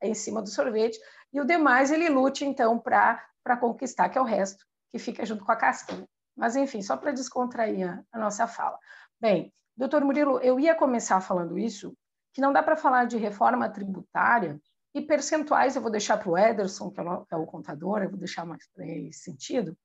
em 0.00 0.14
cima 0.14 0.40
do 0.40 0.48
sorvete 0.48 0.98
e 1.32 1.40
o 1.40 1.44
demais 1.44 1.90
ele 1.90 2.08
lute 2.08 2.44
então 2.44 2.78
para 2.78 3.20
para 3.42 3.56
conquistar 3.56 4.08
que 4.08 4.16
é 4.16 4.20
o 4.20 4.24
resto 4.24 4.64
que 4.94 4.98
fica 5.00 5.26
junto 5.26 5.44
com 5.44 5.50
a 5.50 5.56
casquinha. 5.56 6.08
Mas, 6.36 6.54
enfim, 6.54 6.80
só 6.80 6.96
para 6.96 7.10
descontrair 7.10 7.90
a, 7.90 8.00
a 8.12 8.18
nossa 8.20 8.46
fala. 8.46 8.78
Bem, 9.20 9.52
doutor 9.76 10.04
Murilo, 10.04 10.38
eu 10.38 10.60
ia 10.60 10.72
começar 10.72 11.20
falando 11.20 11.58
isso, 11.58 11.96
que 12.32 12.40
não 12.40 12.52
dá 12.52 12.62
para 12.62 12.76
falar 12.76 13.04
de 13.04 13.16
reforma 13.16 13.68
tributária 13.68 14.56
e 14.94 15.02
percentuais 15.02 15.74
eu 15.74 15.82
vou 15.82 15.90
deixar 15.90 16.16
para 16.16 16.30
o 16.30 16.38
Ederson, 16.38 16.92
que 16.92 17.00
é 17.00 17.04
é 17.32 17.36
o 17.36 17.44
contador, 17.44 18.04
eu 18.04 18.08
vou 18.08 18.18
deixar 18.18 18.46
mais 18.46 18.68
para 18.72 18.86
ele 18.86 19.12
sentido, 19.12 19.76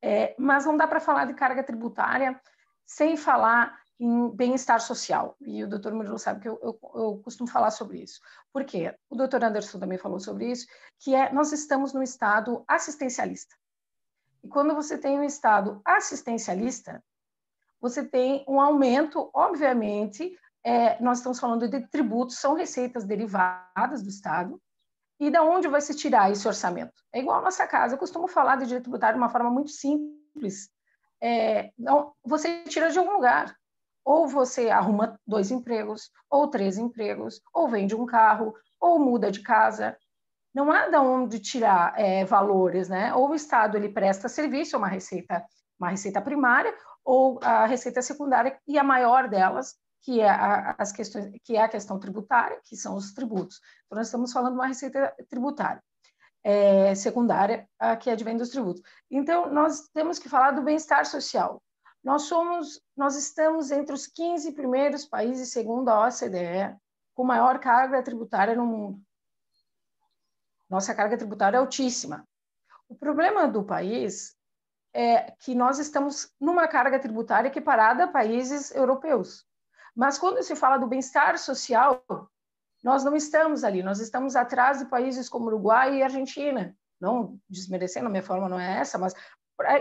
é, 0.00 0.36
mas 0.38 0.64
não 0.64 0.76
dá 0.76 0.86
para 0.86 1.00
falar 1.00 1.24
de 1.24 1.34
carga 1.34 1.64
tributária 1.64 2.40
sem 2.86 3.16
falar 3.16 3.76
em 3.98 4.30
bem-estar 4.30 4.80
social. 4.80 5.36
E 5.40 5.64
o 5.64 5.68
doutor 5.68 5.92
Murilo 5.92 6.16
sabe 6.16 6.42
que 6.42 6.48
eu, 6.48 6.60
eu, 6.62 6.78
eu, 6.94 7.20
costumo 7.24 7.50
falar 7.50 7.72
sobre 7.72 8.00
isso. 8.00 8.20
Por 8.52 8.64
quê? 8.64 8.94
O 9.10 9.16
doutor 9.16 9.42
Anderson 9.42 9.80
também 9.80 9.98
falou 9.98 10.20
sobre 10.20 10.48
isso, 10.48 10.68
que 11.00 11.12
é 11.12 11.32
nós 11.32 11.50
estamos 11.50 11.92
no 11.92 12.04
estado 12.04 12.64
assistencialista. 12.68 13.56
E 14.42 14.48
quando 14.48 14.74
você 14.74 14.96
tem 14.96 15.18
um 15.18 15.24
Estado 15.24 15.80
assistencialista, 15.84 17.02
você 17.80 18.04
tem 18.04 18.44
um 18.48 18.60
aumento, 18.60 19.30
obviamente, 19.32 20.36
é, 20.64 21.00
nós 21.02 21.18
estamos 21.18 21.38
falando 21.38 21.68
de 21.68 21.86
tributos, 21.88 22.38
são 22.38 22.54
receitas 22.54 23.04
derivadas 23.04 24.02
do 24.02 24.08
Estado, 24.08 24.60
e 25.20 25.30
da 25.30 25.42
onde 25.42 25.66
vai 25.66 25.80
se 25.80 25.94
tirar 25.94 26.30
esse 26.30 26.46
orçamento? 26.46 27.02
É 27.12 27.18
igual 27.18 27.38
a 27.38 27.42
nossa 27.42 27.66
casa, 27.66 27.94
eu 27.94 27.98
costumo 27.98 28.28
falar 28.28 28.56
de 28.56 28.66
direito 28.66 28.84
tributário 28.84 29.16
de 29.16 29.22
uma 29.22 29.30
forma 29.30 29.50
muito 29.50 29.70
simples. 29.70 30.70
É, 31.20 31.72
não, 31.76 32.12
você 32.24 32.62
tira 32.64 32.90
de 32.90 32.98
algum 32.98 33.12
lugar. 33.12 33.56
Ou 34.04 34.26
você 34.26 34.70
arruma 34.70 35.20
dois 35.26 35.50
empregos, 35.50 36.10
ou 36.30 36.48
três 36.48 36.78
empregos, 36.78 37.42
ou 37.52 37.68
vende 37.68 37.94
um 37.94 38.06
carro, 38.06 38.54
ou 38.80 38.98
muda 38.98 39.30
de 39.30 39.42
casa, 39.42 39.98
não 40.58 40.72
há 40.72 40.88
de 40.88 40.96
onde 40.96 41.38
tirar 41.38 41.94
é, 41.96 42.24
valores, 42.24 42.88
né? 42.88 43.14
Ou 43.14 43.30
o 43.30 43.34
Estado 43.34 43.76
ele 43.76 43.90
presta 43.90 44.28
serviço, 44.28 44.76
uma 44.76 44.88
receita, 44.88 45.44
uma 45.78 45.90
receita 45.90 46.20
primária, 46.20 46.74
ou 47.04 47.38
a 47.44 47.64
receita 47.64 48.02
secundária 48.02 48.58
e 48.66 48.76
a 48.76 48.82
maior 48.82 49.28
delas, 49.28 49.76
que 50.02 50.20
é 50.20 50.28
a, 50.28 50.74
as 50.76 50.90
questões, 50.90 51.30
que 51.44 51.56
é 51.56 51.62
a 51.62 51.68
questão 51.68 52.00
tributária, 52.00 52.60
que 52.64 52.76
são 52.76 52.96
os 52.96 53.12
tributos. 53.12 53.60
Então 53.86 53.98
nós 53.98 54.08
estamos 54.08 54.32
falando 54.32 54.54
de 54.54 54.58
uma 54.58 54.66
receita 54.66 55.14
tributária 55.30 55.80
é, 56.42 56.92
secundária, 56.96 57.68
a, 57.78 57.96
que 57.96 58.10
advém 58.10 58.36
dos 58.36 58.48
tributos. 58.48 58.82
Então 59.08 59.52
nós 59.52 59.88
temos 59.94 60.18
que 60.18 60.28
falar 60.28 60.50
do 60.50 60.62
bem-estar 60.62 61.06
social. 61.06 61.62
Nós 62.02 62.22
somos, 62.22 62.80
nós 62.96 63.16
estamos 63.16 63.70
entre 63.70 63.94
os 63.94 64.08
15 64.08 64.52
primeiros 64.52 65.04
países, 65.04 65.52
segundo 65.52 65.88
a 65.88 66.08
OCDE, 66.08 66.76
com 67.14 67.22
maior 67.22 67.60
carga 67.60 68.02
tributária 68.02 68.56
no 68.56 68.66
mundo. 68.66 69.00
Nossa 70.68 70.94
carga 70.94 71.16
tributária 71.16 71.56
é 71.56 71.60
altíssima. 71.60 72.26
O 72.88 72.94
problema 72.94 73.48
do 73.48 73.62
país 73.62 74.36
é 74.94 75.32
que 75.40 75.54
nós 75.54 75.78
estamos 75.78 76.32
numa 76.40 76.66
carga 76.66 76.98
tributária 76.98 77.48
equiparada 77.48 78.04
a 78.04 78.08
países 78.08 78.74
europeus. 78.74 79.46
Mas 79.94 80.18
quando 80.18 80.42
se 80.42 80.56
fala 80.56 80.78
do 80.78 80.86
bem-estar 80.86 81.38
social, 81.38 82.04
nós 82.82 83.04
não 83.04 83.14
estamos 83.16 83.64
ali, 83.64 83.82
nós 83.82 84.00
estamos 84.00 84.36
atrás 84.36 84.78
de 84.78 84.86
países 84.86 85.28
como 85.28 85.46
Uruguai 85.46 85.96
e 85.96 86.02
Argentina. 86.02 86.76
Não 87.00 87.38
desmerecendo, 87.48 88.06
a 88.06 88.10
minha 88.10 88.22
forma 88.22 88.48
não 88.48 88.58
é 88.58 88.80
essa, 88.80 88.98
mas 88.98 89.14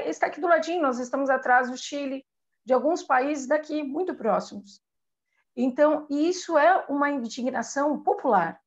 está 0.06 0.28
aqui 0.28 0.42
do 0.42 0.48
ladinho, 0.48 0.82
nós 0.82 1.00
estamos 1.00 1.30
atrás 1.30 1.70
do 1.70 1.78
Chile, 1.78 2.26
de 2.66 2.74
alguns 2.74 3.04
países 3.04 3.48
daqui, 3.48 3.84
muito 3.84 4.14
próximos. 4.16 4.82
Então, 5.56 6.06
isso 6.10 6.58
é 6.58 6.86
uma 6.88 7.10
indignação 7.10 8.02
popular. 8.02 8.60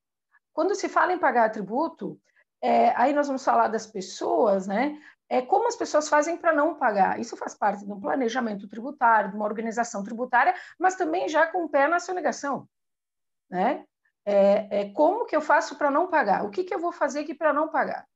Quando 0.53 0.74
se 0.74 0.88
fala 0.88 1.12
em 1.12 1.18
pagar 1.18 1.51
tributo, 1.51 2.20
é, 2.62 2.90
aí 2.96 3.12
nós 3.12 3.26
vamos 3.26 3.44
falar 3.44 3.68
das 3.68 3.86
pessoas, 3.86 4.66
né? 4.66 5.01
É 5.28 5.40
como 5.40 5.68
as 5.68 5.76
pessoas 5.76 6.09
fazem 6.09 6.36
para 6.36 6.53
não 6.53 6.74
pagar. 6.74 7.20
Isso 7.20 7.36
faz 7.36 7.55
parte 7.55 7.84
de 7.84 7.92
um 7.92 8.01
planejamento 8.01 8.68
tributário, 8.68 9.30
de 9.30 9.36
uma 9.36 9.44
organização 9.44 10.03
tributária, 10.03 10.55
mas 10.78 10.96
também 10.96 11.28
já 11.28 11.46
com 11.46 11.64
o 11.64 11.68
pé 11.68 11.86
na 11.86 12.01
sonegação, 12.01 12.68
né? 13.48 13.84
É, 14.24 14.80
é 14.80 14.92
como 14.92 15.24
que 15.24 15.34
eu 15.34 15.40
faço 15.40 15.76
para 15.76 15.90
não 15.90 16.09
pagar? 16.09 16.44
O 16.44 16.51
que, 16.51 16.64
que 16.64 16.74
eu 16.74 16.78
vou 16.78 16.92
fazer 16.92 17.20
aqui 17.20 17.34
para 17.34 17.53
não 17.53 17.68
pagar? 17.68 18.07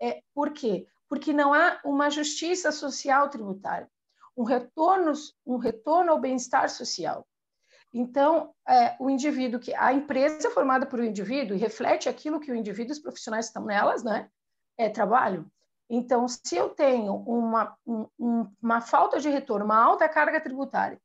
É, 0.00 0.22
por 0.34 0.52
quê? 0.52 0.86
Porque 1.08 1.32
não 1.32 1.54
há 1.54 1.80
uma 1.84 2.10
justiça 2.10 2.70
social 2.70 3.28
tributária, 3.28 3.90
um 4.36 4.44
retorno, 4.44 5.12
um 5.46 5.56
retorno 5.56 6.12
ao 6.12 6.20
bem-estar 6.20 6.68
social. 6.68 7.26
Então, 7.92 8.54
é, 8.68 8.96
o 9.00 9.10
indivíduo 9.10 9.58
que 9.58 9.74
a 9.74 9.92
empresa 9.92 10.46
é 10.46 10.50
formada 10.50 10.86
por 10.86 11.00
um 11.00 11.04
indivíduo 11.04 11.56
e 11.56 11.60
reflete 11.60 12.08
aquilo 12.08 12.38
que 12.38 12.52
o 12.52 12.54
indivíduo 12.54 12.92
e 12.92 12.96
os 12.96 12.98
profissionais 13.00 13.46
estão 13.46 13.64
nelas, 13.64 14.04
né? 14.04 14.28
É 14.78 14.88
trabalho. 14.88 15.50
Então, 15.88 16.28
se 16.28 16.56
eu 16.56 16.68
tenho 16.68 17.16
uma, 17.16 17.76
um, 17.84 18.46
uma 18.62 18.80
falta 18.80 19.18
de 19.18 19.28
retorno, 19.28 19.64
uma 19.64 19.82
alta 19.82 20.08
carga 20.08 20.40
tributária 20.40 21.00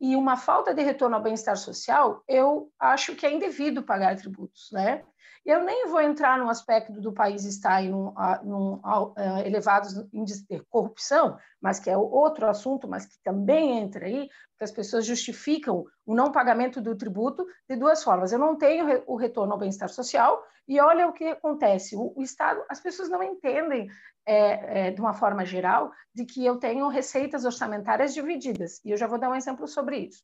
e 0.00 0.14
uma 0.14 0.36
falta 0.36 0.74
de 0.74 0.82
retorno 0.82 1.16
ao 1.16 1.22
bem-estar 1.22 1.56
social, 1.56 2.22
eu 2.28 2.70
acho 2.78 3.14
que 3.16 3.26
é 3.26 3.32
indevido 3.32 3.82
pagar 3.82 4.16
tributos, 4.16 4.68
né? 4.72 5.04
Eu 5.44 5.64
nem 5.64 5.88
vou 5.88 6.00
entrar 6.00 6.38
no 6.38 6.50
aspecto 6.50 7.00
do 7.00 7.12
país 7.12 7.44
estar 7.44 7.82
em 7.82 7.94
um, 7.94 8.08
uh, 8.08 9.14
elevados 9.46 9.94
índices 10.12 10.44
de 10.44 10.60
corrupção, 10.68 11.38
mas 11.60 11.80
que 11.80 11.88
é 11.88 11.96
outro 11.96 12.46
assunto, 12.46 12.86
mas 12.86 13.06
que 13.06 13.18
também 13.24 13.78
entra 13.78 14.04
aí, 14.04 14.28
porque 14.50 14.64
as 14.64 14.70
pessoas 14.70 15.06
justificam 15.06 15.86
o 16.04 16.14
não 16.14 16.30
pagamento 16.30 16.82
do 16.82 16.94
tributo 16.94 17.46
de 17.66 17.76
duas 17.76 18.04
formas. 18.04 18.30
Eu 18.30 18.38
não 18.38 18.56
tenho 18.56 19.02
o 19.06 19.16
retorno 19.16 19.52
ao 19.54 19.58
bem-estar 19.58 19.88
social 19.88 20.42
e 20.66 20.78
olha 20.80 21.08
o 21.08 21.14
que 21.14 21.24
acontece. 21.24 21.96
O, 21.96 22.12
o 22.14 22.22
Estado, 22.22 22.62
as 22.68 22.80
pessoas 22.80 23.08
não 23.08 23.22
entendem 23.22 23.88
é, 24.28 24.88
é, 24.88 24.90
de 24.90 25.00
uma 25.00 25.14
forma 25.14 25.42
geral 25.42 25.90
de 26.14 26.26
que 26.26 26.44
eu 26.44 26.58
tenho 26.58 26.86
receitas 26.88 27.46
orçamentárias 27.46 28.12
divididas. 28.12 28.78
E 28.84 28.90
eu 28.90 28.96
já 28.98 29.06
vou 29.06 29.18
dar 29.18 29.30
um 29.30 29.34
exemplo 29.34 29.66
sobre 29.66 30.00
isso. 30.00 30.22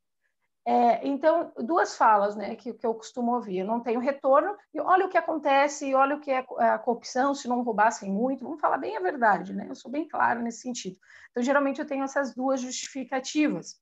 É, 0.66 1.06
então, 1.06 1.52
duas 1.58 1.96
falas 1.96 2.36
né, 2.36 2.54
que, 2.54 2.74
que 2.74 2.86
eu 2.86 2.94
costumo 2.94 3.34
ouvir. 3.34 3.60
Eu 3.60 3.66
não 3.66 3.80
tenho 3.80 4.00
retorno, 4.00 4.54
e 4.74 4.80
olha 4.80 5.06
o 5.06 5.08
que 5.08 5.16
acontece, 5.16 5.88
e 5.88 5.94
olha 5.94 6.16
o 6.16 6.20
que 6.20 6.30
é 6.30 6.44
a 6.58 6.78
corrupção, 6.78 7.34
se 7.34 7.48
não 7.48 7.62
roubassem 7.62 8.10
muito. 8.10 8.44
Vamos 8.44 8.60
falar 8.60 8.76
bem 8.76 8.94
a 8.94 9.00
verdade, 9.00 9.54
né? 9.54 9.66
Eu 9.70 9.74
sou 9.74 9.90
bem 9.90 10.06
claro 10.06 10.42
nesse 10.42 10.60
sentido. 10.60 10.98
Então, 11.30 11.42
geralmente, 11.42 11.80
eu 11.80 11.86
tenho 11.86 12.04
essas 12.04 12.34
duas 12.34 12.60
justificativas. 12.60 13.76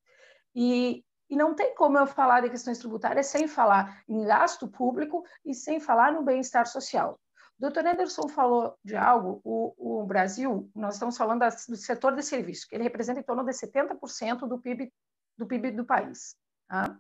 E, 0.55 1.05
e 1.29 1.35
não 1.37 1.55
tem 1.55 1.75
como 1.75 1.99
eu 1.99 2.07
falar 2.07 2.43
de 2.43 2.51
questões 2.51 2.79
tributárias 2.79 3.27
sem 3.27 3.49
falar 3.49 4.03
em 4.09 4.25
gasto 4.25 4.69
público 4.69 5.25
e 5.45 5.53
sem 5.53 5.81
falar 5.81 6.13
no 6.13 6.23
bem-estar 6.23 6.67
social. 6.67 7.19
Dr. 7.63 7.87
Anderson 7.87 8.29
falou 8.29 8.77
de 8.85 8.97
algo, 8.97 9.41
o, 9.45 10.01
o 10.01 10.05
Brasil, 10.05 10.69
nós 10.75 10.95
estamos 10.95 11.17
falando 11.17 11.45
do 11.69 11.77
setor 11.77 12.17
de 12.17 12.23
serviços, 12.25 12.65
que 12.65 12.75
ele 12.75 12.83
representa 12.83 13.21
em 13.21 13.23
torno 13.23 13.45
de 13.45 13.53
70% 13.53 14.49
do 14.49 14.59
PIB 14.59 14.93
do 15.39 15.47
PIB 15.47 15.71
do 15.71 15.85
país. 15.85 16.37
Tá? 16.69 16.99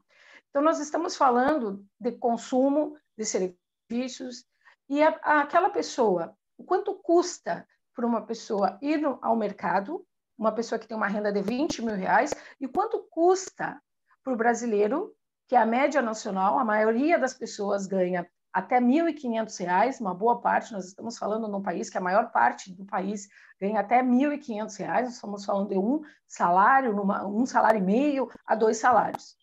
Então, 0.49 0.63
nós 0.63 0.79
estamos 0.79 1.17
falando 1.17 1.85
de 2.01 2.13
consumo 2.13 2.97
de 3.19 3.25
serviços 3.25 4.47
e 4.89 5.03
a, 5.03 5.19
a, 5.23 5.41
aquela 5.41 5.69
pessoa, 5.69 6.37
o 6.57 6.63
quanto 6.63 6.95
custa 6.95 7.67
para 7.93 8.07
uma 8.07 8.25
pessoa 8.25 8.79
ir 8.81 8.99
no, 8.99 9.19
ao 9.21 9.35
mercado 9.35 10.07
uma 10.39 10.53
pessoa 10.53 10.79
que 10.79 10.87
tem 10.87 10.97
uma 10.97 11.09
renda 11.09 11.33
de 11.33 11.43
20 11.43 11.83
mil 11.83 11.95
reais 11.95 12.33
e 12.61 12.69
quanto 12.69 13.01
custa 13.11 13.81
para 14.23 14.33
o 14.33 14.37
brasileiro, 14.37 15.15
que 15.49 15.57
é 15.57 15.59
a 15.59 15.67
média 15.67 16.01
nacional, 16.01 16.59
a 16.59 16.65
maioria 16.65 17.19
das 17.19 17.35
pessoas 17.35 17.87
ganha 17.87 18.27
até 18.53 18.79
R$ 18.79 18.85
1.500, 18.85 20.01
uma 20.01 20.15
boa 20.15 20.41
parte, 20.41 20.73
nós 20.73 20.87
estamos 20.87 21.17
falando 21.17 21.49
num 21.49 21.63
país 21.63 21.89
que 21.89 21.97
a 21.97 22.03
maior 22.03 22.31
parte 22.31 22.73
do 22.73 22.85
país 22.85 23.29
ganha 23.61 23.81
até 23.81 24.03
R$ 24.03 24.09
1.500, 24.09 25.03
nós 25.03 25.15
estamos 25.15 25.45
falando 25.45 25.71
de 25.71 25.79
um 25.79 26.03
salário, 26.29 26.95
numa, 26.95 27.27
um 27.27 27.47
salário 27.47 27.79
e 27.79 27.83
meio 27.83 28.31
a 28.47 28.55
dois 28.55 28.77
salários. 28.77 29.37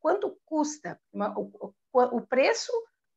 Quanto 0.00 0.36
custa? 0.44 0.98
o, 1.36 1.72
o, 1.92 2.20
preço 2.20 2.72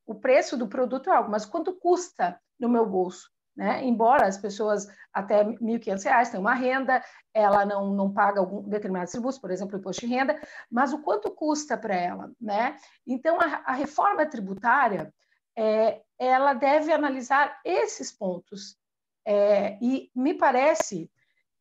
o 0.05 0.13
preço 0.13 0.55
do 0.55 0.67
produto 0.67 1.09
é 1.09 1.15
algo, 1.15 1.31
mas 1.31 1.45
quanto 1.45 1.73
custa 1.73 2.39
no 2.59 2.69
meu 2.69 2.85
bolso? 2.85 3.31
Né? 3.55 3.83
Embora 3.83 4.27
as 4.27 4.37
pessoas 4.37 4.87
até 5.11 5.41
R$ 5.41 5.57
1.500 5.57 6.29
tenham 6.29 6.41
uma 6.41 6.53
renda, 6.53 7.03
ela 7.33 7.65
não, 7.65 7.93
não 7.93 8.13
paga 8.13 8.39
algum 8.39 8.61
determinado 8.67 9.09
tributo, 9.09 9.41
por 9.41 9.51
exemplo, 9.51 9.77
imposto 9.77 10.05
de 10.05 10.13
renda, 10.13 10.39
mas 10.69 10.93
o 10.93 11.01
quanto 11.01 11.31
custa 11.31 11.77
para 11.77 11.95
ela? 11.95 12.31
Né? 12.39 12.77
Então, 13.05 13.39
a, 13.41 13.63
a 13.65 13.73
reforma 13.73 14.25
tributária, 14.25 15.13
é, 15.57 16.01
ela 16.17 16.53
deve 16.53 16.91
analisar 16.91 17.59
esses 17.65 18.11
pontos. 18.11 18.77
É, 19.25 19.77
e 19.81 20.11
me 20.15 20.33
parece 20.33 21.11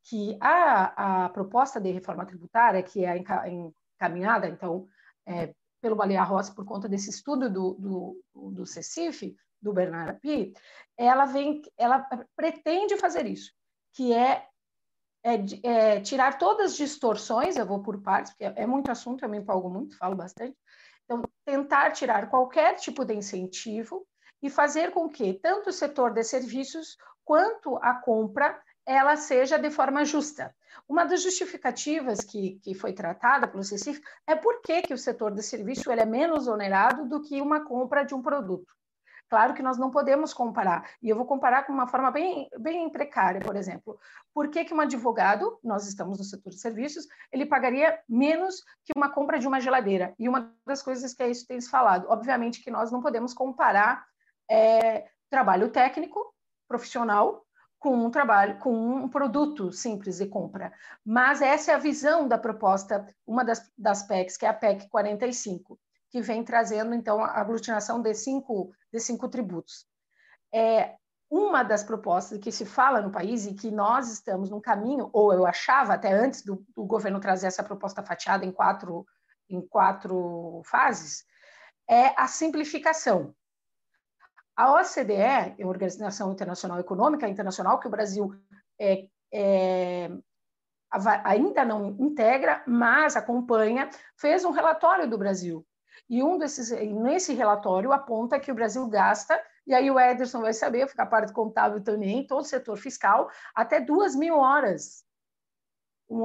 que 0.04 0.36
a, 0.40 1.24
a 1.24 1.28
proposta 1.28 1.80
de 1.80 1.90
reforma 1.90 2.24
tributária, 2.24 2.82
que 2.82 3.04
é 3.04 3.22
encaminhada, 3.96 4.48
então, 4.48 4.86
é, 5.26 5.54
pelo 5.80 5.96
Balear 5.96 6.28
Rossi, 6.28 6.54
por 6.54 6.64
conta 6.64 6.88
desse 6.88 7.10
estudo 7.10 7.50
do, 7.50 7.74
do, 7.74 8.24
do 8.50 8.66
CECIF, 8.66 9.36
do 9.60 9.72
Bernard 9.72 10.12
Api, 10.12 10.54
ela 10.96 11.26
vem, 11.26 11.62
ela 11.76 12.06
pretende 12.34 12.96
fazer 12.96 13.26
isso, 13.26 13.52
que 13.92 14.12
é, 14.12 14.46
é, 15.22 15.34
é, 15.62 16.00
tirar 16.00 16.38
todas 16.38 16.72
as 16.72 16.76
distorções, 16.76 17.56
eu 17.56 17.66
vou 17.66 17.82
por 17.82 18.00
partes, 18.00 18.32
porque 18.32 18.44
é 18.44 18.66
muito 18.66 18.90
assunto, 18.90 19.22
eu 19.22 19.28
me 19.28 19.38
empolgo 19.38 19.68
muito, 19.68 19.96
falo 19.98 20.16
bastante, 20.16 20.56
então, 21.10 21.28
tentar 21.44 21.90
tirar 21.90 22.30
qualquer 22.30 22.76
tipo 22.76 23.04
de 23.04 23.14
incentivo 23.14 24.06
e 24.40 24.48
fazer 24.48 24.92
com 24.92 25.08
que 25.08 25.34
tanto 25.34 25.70
o 25.70 25.72
setor 25.72 26.12
de 26.12 26.22
serviços 26.22 26.96
quanto 27.24 27.76
a 27.78 27.94
compra 27.94 28.62
ela 28.86 29.16
seja 29.16 29.58
de 29.58 29.70
forma 29.70 30.04
justa. 30.04 30.54
Uma 30.88 31.04
das 31.04 31.22
justificativas 31.22 32.20
que, 32.20 32.60
que 32.62 32.74
foi 32.74 32.92
tratada 32.92 33.48
pelo 33.48 33.64
CECIF 33.64 34.00
é 34.24 34.36
por 34.36 34.62
que, 34.62 34.82
que 34.82 34.94
o 34.94 34.98
setor 34.98 35.34
de 35.34 35.42
serviço 35.42 35.90
ele 35.90 36.00
é 36.00 36.06
menos 36.06 36.46
onerado 36.46 37.08
do 37.08 37.20
que 37.20 37.42
uma 37.42 37.64
compra 37.64 38.04
de 38.04 38.14
um 38.14 38.22
produto. 38.22 38.72
Claro 39.30 39.54
que 39.54 39.62
nós 39.62 39.78
não 39.78 39.92
podemos 39.92 40.34
comparar, 40.34 40.90
e 41.00 41.08
eu 41.08 41.14
vou 41.14 41.24
comparar 41.24 41.62
com 41.62 41.72
uma 41.72 41.86
forma 41.86 42.10
bem, 42.10 42.50
bem 42.58 42.90
precária, 42.90 43.40
por 43.40 43.54
exemplo. 43.54 43.96
Por 44.34 44.48
que, 44.48 44.64
que 44.64 44.74
um 44.74 44.80
advogado, 44.80 45.56
nós 45.62 45.86
estamos 45.86 46.18
no 46.18 46.24
setor 46.24 46.50
de 46.50 46.58
serviços, 46.58 47.06
ele 47.30 47.46
pagaria 47.46 48.00
menos 48.08 48.64
que 48.84 48.92
uma 48.96 49.08
compra 49.08 49.38
de 49.38 49.46
uma 49.46 49.60
geladeira? 49.60 50.12
E 50.18 50.28
uma 50.28 50.52
das 50.66 50.82
coisas 50.82 51.14
que 51.14 51.22
é 51.22 51.30
isso 51.30 51.46
tem 51.46 51.60
se 51.60 51.70
falado, 51.70 52.08
obviamente 52.08 52.60
que 52.60 52.72
nós 52.72 52.90
não 52.90 53.00
podemos 53.00 53.32
comparar 53.32 54.04
é, 54.50 55.06
trabalho 55.30 55.70
técnico, 55.70 56.34
profissional, 56.66 57.46
com 57.78 57.94
um 57.94 58.10
trabalho, 58.10 58.58
com 58.58 58.74
um 58.74 59.08
produto 59.08 59.70
simples 59.70 60.18
de 60.18 60.26
compra. 60.26 60.72
Mas 61.06 61.40
essa 61.40 61.70
é 61.70 61.74
a 61.76 61.78
visão 61.78 62.26
da 62.26 62.36
proposta, 62.36 63.06
uma 63.24 63.44
das, 63.44 63.70
das 63.78 64.02
PECs, 64.02 64.36
que 64.36 64.44
é 64.44 64.48
a 64.48 64.54
PEC 64.54 64.88
45 64.88 65.78
que 66.10 66.20
vem 66.20 66.42
trazendo, 66.42 66.92
então, 66.94 67.22
a 67.22 67.40
aglutinação 67.40 68.02
de 68.02 68.12
cinco, 68.14 68.74
de 68.92 68.98
cinco 68.98 69.28
tributos. 69.28 69.86
É, 70.52 70.96
uma 71.30 71.62
das 71.62 71.84
propostas 71.84 72.38
que 72.38 72.50
se 72.50 72.66
fala 72.66 73.00
no 73.00 73.12
país 73.12 73.46
e 73.46 73.54
que 73.54 73.70
nós 73.70 74.12
estamos 74.12 74.50
no 74.50 74.60
caminho, 74.60 75.08
ou 75.12 75.32
eu 75.32 75.46
achava 75.46 75.94
até 75.94 76.12
antes 76.12 76.42
do, 76.42 76.64
do 76.74 76.84
governo 76.84 77.20
trazer 77.20 77.46
essa 77.46 77.62
proposta 77.62 78.02
fatiada 78.02 78.44
em 78.44 78.50
quatro, 78.50 79.06
em 79.48 79.60
quatro 79.60 80.60
fases, 80.64 81.24
é 81.88 82.12
a 82.20 82.26
simplificação. 82.26 83.32
A 84.56 84.74
OCDE, 84.74 85.62
a 85.62 85.66
Organização 85.66 86.32
Internacional 86.32 86.80
Econômica 86.80 87.28
Internacional, 87.28 87.78
que 87.78 87.86
o 87.86 87.90
Brasil 87.90 88.34
é, 88.78 89.06
é, 89.32 90.10
ainda 91.24 91.64
não 91.64 91.96
integra, 92.00 92.64
mas 92.66 93.16
acompanha, 93.16 93.88
fez 94.16 94.44
um 94.44 94.50
relatório 94.50 95.08
do 95.08 95.16
Brasil 95.16 95.64
e 96.08 96.22
um 96.22 96.38
desses, 96.38 96.70
nesse 96.70 97.32
relatório 97.34 97.92
aponta 97.92 98.40
que 98.40 98.50
o 98.50 98.54
Brasil 98.54 98.86
gasta, 98.88 99.40
e 99.66 99.74
aí 99.74 99.90
o 99.90 100.00
Ederson 100.00 100.40
vai 100.40 100.52
saber, 100.52 100.88
ficar 100.88 101.06
parte 101.06 101.32
contábil 101.32 101.82
também, 101.82 102.26
todo 102.26 102.40
o 102.40 102.44
setor 102.44 102.76
fiscal, 102.76 103.30
até 103.54 103.80
duas 103.80 104.14
mil 104.14 104.36
horas. 104.36 105.04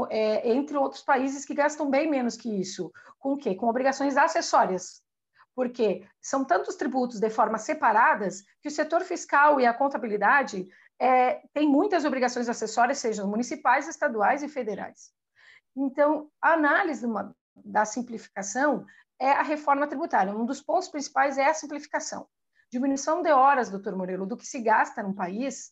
É, 0.09 0.49
entre 0.49 0.75
outros 0.77 1.03
países 1.03 1.45
que 1.45 1.53
gastam 1.53 1.87
bem 1.87 2.09
menos 2.09 2.35
que 2.35 2.49
isso. 2.49 2.91
Com 3.19 3.33
o 3.33 3.37
quê? 3.37 3.53
Com 3.53 3.67
obrigações 3.67 4.17
acessórias. 4.17 5.03
Porque 5.53 6.07
são 6.19 6.43
tantos 6.43 6.75
tributos 6.75 7.19
de 7.19 7.29
forma 7.29 7.59
separadas 7.59 8.43
que 8.61 8.67
o 8.67 8.71
setor 8.71 9.01
fiscal 9.01 9.59
e 9.59 9.65
a 9.65 9.73
contabilidade 9.73 10.67
é, 10.99 11.41
tem 11.53 11.67
muitas 11.67 12.03
obrigações 12.03 12.49
acessórias, 12.49 12.97
sejam 12.97 13.27
municipais, 13.27 13.87
estaduais 13.87 14.41
e 14.41 14.49
federais. 14.49 15.11
Então, 15.75 16.29
a 16.41 16.53
análise 16.53 17.05
uma, 17.05 17.35
da 17.55 17.85
simplificação 17.85 18.85
é 19.19 19.31
a 19.31 19.41
reforma 19.41 19.87
tributária. 19.87 20.33
Um 20.33 20.45
dos 20.45 20.61
pontos 20.61 20.89
principais 20.89 21.37
é 21.37 21.45
a 21.45 21.53
simplificação. 21.53 22.27
Diminuição 22.71 23.21
de 23.21 23.31
horas, 23.31 23.69
doutor 23.69 23.95
Morelo, 23.95 24.25
do 24.25 24.37
que 24.37 24.45
se 24.45 24.59
gasta 24.61 25.01
no 25.01 25.13
país 25.13 25.71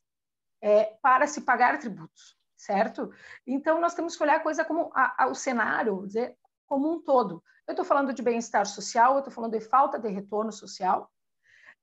é, 0.62 0.86
para 1.02 1.28
se 1.28 1.42
pagar 1.42 1.80
tributos, 1.80 2.38
certo? 2.56 3.12
Então, 3.46 3.82
nós 3.82 3.94
temos 3.94 4.16
que 4.16 4.24
olhar 4.24 4.38
a 4.38 4.44
coisa 4.44 4.64
como 4.64 4.92
a, 4.94 5.24
a, 5.24 5.28
o 5.28 5.36
cenário, 5.36 6.06
dizer, 6.08 6.38
como 6.66 6.92
um 6.92 7.02
todo. 7.02 7.44
Eu 7.68 7.74
estou 7.74 7.86
falando 7.86 8.14
de 8.14 8.22
bem-estar 8.22 8.66
social, 8.66 9.14
eu 9.14 9.20
estou 9.20 9.34
falando 9.34 9.52
de 9.52 9.62
falta 9.62 10.00
de 10.00 10.10
retorno 10.10 10.52
social, 10.52 11.12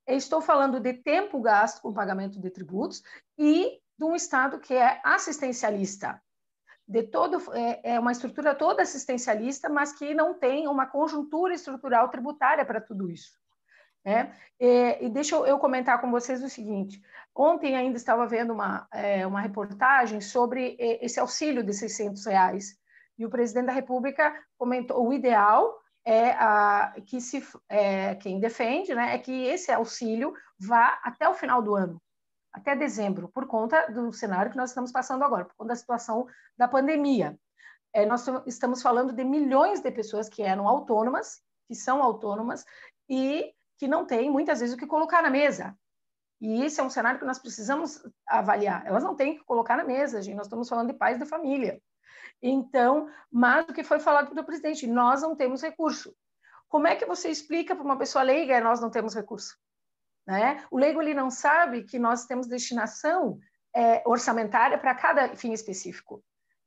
estou 0.07 0.41
falando 0.41 0.79
de 0.79 0.93
tempo 0.93 1.41
gasto 1.41 1.81
com 1.81 1.93
pagamento 1.93 2.39
de 2.39 2.49
tributos 2.49 3.03
e 3.37 3.79
de 3.97 4.05
um 4.05 4.15
Estado 4.15 4.59
que 4.59 4.73
é 4.73 4.99
assistencialista, 5.03 6.21
de 6.87 7.03
todo 7.03 7.41
é, 7.53 7.93
é, 7.93 7.99
uma 7.99 8.11
estrutura 8.11 8.53
toda 8.55 8.81
assistencialista, 8.81 9.69
mas 9.69 9.93
que 9.93 10.13
não 10.13 10.33
tem 10.33 10.67
uma 10.67 10.85
conjuntura 10.85 11.53
estrutural 11.53 12.09
tributária 12.09 12.65
para 12.65 12.81
tudo 12.81 13.09
isso. 13.09 13.39
Né? 14.03 14.35
E, 14.59 15.05
e 15.05 15.09
deixa 15.09 15.35
eu, 15.35 15.59
comentar 15.59 16.01
com 16.01 16.09
vocês 16.11 16.43
o 16.43 16.49
seguinte: 16.49 17.01
ontem 17.35 17.75
ainda 17.75 17.97
estava 17.97 18.25
vendo 18.25 18.51
uma, 18.53 18.87
é, 18.93 19.25
uma 19.25 19.41
reportagem 19.41 20.19
sobre 20.19 20.75
esse 20.79 21.19
auxílio 21.19 21.63
de 21.63 21.73
600 21.73 22.25
reais 22.25 22.75
e 23.17 23.25
o 23.25 23.29
presidente 23.29 23.67
da 23.67 23.73
República 23.73 24.33
comentou 24.57 25.07
o 25.07 25.13
ideal 25.13 25.79
é 26.03 26.31
a, 26.31 26.95
que 27.05 27.21
se 27.21 27.45
é, 27.69 28.15
quem 28.15 28.39
defende, 28.39 28.95
né, 28.95 29.13
é 29.13 29.19
que 29.19 29.45
esse 29.45 29.71
auxílio 29.71 30.33
vá 30.59 30.99
até 31.03 31.29
o 31.29 31.35
final 31.35 31.61
do 31.61 31.75
ano 31.75 32.01
até 32.53 32.75
dezembro, 32.75 33.29
por 33.29 33.47
conta 33.47 33.91
do 33.91 34.11
cenário 34.11 34.51
que 34.51 34.57
nós 34.57 34.71
estamos 34.71 34.91
passando 34.91 35.23
agora, 35.23 35.45
por 35.45 35.55
conta 35.55 35.69
da 35.69 35.75
situação 35.75 36.27
da 36.57 36.67
pandemia. 36.67 37.37
É, 37.93 38.05
nós 38.05 38.25
estamos 38.45 38.81
falando 38.81 39.13
de 39.13 39.23
milhões 39.23 39.81
de 39.81 39.91
pessoas 39.91 40.29
que 40.29 40.41
eram 40.41 40.67
autônomas, 40.67 41.41
que 41.67 41.75
são 41.75 42.01
autônomas 42.01 42.65
e 43.09 43.53
que 43.77 43.87
não 43.87 44.05
têm 44.05 44.29
muitas 44.29 44.59
vezes 44.59 44.75
o 44.75 44.77
que 44.77 44.85
colocar 44.85 45.21
na 45.21 45.29
mesa. 45.29 45.75
E 46.39 46.63
esse 46.63 46.79
é 46.79 46.83
um 46.83 46.89
cenário 46.89 47.19
que 47.19 47.25
nós 47.25 47.39
precisamos 47.39 48.03
avaliar. 48.27 48.85
Elas 48.85 49.03
não 49.03 49.15
têm 49.15 49.37
que 49.37 49.43
colocar 49.43 49.77
na 49.77 49.83
mesa, 49.83 50.21
gente. 50.21 50.35
Nós 50.35 50.47
estamos 50.47 50.67
falando 50.67 50.91
de 50.91 50.97
pais 50.97 51.19
de 51.19 51.25
família. 51.25 51.81
Então, 52.41 53.07
mais 53.31 53.65
do 53.67 53.73
que 53.73 53.83
foi 53.83 53.99
falado 53.99 54.29
pelo 54.29 54.45
presidente, 54.45 54.87
nós 54.87 55.21
não 55.21 55.35
temos 55.35 55.61
recurso. 55.61 56.15
Como 56.67 56.87
é 56.87 56.95
que 56.95 57.05
você 57.05 57.29
explica 57.29 57.75
para 57.75 57.83
uma 57.83 57.97
pessoa 57.97 58.23
leiga 58.23 58.59
nós 58.61 58.79
não 58.79 58.89
temos 58.89 59.13
recurso? 59.13 59.55
Né? 60.25 60.63
O 60.69 60.77
leigo 60.77 61.01
ele 61.01 61.13
não 61.13 61.29
sabe 61.29 61.83
que 61.83 61.97
nós 61.97 62.25
temos 62.25 62.47
destinação 62.47 63.39
é, 63.75 64.03
orçamentária 64.05 64.77
para 64.77 64.95
cada 64.95 65.35
fim 65.35 65.53
específico. 65.53 66.23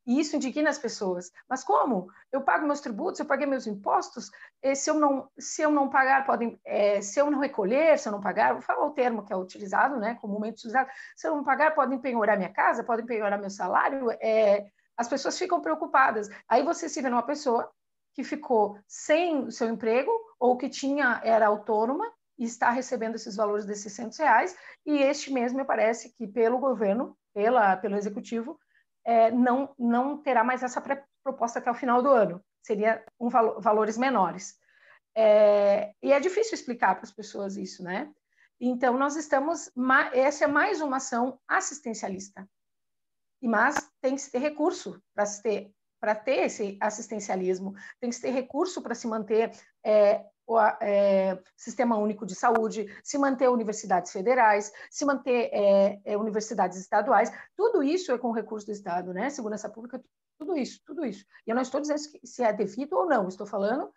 E 0.06 0.20
isso 0.20 0.36
indigna 0.36 0.68
as 0.68 0.78
pessoas. 0.78 1.30
Mas 1.48 1.64
como? 1.64 2.08
Eu 2.30 2.42
pago 2.42 2.66
meus 2.66 2.80
tributos, 2.80 3.20
eu 3.20 3.26
paguei 3.26 3.46
meus 3.46 3.66
impostos, 3.66 4.30
se 4.74 4.90
eu 4.90 4.94
não, 4.94 5.30
se 5.38 5.62
eu 5.62 5.70
não 5.70 5.88
pagar, 5.88 6.26
podem, 6.26 6.60
é, 6.64 7.00
se 7.00 7.18
eu 7.18 7.30
não 7.30 7.38
recolher, 7.38 7.98
se 7.98 8.08
eu 8.08 8.12
não 8.12 8.20
pagar, 8.20 8.52
vou 8.52 8.62
falar 8.62 8.84
o 8.84 8.90
termo 8.90 9.24
que 9.24 9.32
é 9.32 9.36
utilizado, 9.36 9.96
né, 9.96 10.18
comumente 10.20 10.56
utilizado, 10.56 10.90
se 11.16 11.26
eu 11.26 11.34
não 11.34 11.42
pagar, 11.42 11.74
podem 11.74 11.98
penhorar 11.98 12.36
minha 12.36 12.52
casa, 12.52 12.84
podem 12.84 13.06
penhorar 13.06 13.40
meu 13.40 13.48
salário, 13.48 14.10
é, 14.20 14.66
as 14.96 15.08
pessoas 15.08 15.38
ficam 15.38 15.60
preocupadas. 15.60 16.28
Aí 16.48 16.62
você 16.62 16.88
se 16.88 17.00
vê 17.00 17.08
numa 17.08 17.22
pessoa 17.22 17.70
que 18.12 18.22
ficou 18.22 18.78
sem 18.86 19.46
o 19.46 19.50
seu 19.50 19.68
emprego 19.68 20.12
ou 20.38 20.56
que 20.56 20.68
tinha 20.68 21.20
era 21.24 21.46
autônoma 21.46 22.12
e 22.38 22.44
está 22.44 22.70
recebendo 22.70 23.14
esses 23.14 23.36
valores 23.36 23.64
de 23.66 23.74
600 23.74 24.18
reais, 24.18 24.56
e 24.84 24.98
este 24.98 25.32
mês 25.32 25.52
me 25.52 25.64
parece 25.64 26.12
que 26.14 26.26
pelo 26.26 26.58
governo, 26.58 27.16
pela, 27.32 27.76
pelo 27.76 27.96
executivo, 27.96 28.58
é, 29.04 29.30
não, 29.30 29.74
não 29.78 30.18
terá 30.22 30.42
mais 30.42 30.62
essa 30.62 30.82
proposta 31.22 31.58
até 31.58 31.70
o 31.70 31.74
final 31.74 32.02
do 32.02 32.10
ano, 32.10 32.44
seria 32.62 33.04
um 33.20 33.28
valo, 33.28 33.60
valores 33.60 33.98
menores. 33.98 34.58
É, 35.16 35.92
e 36.02 36.12
é 36.12 36.18
difícil 36.18 36.54
explicar 36.54 36.94
para 36.94 37.04
as 37.04 37.12
pessoas 37.12 37.56
isso, 37.56 37.82
né? 37.82 38.10
Então, 38.60 38.96
nós 38.96 39.16
estamos, 39.16 39.70
essa 40.12 40.44
é 40.44 40.48
mais 40.48 40.80
uma 40.80 40.96
ação 40.96 41.38
assistencialista. 41.46 42.48
Mas 43.42 43.76
tem 44.00 44.14
que 44.14 44.22
se 44.22 44.30
ter 44.30 44.38
recurso 44.38 45.00
para 45.14 45.26
se 45.26 45.42
ter 45.42 45.70
para 46.00 46.14
ter 46.14 46.44
esse 46.44 46.76
assistencialismo, 46.82 47.72
tem 47.98 48.10
que 48.10 48.20
ter 48.20 48.28
recurso 48.28 48.82
para 48.82 48.94
se 48.94 49.06
manter 49.06 49.50
é, 49.82 50.22
o 50.46 50.60
é, 50.60 51.38
sistema 51.56 51.96
único 51.96 52.26
de 52.26 52.34
saúde, 52.34 52.86
se 53.02 53.18
manter 53.18 53.48
universidades 53.48 54.12
federais, 54.12 54.72
se 54.90 55.04
manter 55.04 55.50
é, 55.52 56.00
é, 56.04 56.16
universidades 56.16 56.78
estaduais, 56.78 57.32
tudo 57.56 57.82
isso 57.82 58.12
é 58.12 58.18
com 58.18 58.30
recurso 58.30 58.66
do 58.66 58.72
Estado, 58.72 59.14
né? 59.14 59.30
Segurança 59.30 59.68
pública, 59.68 60.02
tudo 60.38 60.56
isso, 60.56 60.80
tudo 60.84 61.04
isso. 61.04 61.24
E 61.46 61.50
eu 61.50 61.54
não 61.54 61.62
estou 61.62 61.80
dizendo 61.80 62.00
se 62.22 62.42
é 62.42 62.52
devido 62.52 62.94
ou 62.94 63.06
não, 63.06 63.28
estou 63.28 63.46
falando 63.46 63.90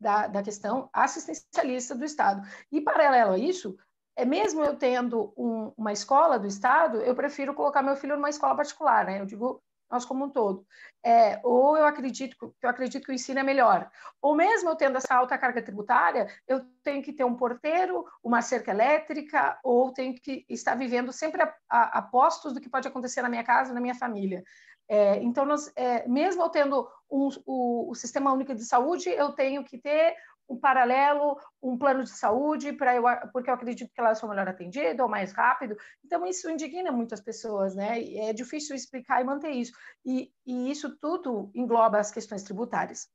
da, 0.00 0.26
da 0.26 0.42
questão 0.42 0.88
assistencialista 0.92 1.94
do 1.94 2.04
Estado. 2.04 2.46
E 2.70 2.80
paralelo 2.80 3.32
a 3.32 3.38
isso, 3.38 3.76
é 4.16 4.24
mesmo 4.24 4.64
eu 4.64 4.76
tendo 4.76 5.32
um, 5.36 5.72
uma 5.76 5.92
escola 5.92 6.38
do 6.38 6.46
Estado, 6.46 7.00
eu 7.00 7.14
prefiro 7.14 7.54
colocar 7.54 7.82
meu 7.82 7.96
filho 7.96 8.16
numa 8.16 8.30
escola 8.30 8.56
particular, 8.56 9.06
né? 9.06 9.20
Eu 9.20 9.26
digo 9.26 9.62
nós 9.90 10.04
como 10.04 10.24
um 10.24 10.30
todo. 10.30 10.66
É, 11.04 11.40
ou 11.42 11.76
eu 11.76 11.84
acredito, 11.84 12.54
eu 12.60 12.68
acredito 12.68 13.04
que 13.04 13.12
o 13.12 13.14
ensino 13.14 13.40
é 13.40 13.42
melhor. 13.42 13.90
Ou 14.20 14.34
mesmo 14.34 14.68
eu 14.68 14.76
tendo 14.76 14.96
essa 14.96 15.14
alta 15.14 15.38
carga 15.38 15.62
tributária, 15.62 16.28
eu 16.46 16.64
tenho 16.82 17.02
que 17.02 17.12
ter 17.12 17.24
um 17.24 17.36
porteiro, 17.36 18.04
uma 18.22 18.42
cerca 18.42 18.70
elétrica, 18.70 19.58
ou 19.62 19.92
tenho 19.92 20.14
que 20.14 20.44
estar 20.48 20.74
vivendo 20.74 21.12
sempre 21.12 21.42
a, 21.42 21.54
a, 21.68 21.98
a 21.98 22.02
postos 22.02 22.52
do 22.52 22.60
que 22.60 22.68
pode 22.68 22.88
acontecer 22.88 23.22
na 23.22 23.28
minha 23.28 23.44
casa, 23.44 23.72
na 23.72 23.80
minha 23.80 23.94
família. 23.94 24.44
É, 24.88 25.22
então, 25.22 25.44
nós, 25.44 25.70
é, 25.76 26.08
mesmo 26.08 26.42
eu 26.42 26.48
tendo 26.48 26.88
um, 27.10 27.28
o, 27.44 27.90
o 27.90 27.94
Sistema 27.94 28.32
Único 28.32 28.54
de 28.54 28.64
Saúde, 28.64 29.10
eu 29.10 29.32
tenho 29.32 29.62
que 29.62 29.76
ter 29.76 30.16
um 30.48 30.58
paralelo, 30.58 31.38
um 31.62 31.76
plano 31.76 32.02
de 32.02 32.10
saúde, 32.10 32.72
para 32.72 32.94
eu, 32.94 33.04
porque 33.32 33.50
eu 33.50 33.54
acredito 33.54 33.92
que 33.92 34.00
elas 34.00 34.18
são 34.18 34.28
melhor 34.28 34.48
atendidas 34.48 34.98
ou 34.98 35.08
mais 35.08 35.32
rápido. 35.32 35.76
Então, 36.04 36.26
isso 36.26 36.50
indigna 36.50 36.90
muitas 36.90 37.20
pessoas, 37.20 37.74
né? 37.74 38.00
E 38.00 38.18
é 38.18 38.32
difícil 38.32 38.74
explicar 38.74 39.20
e 39.20 39.24
manter 39.24 39.50
isso. 39.50 39.72
E, 40.04 40.32
e 40.46 40.70
isso 40.70 40.96
tudo 40.98 41.50
engloba 41.54 41.98
as 41.98 42.10
questões 42.10 42.42
tributárias. 42.42 43.08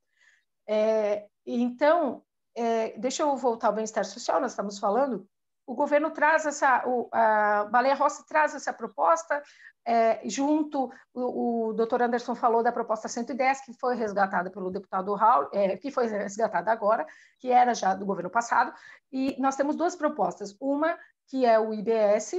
É, 0.67 1.25
então, 1.45 2.23
é, 2.55 2.97
deixa 2.97 3.23
eu 3.23 3.35
voltar 3.35 3.67
ao 3.67 3.73
bem-estar 3.73 4.05
social, 4.05 4.39
nós 4.39 4.51
estamos 4.51 4.77
falando. 4.77 5.27
O 5.65 5.73
governo 5.75 6.11
traz 6.11 6.45
essa, 6.45 6.83
o, 6.85 7.07
a 7.11 7.65
Baleia 7.65 7.95
Rossi 7.95 8.25
traz 8.25 8.53
essa 8.53 8.73
proposta, 8.73 9.41
é, 9.85 10.27
junto, 10.27 10.91
o, 11.13 11.69
o 11.69 11.73
doutor 11.73 12.01
Anderson 12.01 12.35
falou 12.35 12.63
da 12.63 12.71
proposta 12.71 13.07
110, 13.07 13.65
que 13.65 13.73
foi 13.73 13.95
resgatada 13.95 14.49
pelo 14.49 14.71
deputado 14.71 15.13
Raul, 15.13 15.49
é, 15.53 15.77
que 15.77 15.91
foi 15.91 16.07
resgatada 16.07 16.71
agora, 16.71 17.05
que 17.39 17.49
era 17.49 17.73
já 17.73 17.93
do 17.93 18.05
governo 18.05 18.29
passado, 18.29 18.73
e 19.11 19.35
nós 19.39 19.55
temos 19.55 19.75
duas 19.75 19.95
propostas. 19.95 20.55
Uma, 20.59 20.97
que 21.27 21.45
é 21.45 21.59
o 21.59 21.73
IBS, 21.73 22.35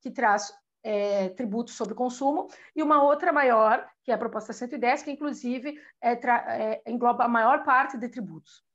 que 0.00 0.10
traz 0.10 0.52
é, 0.84 1.30
tributos 1.30 1.74
sobre 1.74 1.94
consumo, 1.94 2.48
e 2.74 2.82
uma 2.82 3.02
outra 3.02 3.32
maior, 3.32 3.84
que 4.04 4.10
é 4.12 4.14
a 4.14 4.18
proposta 4.18 4.52
110, 4.52 5.02
que 5.02 5.10
inclusive 5.10 5.80
é, 6.00 6.12
é, 6.12 6.82
engloba 6.86 7.24
a 7.24 7.28
maior 7.28 7.64
parte 7.64 7.98
de 7.98 8.08
tributos 8.08 8.65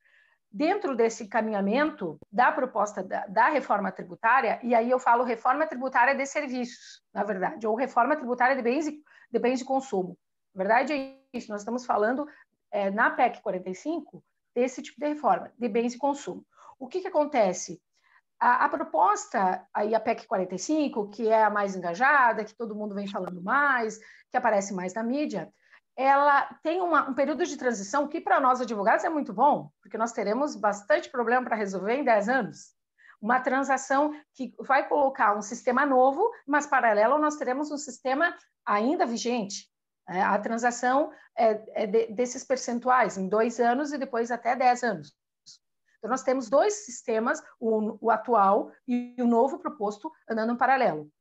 dentro 0.51 0.95
desse 0.95 1.27
caminhamento 1.27 2.19
da 2.31 2.51
proposta 2.51 3.01
da, 3.01 3.25
da, 3.27 3.49
reforma 3.49 3.91
tributária, 3.91 4.59
e 4.61 4.75
aí 4.75 4.91
eu 4.91 4.99
falo 4.99 5.23
reforma 5.23 5.65
tributária 5.65 6.13
de 6.13 6.25
serviços, 6.25 7.01
na 7.13 7.23
verdade, 7.23 7.65
ou 7.65 7.75
reforma 7.75 8.17
tributária 8.17 8.55
de 8.55 8.61
bens, 8.61 8.85
de 8.85 9.39
bens 9.39 9.59
de 9.59 9.65
consumo. 9.65 10.17
Na 10.53 10.63
verdade 10.63 10.93
é 10.93 11.17
isso, 11.33 11.49
nós 11.49 11.61
estamos 11.61 11.85
falando 11.85 12.27
é, 12.69 12.91
na 12.91 13.09
PEC 13.09 13.41
45 13.41 14.21
desse 14.53 14.81
tipo 14.81 14.99
de 14.99 15.07
reforma, 15.07 15.51
de 15.57 15.69
bens 15.69 15.93
de 15.93 15.97
consumo. 15.97 16.45
O 16.77 16.87
que, 16.87 16.99
que 16.99 17.07
acontece? 17.07 17.81
A, 18.37 18.65
a, 18.65 18.69
proposta, 18.69 19.65
aí 19.73 19.95
a 19.95 19.99
PEC 19.99 20.27
45, 20.27 21.09
que 21.09 21.29
é 21.29 21.43
a 21.43 21.49
mais 21.49 21.75
engajada, 21.75 22.43
que 22.43 22.55
todo 22.55 22.75
mundo 22.75 22.93
vem 22.93 23.07
falando 23.07 23.41
mais, 23.41 23.99
que 24.29 24.35
aparece 24.35 24.73
mais 24.73 24.93
na 24.93 25.03
mídia, 25.03 25.53
ela 25.95 26.45
tem 26.63 26.81
uma, 26.81 27.09
um 27.09 27.13
período 27.13 27.45
de 27.45 27.57
transição 27.57 28.07
que, 28.07 28.21
para 28.21 28.39
nós 28.39 28.61
advogados, 28.61 29.03
é 29.03 29.09
muito 29.09 29.33
bom, 29.33 29.69
porque 29.81 29.97
nós 29.97 30.11
teremos 30.11 30.55
bastante 30.55 31.09
problema 31.09 31.45
para 31.45 31.55
resolver 31.55 31.93
em 31.95 32.03
10 32.03 32.29
anos. 32.29 32.73
Uma 33.21 33.39
transação 33.39 34.13
que 34.33 34.55
vai 34.59 34.87
colocar 34.87 35.37
um 35.37 35.41
sistema 35.41 35.85
novo, 35.85 36.31
mas 36.47 36.65
paralelo 36.65 37.19
nós 37.19 37.35
teremos 37.35 37.71
um 37.71 37.77
sistema 37.77 38.35
ainda 38.65 39.05
vigente. 39.05 39.69
É, 40.09 40.21
a 40.21 40.37
transação 40.39 41.11
é, 41.37 41.83
é 41.83 41.87
de, 41.87 42.07
desses 42.07 42.43
percentuais 42.43 43.17
em 43.17 43.29
dois 43.29 43.59
anos 43.59 43.93
e 43.93 43.97
depois 43.97 44.31
até 44.31 44.55
10 44.55 44.83
anos. 44.83 45.15
Então, 45.99 46.09
nós 46.09 46.23
temos 46.23 46.49
dois 46.49 46.85
sistemas, 46.85 47.43
o, 47.59 47.97
o 48.07 48.09
atual 48.09 48.71
e 48.87 49.15
o 49.19 49.27
novo 49.27 49.59
proposto, 49.59 50.11
andando 50.27 50.53
em 50.53 50.57
paralelo. 50.57 51.11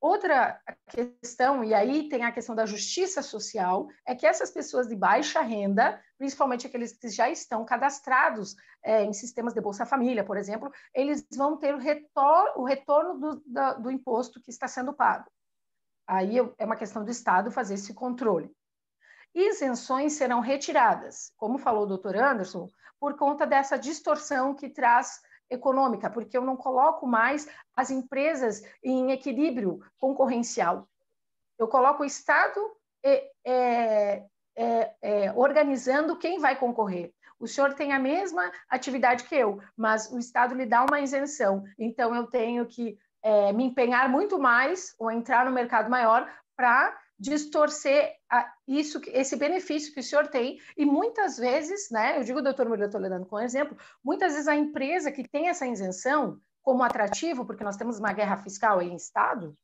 Outra 0.00 0.60
questão, 0.88 1.64
e 1.64 1.74
aí 1.74 2.08
tem 2.08 2.22
a 2.24 2.30
questão 2.30 2.54
da 2.54 2.64
justiça 2.64 3.20
social, 3.20 3.88
é 4.06 4.14
que 4.14 4.26
essas 4.26 4.50
pessoas 4.50 4.86
de 4.86 4.94
baixa 4.94 5.40
renda, 5.40 6.00
principalmente 6.16 6.68
aqueles 6.68 6.96
que 6.96 7.08
já 7.08 7.28
estão 7.28 7.64
cadastrados 7.64 8.54
é, 8.84 9.02
em 9.02 9.12
sistemas 9.12 9.54
de 9.54 9.60
Bolsa 9.60 9.84
Família, 9.84 10.22
por 10.22 10.36
exemplo, 10.36 10.70
eles 10.94 11.26
vão 11.36 11.56
ter 11.56 11.74
o, 11.74 11.78
retor 11.78 12.52
o 12.56 12.64
retorno 12.64 13.18
do, 13.18 13.42
da, 13.44 13.72
do 13.72 13.90
imposto 13.90 14.40
que 14.40 14.50
está 14.50 14.68
sendo 14.68 14.92
pago. 14.92 15.28
Aí 16.06 16.38
é 16.38 16.64
uma 16.64 16.76
questão 16.76 17.04
do 17.04 17.10
Estado 17.10 17.50
fazer 17.50 17.74
esse 17.74 17.92
controle. 17.92 18.50
Isenções 19.34 20.12
serão 20.12 20.40
retiradas, 20.40 21.32
como 21.36 21.58
falou 21.58 21.82
o 21.82 21.88
doutor 21.88 22.16
Anderson, 22.16 22.68
por 23.00 23.16
conta 23.16 23.46
dessa 23.46 23.76
distorção 23.76 24.54
que 24.54 24.68
traz 24.68 25.20
econômica, 25.50 26.10
porque 26.10 26.36
eu 26.36 26.42
não 26.42 26.56
coloco 26.56 27.06
mais 27.06 27.48
as 27.76 27.90
empresas 27.90 28.62
em 28.82 29.10
equilíbrio 29.12 29.80
concorrencial. 29.98 30.88
Eu 31.58 31.68
coloco 31.68 32.02
o 32.02 32.06
Estado 32.06 32.60
é, 33.02 33.30
é, 33.44 34.92
é, 35.00 35.32
organizando 35.34 36.16
quem 36.16 36.38
vai 36.38 36.56
concorrer. 36.56 37.12
O 37.38 37.46
senhor 37.46 37.74
tem 37.74 37.92
a 37.92 37.98
mesma 37.98 38.50
atividade 38.68 39.24
que 39.24 39.34
eu, 39.34 39.60
mas 39.76 40.10
o 40.10 40.18
Estado 40.18 40.54
lhe 40.54 40.66
dá 40.66 40.84
uma 40.84 41.00
isenção. 41.00 41.64
Então, 41.78 42.14
eu 42.14 42.26
tenho 42.26 42.66
que 42.66 42.98
é, 43.22 43.52
me 43.52 43.64
empenhar 43.64 44.08
muito 44.08 44.38
mais 44.38 44.94
ou 44.98 45.10
entrar 45.10 45.44
no 45.44 45.52
mercado 45.52 45.88
maior 45.88 46.28
para 46.56 46.98
distorcer 47.18 48.14
a, 48.30 48.52
isso, 48.66 49.00
esse 49.08 49.34
benefício 49.36 49.92
que 49.92 50.00
o 50.00 50.02
senhor 50.02 50.28
tem, 50.28 50.60
e 50.76 50.86
muitas 50.86 51.36
vezes, 51.36 51.90
né, 51.90 52.18
eu 52.18 52.22
digo, 52.22 52.40
doutor 52.40 52.68
Murilo 52.68 52.90
Toledano 52.90 53.26
com 53.26 53.40
exemplo, 53.40 53.76
muitas 54.04 54.32
vezes 54.32 54.46
a 54.46 54.54
empresa 54.54 55.10
que 55.10 55.28
tem 55.28 55.48
essa 55.48 55.66
isenção 55.66 56.40
como 56.62 56.82
atrativo, 56.82 57.44
porque 57.44 57.64
nós 57.64 57.76
temos 57.76 57.98
uma 57.98 58.12
guerra 58.12 58.36
fiscal 58.36 58.80
em 58.80 58.94
Estado, 58.94 59.56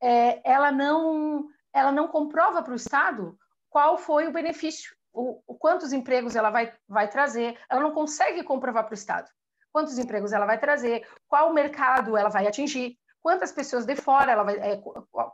é, 0.00 0.40
ela, 0.48 0.72
não, 0.72 1.48
ela 1.72 1.92
não 1.92 2.08
comprova 2.08 2.62
para 2.62 2.72
o 2.72 2.76
Estado 2.76 3.38
qual 3.70 3.96
foi 3.96 4.26
o 4.26 4.32
benefício, 4.32 4.96
o, 5.12 5.40
o, 5.46 5.54
quantos 5.54 5.92
empregos 5.92 6.34
ela 6.34 6.50
vai, 6.50 6.72
vai 6.88 7.08
trazer, 7.08 7.58
ela 7.70 7.80
não 7.80 7.92
consegue 7.92 8.42
comprovar 8.42 8.84
para 8.84 8.92
o 8.92 8.94
Estado 8.94 9.28
quantos 9.70 9.98
empregos 9.98 10.32
ela 10.32 10.46
vai 10.46 10.58
trazer, 10.58 11.06
qual 11.28 11.52
mercado 11.52 12.16
ela 12.16 12.30
vai 12.30 12.46
atingir 12.46 12.98
quantas 13.22 13.52
pessoas 13.52 13.84
de 13.84 13.96
fora 13.96 14.32
ela 14.32 14.42
vai, 14.42 14.56
é, 14.56 14.80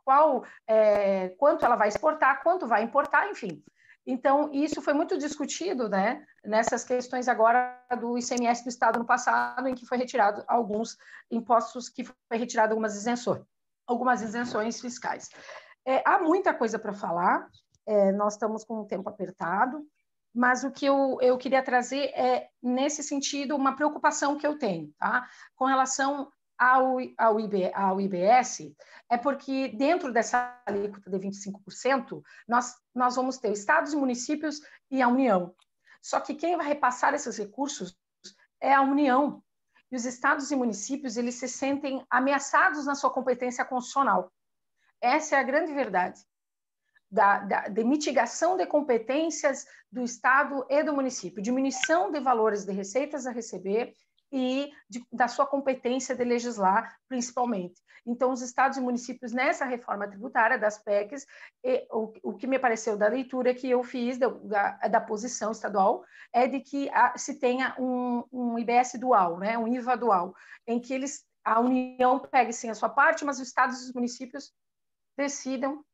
qual, 0.05 0.45
é, 0.67 1.29
quanto 1.31 1.65
ela 1.65 1.77
vai 1.77 1.89
exportar, 1.89 2.43
quanto 2.43 2.67
vai 2.67 2.83
importar, 2.83 3.31
enfim. 3.31 3.63
Então, 4.07 4.51
isso 4.53 4.83
foi 4.83 4.93
muito 4.93 5.17
discutido 5.17 5.89
né, 5.89 6.23
nessas 6.45 6.85
questões 6.85 7.27
agora 7.27 7.81
do 7.99 8.19
ICMS 8.19 8.63
do 8.63 8.69
Estado 8.69 8.99
no 8.99 9.07
passado, 9.07 9.67
em 9.67 9.75
que 9.75 9.87
foi 9.87 9.97
retirado 9.97 10.45
alguns 10.47 10.99
impostos, 11.31 11.89
que 11.89 12.05
foi 12.05 12.39
retirado 12.39 12.73
algumas 12.73 12.95
isenções, 12.97 13.43
algumas 13.87 14.21
isenções 14.21 14.79
fiscais. 14.79 15.31
É, 15.87 16.03
há 16.07 16.19
muita 16.19 16.53
coisa 16.53 16.79
para 16.79 16.93
falar, 16.93 17.49
é, 17.87 18.13
nós 18.13 18.35
estamos 18.35 18.63
com 18.65 18.81
o 18.81 18.87
tempo 18.87 19.09
apertado, 19.09 19.87
mas 20.35 20.65
o 20.65 20.71
que 20.71 20.85
eu, 20.85 21.19
eu 21.23 21.39
queria 21.39 21.63
trazer 21.63 22.07
é, 22.15 22.49
nesse 22.63 23.03
sentido, 23.03 23.57
uma 23.57 23.77
preocupação 23.77 24.37
que 24.37 24.47
eu 24.47 24.59
tenho, 24.59 24.93
tá? 24.99 25.27
com 25.55 25.65
relação 25.65 26.29
ao, 26.59 26.97
ao, 27.19 27.41
IB, 27.41 27.73
ao 27.75 28.01
IBS 28.01 28.73
é 29.11 29.19
porque 29.19 29.69
dentro 29.69 30.13
dessa 30.13 30.61
alíquota 30.67 31.11
de 31.11 31.19
25%, 31.19 32.23
nós, 32.49 32.75
nós 32.95 33.17
vamos 33.17 33.39
ter 33.39 33.53
estados 33.53 33.93
e 33.93 33.97
municípios 33.97 34.61
e 34.91 35.03
a 35.03 35.09
União. 35.09 35.55
Só 36.01 36.21
que 36.21 36.35
quem 36.35 36.57
vai 36.57 36.67
repassar 36.67 37.15
esses 37.15 37.37
recursos 37.39 37.97
é 38.61 38.73
a 38.73 38.83
União. 38.83 39.43
E 39.91 39.97
os 39.97 40.05
estados 40.05 40.51
e 40.51 40.57
municípios, 40.57 41.17
eles 41.17 41.37
se 41.37 41.49
sentem 41.49 42.05
ameaçados 42.11 42.87
na 42.87 42.95
sua 42.95 43.11
competência 43.11 43.65
constitucional. 43.65 44.33
Essa 45.01 45.37
é 45.37 45.39
a 45.39 45.43
grande 45.43 45.73
verdade. 45.73 46.21
Da, 47.11 47.39
da, 47.39 47.69
de 47.69 47.85
mitigação 47.85 48.57
de 48.57 48.67
competências 48.67 49.67
do 49.93 50.03
Estado 50.03 50.67
e 50.69 50.83
do 50.83 50.93
município, 50.93 51.43
diminuição 51.43 52.11
de 52.11 52.19
valores 52.19 52.65
de 52.65 52.73
receitas 52.73 53.25
a 53.25 53.31
receber 53.31 53.95
e 54.35 54.73
de, 54.91 55.07
da 55.13 55.29
sua 55.29 55.47
competência 55.47 56.13
de 56.17 56.25
legislar, 56.25 56.99
principalmente. 57.09 57.81
Então, 58.05 58.33
os 58.33 58.43
estados 58.43 58.77
e 58.77 58.81
municípios, 58.81 59.33
nessa 59.33 59.65
reforma 59.65 60.09
tributária 60.09 60.59
das 60.59 60.77
PECs, 60.77 61.25
e, 61.63 61.87
o, 61.89 62.13
o, 62.21 62.35
que 62.35 62.49
me 62.49 62.59
pareceu 62.59 62.99
da 62.99 63.07
leitura 63.07 63.55
que 63.55 63.71
eu 63.71 63.85
fiz 63.85 64.19
da, 64.19 64.29
da, 64.29 64.71
da 64.89 65.01
posição 65.01 65.53
estadual 65.53 66.05
é 66.33 66.49
de 66.49 66.61
que 66.61 66.91
a, 66.91 67.17
se 67.17 67.39
tenha 67.39 67.77
um, 67.79 68.25
um 68.33 68.59
IBS 68.59 68.99
dual, 68.99 69.39
né, 69.39 69.57
um 69.57 69.69
IVA 69.69 69.97
dual, 69.97 70.35
em 70.67 70.81
que 70.81 70.93
eles 70.93 71.25
a 71.45 71.61
União 71.61 72.19
pegue 72.19 72.53
sim 72.53 72.71
a 72.71 72.75
sua 72.75 72.89
parte, 72.89 73.25
mas 73.25 73.39
os 73.39 73.47
estados 73.47 73.81
e 73.83 73.85
os 73.85 73.93
municípios 73.93 74.53
decidam. 75.17 75.85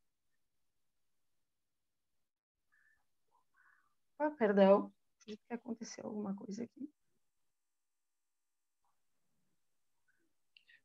Oh, 4.18 4.30
perdão, 4.30 4.92
que 5.18 5.38
aconteceu 5.50 6.06
alguma 6.06 6.34
coisa 6.34 6.64
aqui. 6.64 6.88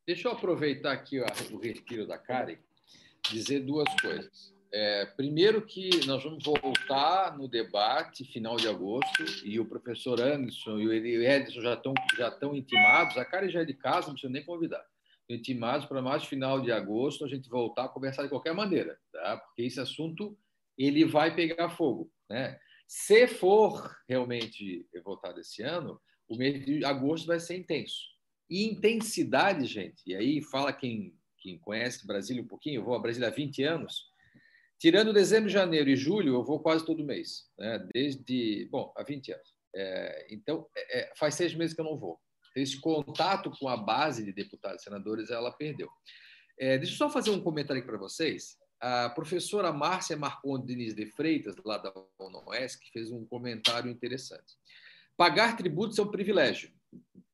Deixa 0.07 0.27
eu 0.27 0.33
aproveitar 0.33 0.91
aqui 0.91 1.19
o 1.19 1.57
respiro 1.57 2.05
da 2.05 2.15
Karen, 2.15 2.57
dizer 3.31 3.61
duas 3.61 3.89
coisas. 3.99 4.53
É, 4.71 5.03
primeiro 5.03 5.65
que 5.65 6.05
nós 6.05 6.23
vamos 6.23 6.43
voltar 6.43 7.35
no 7.35 7.47
debate 7.47 8.23
final 8.23 8.55
de 8.55 8.67
agosto 8.67 9.23
e 9.43 9.59
o 9.59 9.65
professor 9.65 10.21
Anderson 10.21 10.77
e 10.77 10.87
o 10.87 11.23
Edson 11.23 11.61
já 11.61 11.73
estão 11.73 11.93
já 12.15 12.27
estão 12.27 12.55
intimados. 12.55 13.17
A 13.17 13.25
Karen 13.25 13.49
já 13.49 13.61
é 13.61 13.65
de 13.65 13.73
casa, 13.73 14.07
não 14.07 14.13
precisa 14.13 14.31
nem 14.31 14.45
convidar. 14.45 14.85
Intimados 15.27 15.87
para 15.87 16.03
mais 16.03 16.23
final 16.23 16.61
de 16.61 16.71
agosto 16.71 17.25
a 17.25 17.27
gente 17.27 17.49
voltar 17.49 17.85
a 17.85 17.89
conversar 17.89 18.21
de 18.21 18.29
qualquer 18.29 18.53
maneira, 18.53 18.99
tá? 19.11 19.37
Porque 19.37 19.63
esse 19.63 19.79
assunto 19.79 20.37
ele 20.77 21.03
vai 21.03 21.35
pegar 21.35 21.69
fogo, 21.71 22.11
né? 22.29 22.59
Se 22.87 23.27
for 23.27 23.97
realmente 24.07 24.87
votado 25.03 25.39
esse 25.39 25.63
ano, 25.63 25.99
o 26.29 26.37
mês 26.37 26.63
de 26.63 26.85
agosto 26.85 27.25
vai 27.25 27.39
ser 27.39 27.57
intenso. 27.57 28.14
E 28.49 28.65
intensidade, 28.65 29.65
gente, 29.65 30.01
e 30.05 30.15
aí 30.15 30.41
fala 30.41 30.71
quem, 30.71 31.15
quem 31.39 31.57
conhece 31.57 32.05
Brasília 32.05 32.43
um 32.43 32.47
pouquinho, 32.47 32.81
eu 32.81 32.85
vou 32.85 32.95
a 32.95 32.99
Brasília 32.99 33.27
há 33.27 33.31
20 33.31 33.63
anos, 33.63 34.05
Tirando 34.77 35.13
dezembro, 35.13 35.49
janeiro 35.49 35.89
e 35.89 35.95
julho, 35.95 36.35
eu 36.35 36.43
vou 36.43 36.59
quase 36.59 36.85
todo 36.85 37.03
mês, 37.03 37.45
né? 37.57 37.79
desde, 37.93 38.67
bom, 38.69 38.93
há 38.95 39.03
20 39.03 39.31
anos. 39.31 39.55
É, 39.73 40.27
então, 40.29 40.67
é, 40.75 40.99
é, 40.99 41.13
faz 41.15 41.35
seis 41.35 41.53
meses 41.55 41.73
que 41.73 41.81
eu 41.81 41.85
não 41.85 41.97
vou. 41.97 42.19
Esse 42.55 42.79
contato 42.79 43.51
com 43.51 43.67
a 43.67 43.77
base 43.77 44.23
de 44.23 44.33
deputados 44.33 44.81
e 44.81 44.83
senadores, 44.83 45.29
ela 45.29 45.51
perdeu. 45.51 45.89
É, 46.59 46.77
deixa 46.77 46.93
eu 46.93 46.97
só 46.97 47.09
fazer 47.09 47.29
um 47.29 47.41
comentário 47.41 47.81
aqui 47.81 47.89
para 47.89 47.97
vocês. 47.97 48.57
A 48.79 49.09
professora 49.09 49.71
Márcia 49.71 50.17
Marcondes 50.17 50.67
Diniz 50.67 50.93
de 50.93 51.05
Freitas, 51.05 51.55
lá 51.65 51.77
da 51.77 51.93
UNOESC, 52.19 52.91
fez 52.91 53.11
um 53.11 53.25
comentário 53.25 53.89
interessante. 53.89 54.55
Pagar 55.17 55.55
tributos 55.55 55.97
é 55.97 56.01
um 56.01 56.11
privilégio. 56.11 56.71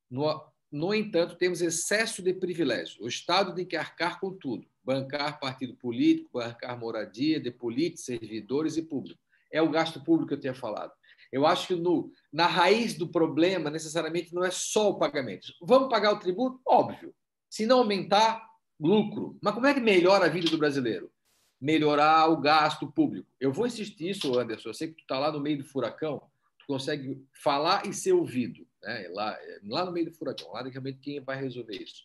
No, 0.09 0.41
no 0.71 0.93
entanto, 0.93 1.35
temos 1.35 1.61
excesso 1.61 2.21
de 2.21 2.33
privilégio. 2.33 3.03
O 3.03 3.07
Estado 3.07 3.53
tem 3.53 3.65
que 3.65 3.75
arcar 3.75 4.19
com 4.19 4.31
tudo 4.31 4.65
bancar 4.83 5.39
partido 5.39 5.75
político, 5.75 6.29
bancar 6.33 6.77
moradia 6.77 7.39
de 7.39 7.51
políticos, 7.51 8.05
servidores 8.05 8.77
e 8.77 8.81
público. 8.81 9.19
É 9.51 9.61
o 9.61 9.69
gasto 9.69 10.03
público 10.03 10.29
que 10.29 10.33
eu 10.33 10.39
tinha 10.39 10.53
falado. 10.53 10.91
Eu 11.31 11.45
acho 11.45 11.67
que 11.67 11.75
no, 11.75 12.11
na 12.31 12.47
raiz 12.47 12.95
do 12.95 13.07
problema, 13.07 13.69
necessariamente, 13.69 14.33
não 14.33 14.43
é 14.43 14.51
só 14.51 14.89
o 14.89 14.97
pagamento. 14.97 15.53
Vamos 15.61 15.89
pagar 15.89 16.13
o 16.13 16.19
tributo? 16.19 16.59
Óbvio. 16.65 17.13
Se 17.49 17.65
não 17.65 17.79
aumentar, 17.79 18.45
lucro. 18.79 19.37
Mas 19.41 19.53
como 19.53 19.67
é 19.67 19.73
que 19.73 19.79
melhora 19.79 20.25
a 20.25 20.29
vida 20.29 20.49
do 20.49 20.57
brasileiro? 20.57 21.11
Melhorar 21.59 22.27
o 22.27 22.37
gasto 22.37 22.91
público. 22.91 23.29
Eu 23.39 23.53
vou 23.53 23.67
insistir 23.67 24.09
isso, 24.09 24.37
Anderson. 24.37 24.69
Eu 24.69 24.73
sei 24.73 24.87
que 24.89 24.95
tu 24.95 25.01
está 25.01 25.19
lá 25.19 25.31
no 25.31 25.39
meio 25.39 25.59
do 25.59 25.63
furacão, 25.63 26.21
tu 26.59 26.65
consegue 26.65 27.23
falar 27.33 27.85
e 27.85 27.93
ser 27.93 28.13
ouvido. 28.13 28.65
Né? 28.83 29.07
Lá, 29.09 29.37
lá 29.63 29.85
no 29.85 29.91
meio 29.91 30.07
do 30.07 30.13
furacão. 30.13 30.51
Lá, 30.51 30.63
realmente, 30.63 30.99
quem 30.99 31.19
vai 31.19 31.39
resolver 31.39 31.75
isso? 31.75 32.03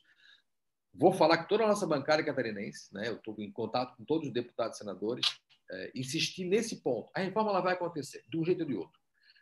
Vou 0.99 1.13
falar 1.13 1.39
que 1.39 1.49
toda 1.49 1.65
a 1.65 1.69
nossa 1.69 1.87
bancada 1.87 2.25
catarinense, 2.25 2.93
né, 2.93 3.09
eu 3.09 3.17
estou 3.17 3.35
em 3.39 3.53
contato 3.53 3.95
com 3.97 4.05
todos 4.05 4.29
os 4.29 4.33
deputados 4.33 4.77
e 4.77 4.79
senadores, 4.79 5.27
é, 5.71 5.93
insistir 5.95 6.47
nesse 6.47 6.83
ponto. 6.83 7.11
A 7.15 7.21
reforma 7.21 7.51
ela 7.51 7.61
vai 7.61 7.75
acontecer, 7.75 8.23
de 8.29 8.39
um 8.39 8.45
jeito 8.45 8.61
ou 8.61 8.67
de 8.67 8.75
outro. 8.75 8.99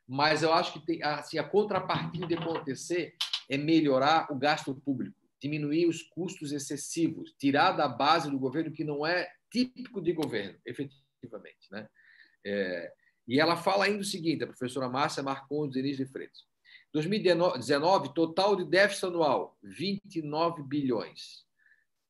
Mas 0.07 0.43
eu 0.43 0.53
acho 0.53 0.73
que 0.73 0.85
tem, 0.85 1.03
assim, 1.03 1.39
a 1.39 1.45
contrapartida 1.45 2.27
de 2.27 2.35
acontecer 2.35 3.15
é 3.49 3.57
melhorar 3.57 4.31
o 4.33 4.37
gasto 4.37 4.75
público, 4.75 5.17
diminuir 5.41 5.87
os 5.87 6.03
custos 6.03 6.53
excessivos, 6.53 7.33
tirar 7.39 7.73
da 7.73 7.87
base 7.87 8.31
do 8.31 8.39
governo 8.39 8.73
que 8.73 8.85
não 8.85 9.07
é 9.07 9.31
típico 9.51 10.03
de 10.03 10.13
governo, 10.13 10.59
efetivamente. 10.67 11.71
Né? 11.71 11.89
É, 12.45 12.93
e 13.29 13.41
ela 13.41 13.57
fala 13.57 13.85
ainda 13.85 14.01
o 14.01 14.05
seguinte, 14.05 14.43
a 14.43 14.47
professora 14.47 14.89
Márcia 14.89 15.23
Marcondes 15.23 15.75
Denise 15.75 16.05
de 16.05 16.11
Freitas. 16.11 16.45
2019, 16.95 18.15
total 18.15 18.55
de 18.55 18.65
déficit 18.65 19.07
anual, 19.07 19.59
29 19.65 20.63
bilhões. 20.63 21.45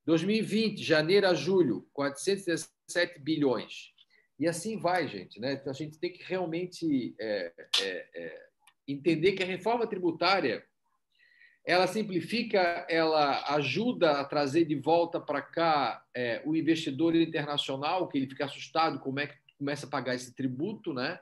2020, 0.04 0.84
janeiro 0.84 1.26
a 1.26 1.32
julho, 1.32 1.88
417 1.94 3.18
bilhões. 3.18 3.94
E 4.38 4.46
assim 4.46 4.76
vai, 4.76 5.08
gente. 5.08 5.40
Né? 5.40 5.54
Então, 5.54 5.70
a 5.70 5.74
gente 5.74 5.98
tem 5.98 6.12
que 6.12 6.22
realmente 6.22 7.14
é, 7.18 7.52
é, 7.80 8.08
é, 8.14 8.46
entender 8.86 9.32
que 9.32 9.42
a 9.42 9.46
reforma 9.46 9.86
tributária 9.86 10.62
ela 11.64 11.86
simplifica, 11.86 12.86
ela 12.90 13.54
ajuda 13.54 14.20
a 14.20 14.24
trazer 14.24 14.66
de 14.66 14.74
volta 14.74 15.18
para 15.18 15.40
cá 15.40 16.04
é, 16.12 16.42
o 16.44 16.54
investidor 16.54 17.16
internacional, 17.16 18.06
que 18.06 18.18
ele 18.18 18.28
fica 18.28 18.44
assustado 18.44 19.00
como 19.00 19.20
é 19.20 19.28
que 19.28 19.38
começa 19.56 19.86
a 19.86 19.88
pagar 19.88 20.14
esse 20.14 20.34
tributo, 20.34 20.92
né? 20.92 21.18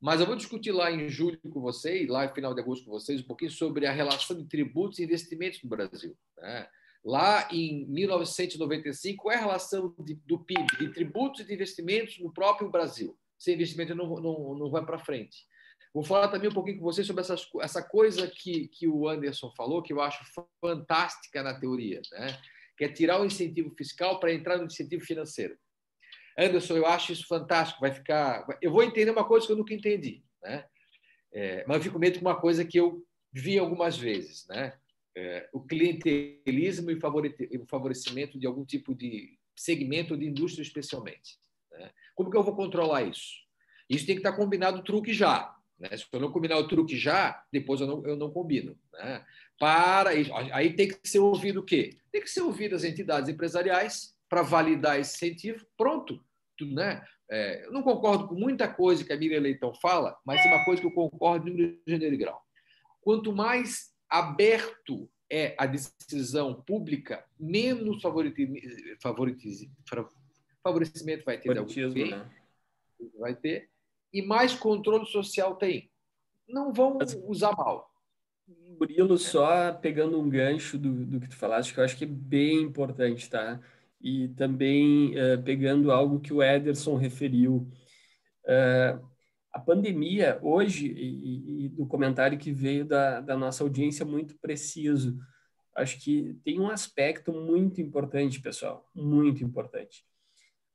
Mas 0.00 0.20
eu 0.20 0.26
vou 0.26 0.36
discutir 0.36 0.70
lá 0.70 0.90
em 0.92 1.08
julho 1.08 1.40
com 1.50 1.60
vocês, 1.60 2.08
lá 2.08 2.26
no 2.26 2.34
final 2.34 2.54
de 2.54 2.60
agosto 2.60 2.84
com 2.84 2.92
vocês, 2.92 3.20
um 3.20 3.26
pouquinho 3.26 3.50
sobre 3.50 3.86
a 3.86 3.92
relação 3.92 4.36
de 4.36 4.48
tributos 4.48 4.98
e 4.98 5.04
investimentos 5.04 5.60
no 5.62 5.68
Brasil. 5.68 6.16
Né? 6.36 6.68
Lá 7.04 7.48
em 7.52 7.84
1995, 7.88 9.22
qual 9.22 9.32
é 9.32 9.36
a 9.36 9.40
relação 9.40 9.94
de, 9.98 10.14
do 10.24 10.38
PIB, 10.38 10.66
de 10.78 10.92
tributos 10.92 11.40
e 11.40 11.44
de 11.44 11.54
investimentos 11.54 12.18
no 12.20 12.32
próprio 12.32 12.70
Brasil? 12.70 13.18
Sem 13.36 13.54
investimento 13.54 13.94
não, 13.94 14.20
não, 14.20 14.54
não 14.56 14.70
vai 14.70 14.84
para 14.84 14.98
frente. 14.98 15.46
Vou 15.92 16.04
falar 16.04 16.28
também 16.28 16.48
um 16.48 16.54
pouquinho 16.54 16.78
com 16.78 16.84
vocês 16.84 17.06
sobre 17.06 17.22
essas, 17.22 17.48
essa 17.60 17.82
coisa 17.82 18.28
que, 18.28 18.68
que 18.68 18.86
o 18.86 19.08
Anderson 19.08 19.52
falou, 19.56 19.82
que 19.82 19.92
eu 19.92 20.00
acho 20.00 20.22
fantástica 20.60 21.42
na 21.42 21.58
teoria, 21.58 22.00
né? 22.12 22.38
que 22.76 22.84
é 22.84 22.88
tirar 22.88 23.20
o 23.20 23.24
incentivo 23.24 23.74
fiscal 23.76 24.20
para 24.20 24.32
entrar 24.32 24.58
no 24.58 24.66
incentivo 24.66 25.04
financeiro. 25.04 25.56
Anderson, 26.38 26.76
eu 26.76 26.86
acho 26.86 27.12
isso 27.12 27.26
fantástico, 27.26 27.80
vai 27.80 27.92
ficar... 27.92 28.46
Eu 28.62 28.70
vou 28.70 28.82
entender 28.82 29.10
uma 29.10 29.24
coisa 29.24 29.46
que 29.46 29.52
eu 29.52 29.56
nunca 29.56 29.74
entendi, 29.74 30.22
né? 30.42 30.64
É, 31.32 31.64
mas 31.66 31.78
eu 31.78 31.82
fico 31.82 31.98
medo 31.98 32.18
com 32.18 32.24
uma 32.24 32.40
coisa 32.40 32.64
que 32.64 32.78
eu 32.78 33.04
vi 33.32 33.58
algumas 33.58 33.98
vezes, 33.98 34.46
né? 34.48 34.72
é, 35.18 35.48
o 35.52 35.60
clientelismo 35.60 36.92
e 36.92 36.94
o 36.94 37.66
favorecimento 37.66 38.38
de 38.38 38.46
algum 38.46 38.64
tipo 38.64 38.94
de 38.94 39.36
segmento 39.56 40.16
de 40.16 40.24
indústria, 40.24 40.62
especialmente. 40.62 41.38
Né? 41.72 41.90
Como 42.14 42.30
que 42.30 42.36
eu 42.36 42.44
vou 42.44 42.54
controlar 42.54 43.02
isso? 43.02 43.34
Isso 43.90 44.06
tem 44.06 44.14
que 44.14 44.20
estar 44.20 44.36
combinado 44.36 44.78
o 44.78 44.84
truque 44.84 45.12
já. 45.12 45.56
Né? 45.76 45.88
Se 45.96 46.06
eu 46.12 46.20
não 46.20 46.30
combinar 46.30 46.58
o 46.58 46.68
truque 46.68 46.96
já, 46.96 47.44
depois 47.52 47.80
eu 47.80 47.88
não, 47.88 48.06
eu 48.06 48.16
não 48.16 48.30
combino. 48.30 48.78
Né? 48.92 49.24
Para. 49.58 50.10
Aí 50.52 50.74
tem 50.74 50.86
que 50.86 51.08
ser 51.08 51.18
ouvido 51.18 51.60
o 51.60 51.64
quê? 51.64 51.96
Tem 52.12 52.20
que 52.20 52.30
ser 52.30 52.42
ouvido 52.42 52.76
as 52.76 52.84
entidades 52.84 53.28
empresariais 53.28 54.16
para 54.28 54.42
validar 54.42 55.00
esse 55.00 55.16
incentivo. 55.16 55.66
Pronto. 55.76 56.24
Né? 56.66 57.04
É, 57.30 57.66
eu 57.66 57.72
não 57.72 57.82
concordo 57.82 58.28
com 58.28 58.34
muita 58.34 58.68
coisa 58.68 59.04
que 59.04 59.12
a 59.12 59.16
Miriam 59.16 59.40
Leitão 59.40 59.74
fala, 59.74 60.18
mas 60.24 60.42
tem 60.42 60.52
uma 60.52 60.64
coisa 60.64 60.80
que 60.80 60.86
eu 60.86 60.92
concordo 60.92 61.50
no 61.50 61.78
gênero 61.86 62.14
e 62.14 62.18
grau. 62.18 62.42
Quanto 63.00 63.32
mais 63.32 63.92
aberto 64.08 65.10
é 65.30 65.54
a 65.58 65.66
decisão 65.66 66.54
pública, 66.62 67.24
menos 67.38 68.00
favorecimento 70.62 71.24
vai 71.24 71.38
ter 71.38 71.56
alguém, 71.58 72.10
né? 72.10 72.30
vai 73.18 73.34
ter, 73.34 73.68
e 74.12 74.22
mais 74.22 74.54
controle 74.54 75.06
social 75.06 75.56
tem. 75.56 75.90
Não 76.48 76.72
vão 76.72 76.98
usar 77.26 77.54
mal. 77.54 77.92
Murilo, 78.78 79.18
só 79.18 79.72
pegando 79.72 80.18
um 80.18 80.28
gancho 80.28 80.78
do, 80.78 81.04
do 81.04 81.20
que 81.20 81.28
tu 81.28 81.36
falaste, 81.36 81.74
que 81.74 81.80
eu 81.80 81.84
acho 81.84 81.96
que 81.96 82.04
é 82.04 82.08
bem 82.08 82.62
importante, 82.62 83.28
tá? 83.28 83.60
E 84.00 84.28
também 84.28 85.14
uh, 85.16 85.42
pegando 85.42 85.90
algo 85.90 86.20
que 86.20 86.32
o 86.32 86.42
Ederson 86.42 86.96
referiu. 86.96 87.68
Uh, 88.44 89.08
a 89.52 89.58
pandemia, 89.58 90.38
hoje, 90.42 90.86
e, 90.86 91.64
e, 91.64 91.68
do 91.70 91.86
comentário 91.86 92.38
que 92.38 92.52
veio 92.52 92.84
da, 92.84 93.20
da 93.20 93.36
nossa 93.36 93.64
audiência 93.64 94.04
muito 94.04 94.38
preciso, 94.38 95.18
acho 95.74 95.98
que 95.98 96.38
tem 96.44 96.60
um 96.60 96.68
aspecto 96.68 97.32
muito 97.32 97.80
importante, 97.80 98.40
pessoal, 98.40 98.88
muito 98.94 99.42
importante. 99.42 100.04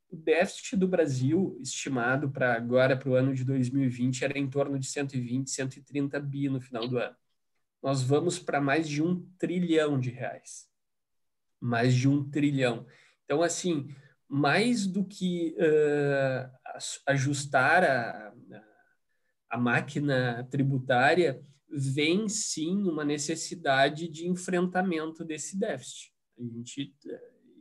O 0.09 0.15
déficit 0.15 0.75
do 0.75 0.87
Brasil, 0.87 1.57
estimado 1.61 2.29
para 2.29 2.53
agora, 2.53 2.95
para 2.95 3.09
o 3.09 3.15
ano 3.15 3.33
de 3.33 3.43
2020, 3.43 4.23
era 4.23 4.37
em 4.37 4.49
torno 4.49 4.77
de 4.77 4.85
120, 4.87 5.49
130 5.49 6.19
bi 6.19 6.49
no 6.49 6.61
final 6.61 6.87
do 6.87 6.97
ano. 6.97 7.15
Nós 7.81 8.01
vamos 8.01 8.37
para 8.39 8.61
mais 8.61 8.87
de 8.87 9.01
um 9.01 9.27
trilhão 9.37 9.99
de 9.99 10.09
reais. 10.09 10.67
Mais 11.59 11.95
de 11.95 12.07
um 12.07 12.29
trilhão. 12.29 12.85
Então, 13.25 13.41
assim, 13.41 13.87
mais 14.27 14.87
do 14.87 15.05
que 15.05 15.55
uh, 15.57 16.49
ajustar 17.07 17.83
a, 17.83 18.33
a 19.49 19.57
máquina 19.57 20.47
tributária, 20.49 21.41
vem 21.69 22.29
sim 22.29 22.83
uma 22.83 23.03
necessidade 23.03 24.07
de 24.07 24.27
enfrentamento 24.27 25.23
desse 25.23 25.57
déficit. 25.57 26.11
A 26.39 26.43
gente, 26.43 26.93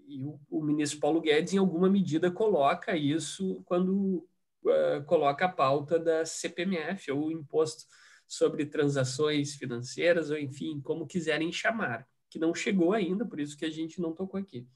e 0.07 0.25
o, 0.25 0.41
o 0.51 0.63
ministro 0.63 1.01
Paulo 1.01 1.21
Guedes, 1.21 1.55
em 1.55 1.59
alguma 1.59 1.89
medida, 1.89 2.31
coloca 2.31 2.97
isso 2.97 3.63
quando 3.65 4.27
uh, 4.65 5.05
coloca 5.07 5.47
a 5.47 5.53
pauta 5.53 5.99
da 5.99 6.25
CPMF, 6.25 7.11
ou 7.11 7.31
Imposto 7.31 7.85
sobre 8.27 8.65
Transações 8.65 9.55
Financeiras, 9.55 10.31
ou 10.31 10.39
enfim, 10.39 10.81
como 10.81 11.07
quiserem 11.07 11.53
chamar, 11.53 12.07
que 12.31 12.39
não 12.39 12.55
chegou 12.55 12.93
ainda, 12.93 13.27
por 13.27 13.39
isso 13.39 13.57
que 13.57 13.65
a 13.65 13.71
gente 13.71 14.01
não 14.01 14.15
tocou 14.15 14.41
aqui. 14.41 14.67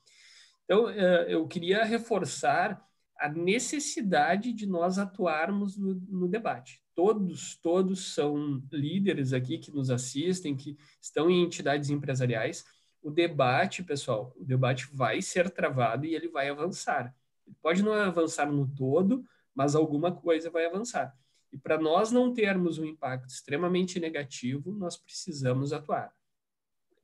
Então, 0.67 0.85
uh, 0.85 1.29
eu 1.29 1.49
queria 1.49 1.85
reforçar 1.85 2.87
a 3.19 3.31
necessidade 3.31 4.53
de 4.53 4.67
nós 4.67 4.99
atuarmos 4.99 5.79
no, 5.79 5.95
no 5.95 6.29
debate 6.29 6.83
todos, 6.97 7.55
todos 7.57 8.15
são 8.15 8.63
líderes 8.73 9.35
aqui 9.35 9.59
que 9.59 9.71
nos 9.71 9.91
assistem, 9.91 10.57
que 10.57 10.77
estão 11.01 11.31
em 11.31 11.45
entidades 11.45 11.91
empresariais. 11.91 12.65
O 13.03 13.11
debate, 13.11 13.85
pessoal, 13.85 14.35
o 14.35 14.45
debate 14.45 14.89
vai 14.93 15.21
ser 15.21 15.51
travado 15.51 16.07
e 16.07 16.15
ele 16.15 16.29
vai 16.29 16.49
avançar. 16.49 17.15
Ele 17.47 17.55
pode 17.63 17.83
não 17.83 17.93
avançar 17.93 18.51
no 18.51 18.67
todo, 18.67 19.23
mas 19.55 19.75
alguma 19.75 20.11
coisa 20.11 20.51
vai 20.51 20.65
avançar. 20.65 21.15
E 21.53 21.59
para 21.59 21.79
nós 21.79 22.11
não 22.11 22.33
termos 22.33 22.79
um 22.79 22.85
impacto 22.85 23.29
extremamente 23.29 24.01
negativo, 24.01 24.73
nós 24.73 24.97
precisamos 24.97 25.73
atuar. 25.73 26.13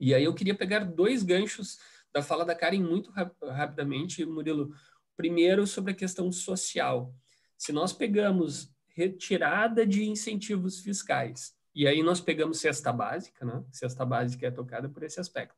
E 0.01 0.15
aí 0.15 0.25
eu 0.25 0.35
queria 0.35 0.55
pegar 0.55 0.81
dois 0.81 1.23
ganchos 1.23 1.79
da 2.13 2.23
fala 2.23 2.45
da 2.45 2.55
Karen 2.55 2.83
muito 2.83 3.11
rap 3.11 3.35
rapidamente, 3.43 4.25
Murilo. 4.25 4.75
Primeiro, 5.17 5.67
sobre 5.67 5.93
a 5.93 5.97
questão 5.97 6.31
social. 6.31 7.15
Se 7.57 7.73
nós 7.73 7.93
pegamos 7.93 8.73
retirada 8.89 9.87
de 9.87 10.05
incentivos 10.05 10.81
fiscais, 10.81 11.55
e 11.75 11.87
aí 11.87 12.03
nós 12.03 12.21
pegamos 12.21 12.61
cesta 12.61 12.93
básica, 12.93 13.45
né? 13.45 13.65
Cesta 13.73 14.05
básica 14.05 14.47
é 14.47 14.51
tocada 14.51 14.89
por 14.89 15.03
esse 15.03 15.19
aspecto. 15.19 15.57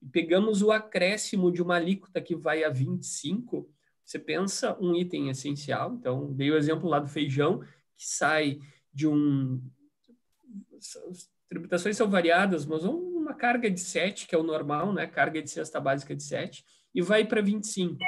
E 0.00 0.06
pegamos 0.06 0.62
o 0.62 0.70
acréscimo 0.70 1.50
de 1.50 1.62
uma 1.62 1.76
alíquota 1.76 2.20
que 2.20 2.36
vai 2.36 2.62
a 2.62 2.70
25, 2.70 3.68
você 4.04 4.18
pensa 4.20 4.78
um 4.80 4.94
item 4.94 5.30
essencial, 5.30 5.94
então 5.94 6.32
dei 6.32 6.50
o 6.50 6.56
exemplo 6.56 6.88
lá 6.88 7.00
do 7.00 7.08
feijão, 7.08 7.60
que 7.96 8.06
sai 8.06 8.60
de 8.92 9.08
um 9.08 9.60
tributações 11.48 11.96
são 11.96 12.08
variadas, 12.08 12.64
mas 12.66 12.84
uma 12.84 13.15
carga 13.36 13.70
de 13.70 13.80
7, 13.80 14.26
que 14.26 14.34
é 14.34 14.38
o 14.38 14.42
normal, 14.42 14.92
né? 14.92 15.06
Carga 15.06 15.40
de 15.40 15.50
cesta 15.50 15.80
básica 15.80 16.14
de 16.14 16.22
7, 16.22 16.64
e 16.94 17.02
vai 17.02 17.24
para 17.24 17.40
25. 17.40 17.98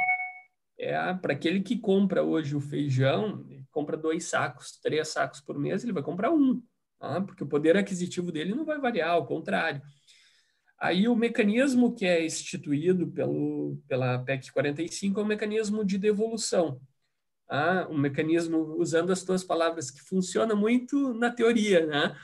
É, 0.78 1.14
para 1.14 1.32
aquele 1.32 1.60
que 1.60 1.78
compra 1.78 2.22
hoje 2.22 2.56
o 2.56 2.60
feijão, 2.60 3.44
compra 3.70 3.96
dois 3.96 4.24
sacos, 4.24 4.78
três 4.80 5.08
sacos 5.08 5.40
por 5.40 5.58
mês, 5.58 5.82
ele 5.82 5.92
vai 5.92 6.02
comprar 6.02 6.30
um, 6.30 6.62
tá? 6.98 7.20
porque 7.20 7.42
o 7.42 7.48
poder 7.48 7.76
aquisitivo 7.76 8.30
dele 8.30 8.54
não 8.54 8.64
vai 8.64 8.80
variar, 8.80 9.10
ao 9.10 9.26
contrário. 9.26 9.82
Aí 10.78 11.08
o 11.08 11.16
mecanismo 11.16 11.92
que 11.92 12.06
é 12.06 12.24
instituído 12.24 13.08
pelo, 13.08 13.76
pela 13.88 14.20
PEC 14.20 14.52
45 14.52 15.18
é 15.18 15.22
um 15.22 15.26
mecanismo 15.26 15.84
de 15.84 15.98
devolução. 15.98 16.80
Tá? 17.48 17.88
Um 17.90 17.98
mecanismo, 17.98 18.76
usando 18.78 19.10
as 19.10 19.24
tuas 19.24 19.42
palavras, 19.42 19.90
que 19.90 20.00
funciona 20.00 20.54
muito 20.54 21.12
na 21.14 21.30
teoria, 21.30 21.84
né? 21.86 22.16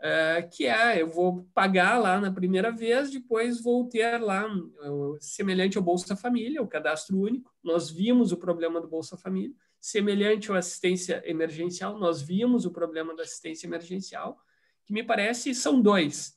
É, 0.00 0.42
que 0.42 0.66
é, 0.66 1.00
eu 1.00 1.08
vou 1.08 1.48
pagar 1.54 1.98
lá 1.98 2.20
na 2.20 2.30
primeira 2.30 2.70
vez, 2.70 3.10
depois 3.10 3.60
vou 3.60 3.88
ter 3.88 4.18
lá, 4.18 4.44
semelhante 5.20 5.76
ao 5.76 5.84
Bolsa 5.84 6.16
Família, 6.16 6.62
o 6.62 6.66
cadastro 6.66 7.18
único, 7.18 7.52
nós 7.62 7.90
vimos 7.90 8.32
o 8.32 8.36
problema 8.36 8.80
do 8.80 8.88
Bolsa 8.88 9.16
Família, 9.16 9.54
semelhante 9.80 10.50
à 10.50 10.58
assistência 10.58 11.22
emergencial, 11.24 11.98
nós 11.98 12.20
vimos 12.20 12.64
o 12.64 12.70
problema 12.70 13.14
da 13.14 13.22
assistência 13.22 13.66
emergencial, 13.66 14.38
que 14.84 14.92
me 14.92 15.04
parece 15.04 15.54
são 15.54 15.80
dois 15.80 16.36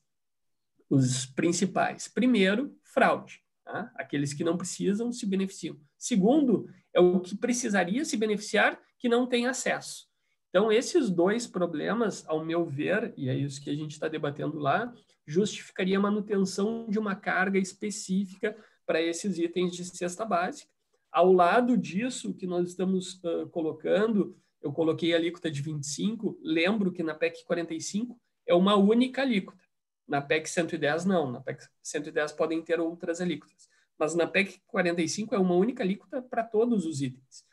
os 0.89 1.25
principais. 1.25 2.07
Primeiro, 2.07 2.77
fraude. 2.83 3.41
Tá? 3.63 3.91
Aqueles 3.95 4.33
que 4.33 4.43
não 4.43 4.57
precisam 4.57 5.11
se 5.11 5.25
beneficiam. 5.25 5.79
Segundo, 5.97 6.69
é 6.93 6.99
o 6.99 7.19
que 7.19 7.35
precisaria 7.35 8.05
se 8.05 8.15
beneficiar 8.15 8.79
que 8.97 9.09
não 9.09 9.27
tem 9.27 9.47
acesso. 9.47 10.07
Então, 10.55 10.71
esses 10.71 11.09
dois 11.09 11.45
problemas, 11.45 12.23
ao 12.29 12.45
meu 12.45 12.65
ver, 12.65 13.13
e 13.17 13.27
é 13.27 13.35
isso 13.35 13.61
que 13.61 13.69
a 13.69 13.75
gente 13.75 13.91
está 13.91 14.07
debatendo 14.07 14.57
lá, 14.57 14.89
justificaria 15.27 15.97
a 15.97 16.01
manutenção 16.01 16.87
de 16.87 16.97
uma 16.97 17.13
carga 17.13 17.59
específica 17.59 18.55
para 18.85 19.01
esses 19.01 19.37
itens 19.37 19.75
de 19.75 19.83
cesta 19.83 20.23
básica. 20.23 20.71
Ao 21.11 21.33
lado 21.33 21.77
disso, 21.77 22.33
que 22.33 22.47
nós 22.47 22.69
estamos 22.69 23.15
uh, 23.15 23.49
colocando, 23.49 24.33
eu 24.61 24.71
coloquei 24.71 25.13
a 25.13 25.17
alíquota 25.17 25.51
de 25.51 25.61
25, 25.61 26.39
lembro 26.41 26.89
que 26.89 27.03
na 27.03 27.13
PEC 27.13 27.43
45 27.43 28.17
é 28.47 28.53
uma 28.53 28.77
única 28.77 29.23
alíquota. 29.23 29.61
Na 30.07 30.21
PEC 30.21 30.49
110, 30.49 31.03
não. 31.03 31.33
Na 31.33 31.41
PEC 31.41 31.67
110 31.83 32.31
podem 32.31 32.61
ter 32.61 32.79
outras 32.79 33.19
alíquotas. 33.19 33.67
Mas 33.99 34.15
na 34.15 34.25
PEC 34.25 34.61
45 34.67 35.35
é 35.35 35.37
uma 35.37 35.55
única 35.55 35.83
alíquota 35.83 36.21
para 36.21 36.45
todos 36.45 36.85
os 36.85 37.01
itens. 37.01 37.43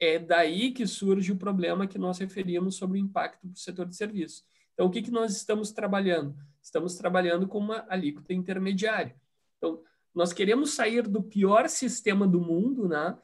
É 0.00 0.18
daí 0.18 0.72
que 0.72 0.86
surge 0.86 1.32
o 1.32 1.36
problema 1.36 1.86
que 1.86 1.98
nós 1.98 2.18
referimos 2.18 2.76
sobre 2.76 2.98
o 2.98 3.02
impacto 3.02 3.46
do 3.46 3.58
setor 3.58 3.86
de 3.86 3.96
serviços. 3.96 4.44
Então, 4.72 4.86
o 4.86 4.90
que, 4.90 5.02
que 5.02 5.10
nós 5.10 5.36
estamos 5.36 5.70
trabalhando? 5.70 6.36
Estamos 6.60 6.96
trabalhando 6.96 7.46
com 7.46 7.58
uma 7.58 7.86
alíquota 7.88 8.32
intermediária. 8.32 9.14
Então, 9.56 9.82
nós 10.14 10.32
queremos 10.32 10.74
sair 10.74 11.06
do 11.06 11.22
pior 11.22 11.68
sistema 11.68 12.26
do 12.26 12.40
mundo, 12.40 12.88
né? 12.88 13.16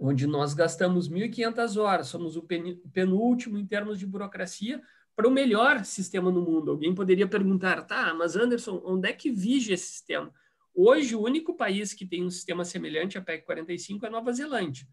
onde 0.00 0.26
nós 0.26 0.54
gastamos 0.54 1.08
1.500 1.08 1.80
horas, 1.80 2.08
somos 2.08 2.36
o 2.36 2.46
penúltimo 2.92 3.58
em 3.58 3.66
termos 3.66 3.98
de 3.98 4.06
burocracia, 4.06 4.82
para 5.14 5.28
o 5.28 5.30
melhor 5.30 5.84
sistema 5.84 6.30
no 6.30 6.42
mundo. 6.42 6.72
Alguém 6.72 6.94
poderia 6.94 7.26
perguntar, 7.26 7.82
tá, 7.82 8.12
mas 8.14 8.34
Anderson, 8.34 8.82
onde 8.84 9.08
é 9.08 9.12
que 9.12 9.30
vige 9.30 9.72
esse 9.72 9.86
sistema? 9.86 10.32
Hoje, 10.74 11.14
o 11.14 11.22
único 11.22 11.56
país 11.56 11.92
que 11.92 12.04
tem 12.04 12.24
um 12.24 12.30
sistema 12.30 12.64
semelhante 12.64 13.16
à 13.16 13.22
PEC 13.22 13.44
45 13.44 14.06
é 14.06 14.10
Nova 14.10 14.32
Zelândia. 14.32 14.86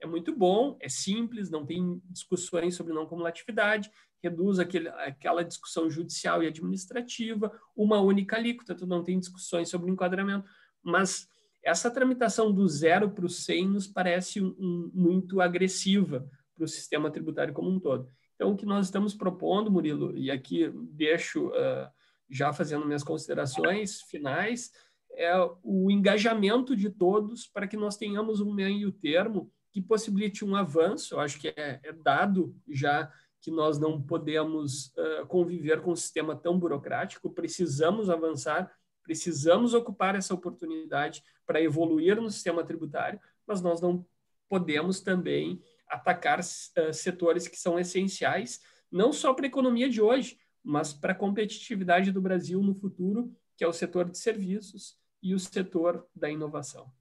É 0.00 0.06
muito 0.06 0.34
bom, 0.34 0.76
é 0.80 0.88
simples, 0.88 1.50
não 1.50 1.66
tem 1.66 2.00
discussões 2.08 2.74
sobre 2.74 2.92
não 2.92 3.06
cumulatividade, 3.06 3.90
reduz 4.22 4.58
aquele, 4.58 4.88
aquela 4.88 5.44
discussão 5.44 5.90
judicial 5.90 6.42
e 6.42 6.46
administrativa, 6.46 7.52
uma 7.76 8.00
única 8.00 8.36
alíquota, 8.36 8.74
tu 8.74 8.86
não 8.86 9.02
tem 9.02 9.18
discussões 9.18 9.68
sobre 9.68 9.90
enquadramento, 9.90 10.48
mas 10.82 11.28
essa 11.62 11.90
tramitação 11.90 12.52
do 12.52 12.66
zero 12.68 13.10
para 13.10 13.26
o 13.26 13.28
100 13.28 13.68
nos 13.68 13.86
parece 13.86 14.40
um, 14.40 14.54
um, 14.58 14.90
muito 14.94 15.40
agressiva 15.40 16.28
para 16.54 16.64
o 16.64 16.68
sistema 16.68 17.10
tributário 17.10 17.54
como 17.54 17.70
um 17.70 17.78
todo. 17.80 18.08
Então, 18.34 18.52
o 18.52 18.56
que 18.56 18.66
nós 18.66 18.86
estamos 18.86 19.14
propondo, 19.14 19.70
Murilo, 19.70 20.16
e 20.16 20.30
aqui 20.30 20.70
deixo 20.92 21.48
uh, 21.48 21.88
já 22.30 22.52
fazendo 22.52 22.86
minhas 22.86 23.02
considerações 23.02 24.02
finais, 24.02 24.70
é 25.12 25.34
o 25.62 25.90
engajamento 25.90 26.76
de 26.76 26.90
todos 26.90 27.46
para 27.46 27.66
que 27.66 27.76
nós 27.76 27.96
tenhamos 27.96 28.40
um 28.40 28.52
meio 28.52 28.92
termo 28.92 29.50
que 29.80 29.88
possibilite 29.88 30.44
um 30.44 30.56
avanço. 30.56 31.14
Eu 31.14 31.20
acho 31.20 31.38
que 31.38 31.48
é, 31.48 31.80
é 31.82 31.92
dado 31.92 32.54
já 32.68 33.10
que 33.40 33.50
nós 33.50 33.78
não 33.78 34.02
podemos 34.02 34.88
uh, 34.88 35.26
conviver 35.28 35.80
com 35.80 35.92
um 35.92 35.96
sistema 35.96 36.34
tão 36.34 36.58
burocrático, 36.58 37.30
precisamos 37.30 38.10
avançar, 38.10 38.70
precisamos 39.04 39.74
ocupar 39.74 40.16
essa 40.16 40.34
oportunidade 40.34 41.22
para 41.46 41.62
evoluir 41.62 42.20
no 42.20 42.28
sistema 42.28 42.64
tributário, 42.64 43.20
mas 43.46 43.62
nós 43.62 43.80
não 43.80 44.04
podemos 44.48 45.00
também 45.00 45.62
atacar 45.88 46.40
uh, 46.40 46.92
setores 46.92 47.46
que 47.46 47.56
são 47.56 47.78
essenciais, 47.78 48.60
não 48.90 49.12
só 49.12 49.32
para 49.32 49.46
a 49.46 49.48
economia 49.48 49.88
de 49.88 50.02
hoje, 50.02 50.36
mas 50.64 50.92
para 50.92 51.12
a 51.12 51.16
competitividade 51.16 52.10
do 52.10 52.20
Brasil 52.20 52.60
no 52.60 52.74
futuro, 52.74 53.32
que 53.56 53.62
é 53.62 53.68
o 53.68 53.72
setor 53.72 54.10
de 54.10 54.18
serviços 54.18 54.98
e 55.22 55.32
o 55.32 55.38
setor 55.38 56.04
da 56.14 56.28
inovação. 56.28 56.92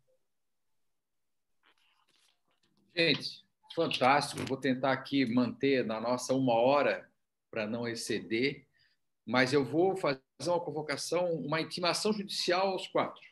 Gente, 2.98 3.46
fantástico. 3.76 4.44
Vou 4.48 4.58
tentar 4.58 4.92
aqui 4.92 5.24
manter 5.26 5.86
na 5.86 6.02
nossa 6.02 6.34
uma 6.34 6.56
hora 6.56 7.08
para 7.52 7.68
não 7.68 7.88
exceder, 7.88 8.66
mas 9.24 9.54
eu 9.54 9.64
vou 9.64 9.96
fazer 9.96 10.20
uma 10.48 10.60
convocação, 10.60 11.32
uma 11.34 11.62
intimação 11.62 12.12
judicial 12.12 12.70
aos 12.70 12.88
quatro 12.88 13.28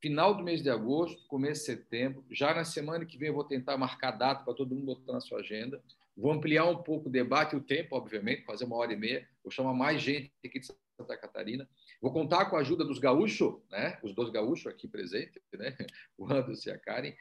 final 0.00 0.34
do 0.34 0.44
mês 0.44 0.62
de 0.62 0.70
agosto, 0.70 1.26
começo 1.26 1.60
de 1.60 1.66
setembro. 1.66 2.24
Já 2.30 2.54
na 2.54 2.64
semana 2.64 3.04
que 3.04 3.18
vem 3.18 3.28
eu 3.28 3.34
vou 3.34 3.44
tentar 3.44 3.76
marcar 3.76 4.12
data 4.12 4.44
para 4.44 4.54
todo 4.54 4.74
mundo 4.74 4.86
botar 4.86 5.12
na 5.12 5.20
sua 5.20 5.40
agenda. 5.40 5.82
Vou 6.16 6.32
ampliar 6.32 6.64
um 6.66 6.82
pouco 6.82 7.08
o 7.08 7.12
debate 7.12 7.54
e 7.54 7.58
o 7.58 7.62
tempo, 7.62 7.96
obviamente, 7.96 8.44
fazer 8.44 8.64
uma 8.64 8.76
hora 8.76 8.92
e 8.92 8.96
meia. 8.96 9.28
Vou 9.42 9.50
chamar 9.50 9.74
mais 9.74 10.02
gente 10.02 10.32
aqui 10.44 10.58
de 10.58 10.66
Santa 10.66 11.16
Catarina. 11.16 11.68
Vou 12.00 12.12
contar 12.12 12.46
com 12.46 12.56
a 12.56 12.60
ajuda 12.60 12.84
dos 12.84 12.98
gaúchos, 12.98 13.54
né? 13.70 13.98
os 14.02 14.12
dois 14.12 14.30
gaúchos 14.30 14.66
aqui 14.66 14.88
presentes, 14.88 15.40
né? 15.52 15.76
o 16.16 16.30
Anderson 16.32 16.70
e 16.70 16.72
a 16.72 16.78
Karen, 16.78 17.12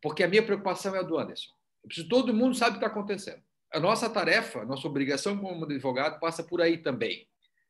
porque 0.00 0.22
a 0.22 0.28
minha 0.28 0.44
preocupação 0.44 0.94
é 0.94 0.98
a 0.98 1.02
do 1.02 1.18
Anderson. 1.18 1.50
Eu 1.82 1.88
preciso, 1.88 2.08
todo 2.08 2.34
mundo 2.34 2.54
sabe 2.54 2.76
o 2.76 2.78
que 2.78 2.84
está 2.84 2.92
acontecendo. 2.92 3.42
A 3.72 3.80
nossa 3.80 4.08
tarefa, 4.08 4.64
nossa 4.64 4.86
obrigação 4.86 5.36
como 5.38 5.64
advogado 5.64 6.18
passa 6.20 6.42
por 6.42 6.60
aí 6.60 6.78
também. 6.78 7.28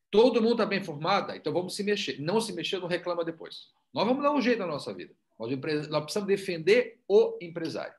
Todo 0.09 0.41
mundo 0.41 0.53
está 0.53 0.65
bem 0.65 0.79
informado, 0.79 1.33
então 1.33 1.51
vamos 1.51 1.75
se 1.75 1.83
mexer. 1.83 2.19
Não 2.19 2.39
se 2.39 2.53
mexer, 2.53 2.79
não 2.79 2.87
reclama 2.87 3.25
depois. 3.25 3.67
Nós 3.93 4.05
vamos 4.05 4.23
dar 4.23 4.31
um 4.31 4.41
jeito 4.41 4.59
na 4.59 4.67
nossa 4.67 4.93
vida. 4.93 5.13
Nós, 5.37 5.51
nós 5.89 6.03
precisamos 6.03 6.27
defender 6.27 6.99
o 7.07 7.37
empresário. 7.41 7.93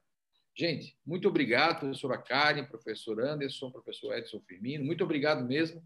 Gente, 0.57 0.97
muito 1.07 1.29
obrigado, 1.29 1.81
professora 1.81 2.19
Karen, 2.19 2.65
professor 2.65 3.21
Anderson, 3.21 3.71
professor 3.71 4.17
Edson 4.17 4.41
Firmino. 4.41 4.85
Muito 4.85 5.05
obrigado 5.05 5.47
mesmo. 5.47 5.83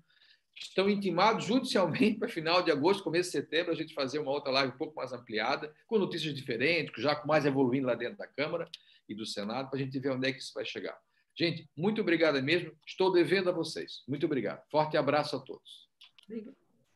Estão 0.55 0.89
intimados 0.89 1.45
judicialmente 1.45 2.19
para 2.19 2.29
final 2.29 2.63
de 2.63 2.71
agosto, 2.71 3.03
começo 3.03 3.31
de 3.31 3.39
setembro, 3.39 3.73
a 3.73 3.75
gente 3.75 3.95
fazer 3.95 4.19
uma 4.19 4.31
outra 4.31 4.53
live 4.53 4.73
um 4.73 4.79
pouco 4.79 4.95
mais 4.95 5.13
ampliada, 5.13 5.75
com 5.87 5.99
notícias 5.99 6.35
diferentes, 6.35 7.03
já 7.03 7.17
com 7.17 7.27
mais 7.27 7.45
evoluindo 7.45 7.87
lá 7.87 7.95
dentro 7.95 8.19
da 8.19 8.27
Câmara 8.27 8.69
e 9.09 9.15
do 9.15 9.27
Senado, 9.27 9.71
para 9.71 9.79
a 9.79 9.83
gente 9.83 9.99
ver 9.99 10.11
onde 10.11 10.29
é 10.29 10.33
que 10.33 10.39
isso 10.39 10.53
vai 10.55 10.65
chegar. 10.65 10.99
Gente, 11.35 11.69
muito 11.77 12.01
obrigado 12.01 12.41
mesmo. 12.43 12.73
Estou 12.87 13.11
devendo 13.11 13.49
a 13.49 13.53
vocês. 13.53 14.03
Muito 14.07 14.27
obrigado. 14.27 14.63
Forte 14.71 14.97
abraço 14.97 15.37
a 15.37 15.41
todos. 15.41 15.89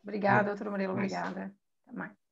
Obrigada, 0.03 0.51
doutor 0.51 0.71
Murilo. 0.71 0.93
Obrigada. 0.93 1.55
Até 1.87 1.97
mais. 1.97 2.26